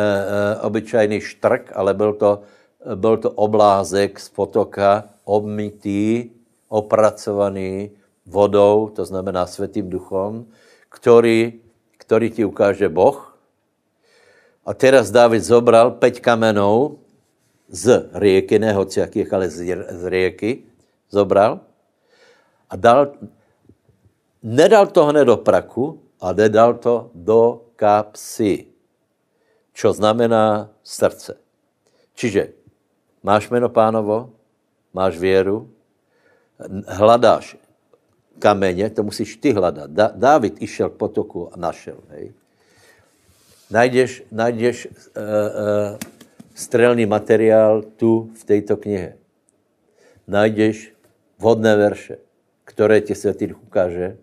obyčejný 0.61 1.21
štrk, 1.21 1.71
ale 1.75 1.93
byl 1.93 2.13
to, 2.13 2.41
byl 2.95 3.17
to 3.17 3.31
oblázek 3.31 4.19
z 4.19 4.29
potoka, 4.29 5.09
obmytý, 5.23 6.29
opracovaný 6.69 7.91
vodou, 8.25 8.89
to 8.95 9.05
znamená 9.05 9.45
Svatým 9.45 9.89
Duchom, 9.89 10.45
který, 10.89 11.61
který 11.97 12.31
ti 12.31 12.45
ukáže 12.45 12.89
Boh. 12.89 13.37
A 14.65 14.73
teraz 14.73 15.11
David 15.11 15.43
zobral 15.43 15.91
pět 15.91 16.19
kamenů 16.19 16.99
z 17.67 18.09
rieky, 18.13 18.59
ne 18.59 18.73
hociakých, 18.73 19.33
ale 19.33 19.49
z, 19.49 19.57
z 19.89 20.03
rieky, 20.05 20.63
zobral 21.09 21.59
a 22.69 22.75
dal, 22.75 23.13
nedal 24.43 24.87
to 24.87 25.05
hned 25.05 25.25
do 25.25 25.37
praku, 25.37 25.99
a 26.21 26.33
nedal 26.37 26.77
to 26.77 27.09
do 27.17 27.73
kapsy, 27.75 28.69
čo 29.73 29.89
znamená 29.89 30.69
srdce. 30.85 31.41
Čiže 32.13 32.60
máš 33.23 33.49
jméno 33.49 33.69
pánovo, 33.69 34.29
máš 34.93 35.17
věru, 35.17 35.69
hledáš 36.87 37.57
kameně, 38.39 38.89
to 38.89 39.03
musíš 39.03 39.37
ty 39.37 39.53
hledat. 39.53 39.91
Da, 39.91 40.11
Dávid 40.15 40.61
išel 40.61 40.89
k 40.89 40.97
potoku 40.97 41.53
a 41.53 41.57
našel. 41.57 41.97
Hej. 42.09 42.33
Najdeš, 43.71 44.23
najdeš 44.31 44.87
uh, 44.87 44.91
uh, 44.91 45.97
strelný 46.55 47.05
materiál 47.05 47.81
tu 47.95 48.29
v 48.35 48.43
této 48.43 48.77
knihe. 48.77 49.15
Najdeš 50.27 50.93
vhodné 51.39 51.75
verše, 51.75 52.17
které 52.65 53.01
ti 53.01 53.15
Světý 53.15 53.53
ukáže. 53.53 54.17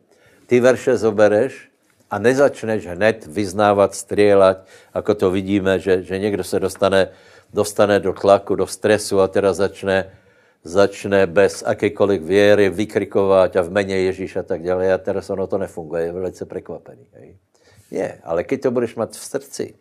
Ty 0.47 0.61
verše 0.61 0.97
zobereš 0.97 1.71
a 2.11 2.19
nezačneš 2.19 2.87
hned 2.87 3.27
vyznávat, 3.27 3.95
střílet, 3.95 4.59
jako 4.95 5.15
to 5.15 5.31
vidíme, 5.31 5.79
že, 5.79 6.03
že 6.03 6.19
někdo 6.19 6.45
se 6.45 6.61
dostane, 6.61 7.09
dostane 7.53 8.01
do 8.01 8.13
tlaku, 8.13 8.55
do 8.55 8.67
stresu 8.67 9.21
a 9.21 9.29
teda 9.29 9.53
začne 9.53 10.19
začne 10.65 11.27
bez 11.27 11.63
jakékoliv 11.63 12.23
věry 12.23 12.71
vykrikovat 12.71 13.57
a 13.57 13.63
v 13.63 13.71
mene 13.71 13.95
Ježíš 13.95 14.37
a 14.37 14.43
tak 14.43 14.63
dále. 14.63 14.93
A 14.93 14.99
teraz 14.99 15.31
ono 15.31 15.47
to 15.47 15.59
nefunguje, 15.59 16.05
je 16.05 16.13
velice 16.13 16.45
překvapený. 16.45 17.07
Je, 17.91 18.21
ale 18.25 18.45
když 18.45 18.61
to 18.61 18.71
budeš 18.71 18.97
mít 18.97 19.11
v 19.11 19.25
srdci 19.25 19.75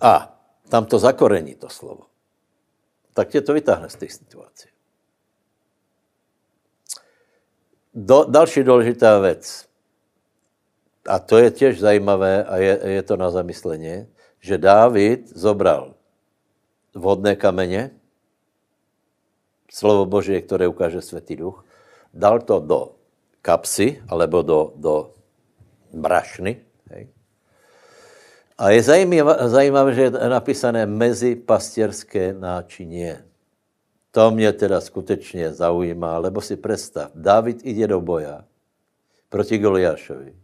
a 0.00 0.40
tam 0.68 0.86
to 0.86 0.98
zakorení, 0.98 1.54
to 1.54 1.68
slovo, 1.68 2.06
tak 3.14 3.28
tě 3.28 3.40
to 3.40 3.52
vytáhne 3.52 3.88
z 3.88 3.94
té 3.94 4.08
situace. 4.08 4.68
Do, 7.94 8.24
další 8.24 8.62
důležitá 8.62 9.18
věc, 9.18 9.68
a 11.08 11.18
to 11.18 11.38
je 11.38 11.50
těž 11.50 11.80
zajímavé 11.80 12.44
a 12.44 12.56
je, 12.56 12.80
je 12.84 13.02
to 13.02 13.16
na 13.16 13.30
zamyslení, 13.30 14.13
že 14.44 14.60
Dávid 14.60 15.32
zobral 15.32 15.96
vodné 16.92 17.32
kameně, 17.36 17.90
slovo 19.72 20.04
Božie, 20.04 20.40
které 20.44 20.68
ukáže 20.68 21.00
Světý 21.00 21.36
Duch, 21.36 21.64
dal 22.14 22.44
to 22.44 22.60
do 22.60 22.92
kapsy, 23.40 24.04
alebo 24.08 24.42
do, 24.44 24.72
do 24.76 24.94
brašny. 25.92 26.60
Hej. 26.92 27.08
A 28.58 28.70
je 28.70 28.82
zajímavé, 28.82 29.48
zajímavé, 29.48 29.90
že 29.94 30.02
je 30.02 30.10
napísané 30.28 30.86
mezi 30.86 31.36
pastierské 31.40 32.36
náčinie. 32.36 33.24
To 34.12 34.30
mě 34.30 34.52
teda 34.52 34.80
skutečně 34.80 35.52
zaujímá, 35.52 36.18
lebo 36.18 36.40
si 36.40 36.56
představ, 36.56 37.10
David 37.14 37.64
jde 37.64 37.86
do 37.86 38.00
boja 38.00 38.44
proti 39.28 39.58
Goliášovi 39.58 40.36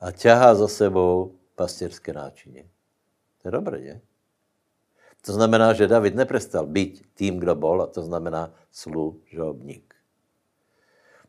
a 0.00 0.10
ťahá 0.14 0.54
za 0.54 0.68
sebou 0.68 1.34
pastierské 1.58 2.12
náčinie. 2.12 2.75
To 3.46 3.54
je 3.54 3.62
dobré, 3.62 3.78
ne? 3.78 4.00
To 5.22 5.30
znamená, 5.32 5.70
že 5.70 5.86
David 5.86 6.18
neprestal 6.18 6.66
být 6.66 7.14
tím, 7.14 7.38
kdo 7.38 7.54
bol, 7.54 7.82
a 7.82 7.86
to 7.86 8.02
znamená 8.02 8.50
služobník. 8.74 9.94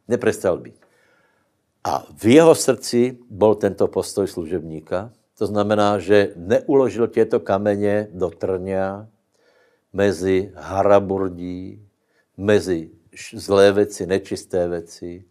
Neprestal 0.08 0.58
být. 0.58 0.82
A 1.84 2.10
v 2.18 2.26
jeho 2.26 2.56
srdci 2.56 3.18
byl 3.30 3.56
tento 3.56 3.88
postoj 3.88 4.28
služebníka. 4.28 5.14
To 5.38 5.46
znamená, 5.46 6.02
že 6.02 6.34
neuložil 6.36 7.08
těto 7.08 7.40
kameně 7.40 8.10
do 8.12 8.30
trňa 8.30 9.08
mezi 9.94 10.52
haraburdí, 10.58 11.86
mezi 12.38 12.90
zlé 13.34 13.72
věci, 13.72 14.06
nečisté 14.06 14.68
věci, 14.68 15.26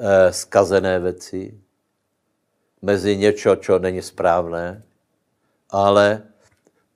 eh, 0.00 0.32
skazené 0.32 1.00
věci, 1.00 1.60
mezi 2.82 3.16
něco, 3.16 3.56
co 3.56 3.78
není 3.78 4.02
správné, 4.02 4.84
ale 5.72 6.30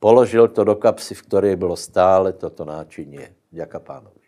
Položil 0.05 0.49
to 0.49 0.65
do 0.65 0.77
kapsy, 0.77 1.15
v 1.15 1.23
které 1.23 1.57
bylo 1.57 1.77
stále 1.77 2.33
toto 2.33 2.65
náčinie. 2.65 3.35
Děka 3.51 3.81
pánovi. 3.81 4.21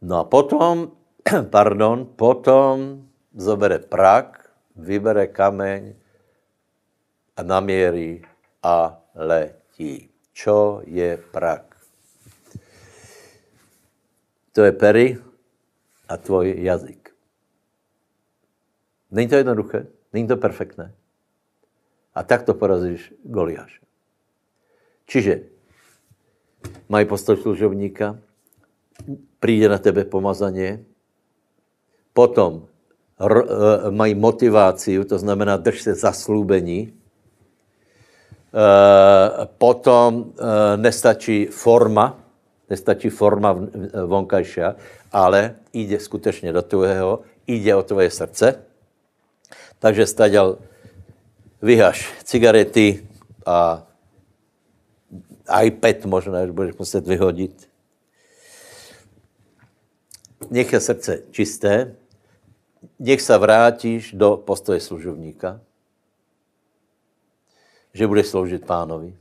No 0.00 0.16
a 0.16 0.24
potom, 0.24 0.96
pardon, 1.50 2.08
potom 2.16 3.04
zobere 3.36 3.78
prak, 3.78 4.48
vybere 4.76 5.26
kameň 5.26 5.94
a 7.36 7.42
naměří 7.42 8.24
a 8.62 9.02
letí. 9.14 10.08
Čo 10.32 10.80
je 10.88 11.20
prak? 11.20 11.76
To 14.52 14.64
je 14.64 14.72
pery 14.72 15.18
a 16.08 16.16
tvoj 16.16 16.64
jazyk. 16.64 17.12
Není 19.10 19.28
to 19.28 19.36
jednoduché? 19.36 19.86
Není 20.12 20.28
to 20.28 20.36
perfektné? 20.36 20.94
A 22.20 22.22
tak 22.22 22.44
to 22.44 22.52
porazíš 22.52 23.16
Goliáša. 23.24 23.80
Čiže 25.08 25.40
mají 26.88 27.08
postoj 27.08 27.40
služovníka, 27.40 28.20
přijde 29.40 29.68
na 29.68 29.78
tebe 29.78 30.04
pomazaně, 30.04 30.84
potom 32.12 32.68
r, 33.16 33.36
e, 33.40 33.90
mají 33.90 34.14
motivaci, 34.14 35.04
to 35.04 35.18
znamená 35.18 35.56
drž 35.56 35.80
se 35.80 35.94
zaslúbení, 35.94 36.92
e, 36.92 36.92
potom 39.58 40.12
e, 40.36 40.76
nestačí 40.76 41.46
forma, 41.46 42.20
nestačí 42.70 43.08
forma 43.08 43.56
vonkajšia, 44.06 44.76
ale 45.12 45.56
jde 45.72 46.00
skutečně 46.00 46.52
do 46.52 46.62
tvého, 46.62 47.20
jde 47.46 47.74
o 47.74 47.82
tvoje 47.82 48.10
srdce. 48.10 48.62
Takže 49.78 50.06
staďal 50.06 50.58
vyhaš 51.62 52.12
cigarety 52.24 53.06
a 53.46 53.86
iPad 55.62 56.04
možná, 56.04 56.46
že 56.46 56.52
budeš 56.52 56.76
muset 56.78 57.06
vyhodit. 57.06 57.70
Nech 60.50 60.72
je 60.72 60.80
srdce 60.80 61.22
čisté, 61.30 61.96
nech 62.98 63.20
se 63.20 63.38
vrátíš 63.38 64.12
do 64.12 64.36
postoje 64.36 64.80
služovníka, 64.80 65.60
že 67.92 68.06
budeš 68.06 68.26
sloužit 68.26 68.66
pánovi. 68.66 69.16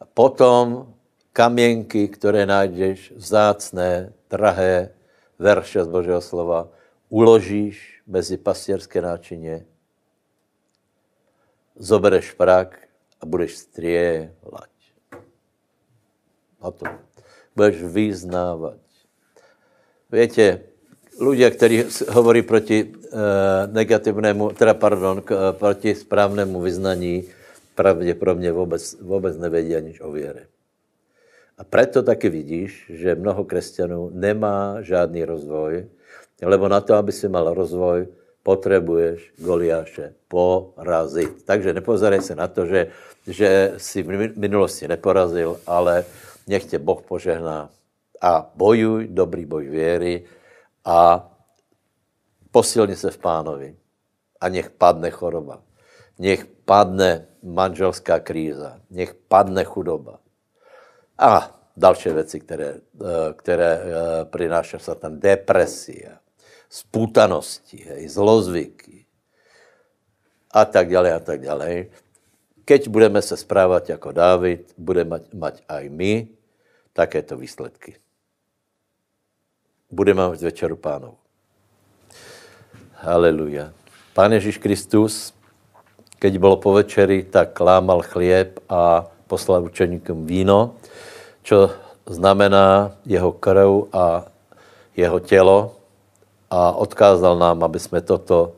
A 0.00 0.04
potom 0.04 0.94
kamienky, 1.32 2.08
které 2.08 2.46
najdeš, 2.46 3.12
vzácné, 3.16 4.12
drahé 4.30 4.90
verše 5.38 5.84
z 5.84 5.88
Božího 5.88 6.20
slova, 6.20 6.68
uložíš 7.08 8.02
mezi 8.06 8.36
pastěrské 8.36 9.02
náčině, 9.02 9.66
zobereš 11.80 12.36
prak 12.36 12.76
a 13.20 13.26
budeš 13.26 13.56
střílet. 13.56 14.36
A 16.60 16.70
to 16.70 16.84
budeš 17.56 17.82
vyznávat. 17.82 18.76
Víte, 20.12 20.60
ľudia, 21.20 21.50
kteří 21.50 21.84
hovorí 22.10 22.42
proti 22.42 22.84
uh, 22.84 22.90
negativnému, 23.70 24.52
teda 24.58 24.74
pardon, 24.74 25.22
k, 25.22 25.30
uh, 25.30 25.38
proti 25.56 25.94
správnému 25.94 26.60
vyznaní, 26.60 27.24
pravděpodobně 27.74 28.52
vůbec, 28.52 29.00
vůbec 29.00 29.38
nevědí 29.38 29.76
aniž 29.76 30.00
o 30.00 30.10
věře. 30.12 30.46
A 31.58 31.64
proto 31.64 32.02
taky 32.02 32.28
vidíš, 32.28 32.90
že 32.90 33.14
mnoho 33.14 33.44
křesťanů 33.44 34.10
nemá 34.12 34.82
žádný 34.82 35.24
rozvoj, 35.24 35.86
lebo 36.42 36.68
na 36.68 36.80
to, 36.80 36.94
aby 36.94 37.12
si 37.12 37.28
mal 37.28 37.54
rozvoj, 37.54 38.06
potřebuješ 38.42 39.32
Goliáše 39.38 40.14
porazit. 40.28 41.44
Takže 41.44 41.72
nepozerej 41.72 42.22
se 42.22 42.34
na 42.34 42.48
to, 42.48 42.66
že, 42.66 42.86
že 43.26 43.74
si 43.76 44.02
v 44.02 44.36
minulosti 44.36 44.88
neporazil, 44.88 45.60
ale 45.66 46.04
nech 46.46 46.64
tě 46.64 46.78
Boh 46.78 47.02
požehná 47.02 47.70
a 48.20 48.50
bojuj 48.54 49.08
dobrý 49.08 49.46
boj 49.46 49.68
věry 49.68 50.24
a 50.84 51.30
posilni 52.50 52.96
se 52.96 53.10
v 53.10 53.18
pánovi 53.18 53.76
a 54.40 54.48
nech 54.48 54.70
padne 54.70 55.10
choroba. 55.10 55.62
Nech 56.18 56.44
padne 56.44 57.26
manželská 57.42 58.20
kríza. 58.20 58.80
Nech 58.90 59.14
padne 59.14 59.64
chudoba. 59.64 60.20
A 61.18 61.60
další 61.76 62.08
věci, 62.08 62.40
které, 62.40 62.74
eh, 62.76 63.32
které 63.36 63.72
eh, 63.72 64.24
přináší 64.24 64.76
Satan. 64.78 65.20
Depresia, 65.20 66.20
spútanosti, 66.70 67.82
hej, 67.82 68.14
zlozvyky 68.14 69.10
a 70.54 70.62
tak 70.64 70.90
dále 70.90 71.10
a 71.10 71.18
tak 71.18 71.42
dále. 71.42 71.90
Keď 72.64 72.88
budeme 72.88 73.22
se 73.22 73.36
správat 73.36 73.88
jako 73.88 74.12
Dávid, 74.12 74.74
budeme 74.78 75.20
mať, 75.34 75.62
aj 75.68 75.88
my 75.90 76.28
takéto 76.94 77.34
výsledky. 77.34 77.98
Budeme 79.90 80.22
mať 80.28 80.38
večeru 80.38 80.78
pánov. 80.78 81.18
Haleluja. 83.02 83.74
Pán 84.14 84.30
Ježíš 84.30 84.62
Kristus, 84.62 85.34
keď 86.22 86.38
bylo 86.38 86.56
po 86.62 86.78
večeri, 86.78 87.26
tak 87.26 87.58
lámal 87.58 88.06
chlieb 88.06 88.62
a 88.70 89.10
poslal 89.26 89.66
učeníkům 89.66 90.26
víno, 90.26 90.78
čo 91.42 91.74
znamená 92.06 92.94
jeho 93.06 93.32
krv 93.32 93.90
a 93.90 94.30
jeho 94.94 95.18
tělo 95.18 95.79
a 96.50 96.72
odkázal 96.72 97.38
nám, 97.38 97.64
aby 97.64 97.78
jsme 97.78 98.00
toto 98.00 98.52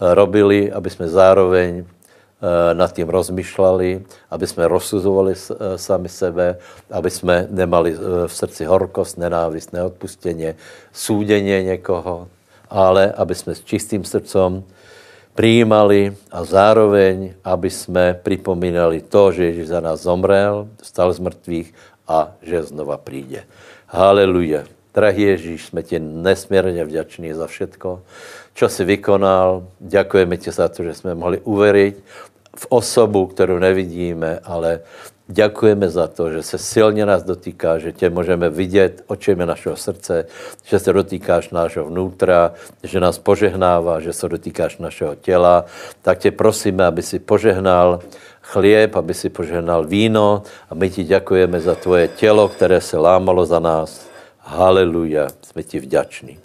robili, 0.00 0.72
aby 0.72 0.90
jsme 0.90 1.08
zároveň 1.08 1.84
Eh, 2.38 2.74
nad 2.74 2.94
tím 2.94 3.08
rozmýšleli, 3.08 4.06
aby 4.30 4.46
jsme 4.46 4.68
rozsuzovali 4.68 5.34
eh, 5.34 5.78
sami 5.78 6.08
sebe, 6.08 6.58
aby 6.90 7.10
jsme 7.10 7.46
nemali 7.50 7.98
eh, 7.98 8.28
v 8.28 8.32
srdci 8.32 8.64
horkost, 8.64 9.18
nenávist, 9.18 9.72
neodpustěně, 9.72 10.54
súděně 10.92 11.62
někoho, 11.62 12.28
ale 12.70 13.12
aby 13.12 13.34
jsme 13.34 13.54
s 13.54 13.64
čistým 13.64 14.04
srdcem 14.04 14.62
přijímali 15.34 16.14
a 16.30 16.44
zároveň, 16.44 17.34
aby 17.44 17.70
jsme 17.70 18.20
připomínali 18.22 19.00
to, 19.00 19.32
že 19.32 19.44
Ježíš 19.44 19.66
za 19.74 19.80
nás 19.80 20.02
zomrel, 20.02 20.68
stal 20.82 21.12
z 21.12 21.18
mrtvých 21.18 21.74
a 22.08 22.32
že 22.42 22.62
znova 22.62 22.96
přijde. 23.02 23.42
Haleluja. 23.86 24.77
Drahý 24.98 25.22
Ježíš, 25.22 25.66
jsme 25.66 25.82
ti 25.82 25.98
nesmírně 25.98 26.84
vděční 26.84 27.32
za 27.32 27.46
všetko, 27.46 28.02
čo 28.54 28.66
si 28.68 28.82
vykonal. 28.84 29.62
Děkujeme 29.80 30.36
ti 30.36 30.50
za 30.50 30.68
to, 30.68 30.82
že 30.82 30.94
jsme 30.94 31.14
mohli 31.14 31.38
uvěřit 31.38 32.02
v 32.56 32.66
osobu, 32.68 33.26
kterou 33.26 33.58
nevidíme, 33.58 34.42
ale 34.42 34.80
děkujeme 35.28 35.88
za 35.88 36.06
to, 36.10 36.30
že 36.30 36.42
se 36.42 36.58
silně 36.58 37.06
nás 37.06 37.22
dotýká, 37.22 37.78
že 37.78 37.92
tě 37.92 38.10
můžeme 38.10 38.50
vidět 38.50 39.04
očemi 39.06 39.46
našeho 39.46 39.76
srdce, 39.76 40.26
že 40.64 40.78
se 40.78 40.92
dotýkáš 40.92 41.50
našeho 41.50 41.86
vnútra, 41.86 42.52
že 42.82 43.00
nás 43.00 43.18
požehnává, 43.22 44.00
že 44.00 44.12
se 44.12 44.28
dotýkáš 44.28 44.82
našeho 44.82 45.14
těla. 45.14 45.64
Tak 46.02 46.18
tě 46.18 46.30
prosíme, 46.30 46.86
aby 46.86 47.02
si 47.02 47.18
požehnal 47.22 48.02
chlieb, 48.42 48.96
aby 48.96 49.14
si 49.14 49.30
požehnal 49.30 49.86
víno 49.86 50.42
a 50.70 50.74
my 50.74 50.90
ti 50.90 51.04
děkujeme 51.04 51.60
za 51.60 51.74
tvoje 51.74 52.08
tělo, 52.08 52.48
které 52.48 52.80
se 52.80 52.98
lámalo 52.98 53.46
za 53.46 53.62
nás. 53.62 54.07
Haleluja, 54.50 55.28
jsme 55.42 55.62
ti 55.62 55.78
vděční. 55.78 56.40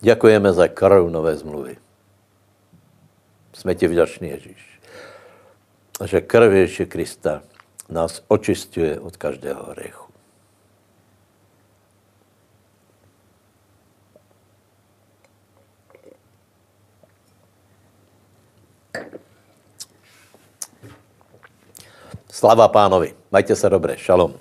Děkujeme 0.00 0.52
za 0.52 0.68
krv 0.68 1.10
nové 1.10 1.36
zmluvy. 1.36 1.76
Jsme 3.52 3.74
ti 3.74 3.88
vděční, 3.88 4.28
Ježíš. 4.28 4.80
Že 6.04 6.20
krv 6.20 6.52
Ježíše 6.52 6.86
Krista 6.86 7.42
nás 7.88 8.24
očistuje 8.28 9.00
od 9.00 9.16
každého 9.16 9.64
hříchu. 9.64 10.01
Slava 22.42 22.68
pánovi. 22.68 23.14
Majte 23.32 23.56
se 23.56 23.70
dobře. 23.70 23.94
Šalom. 23.96 24.34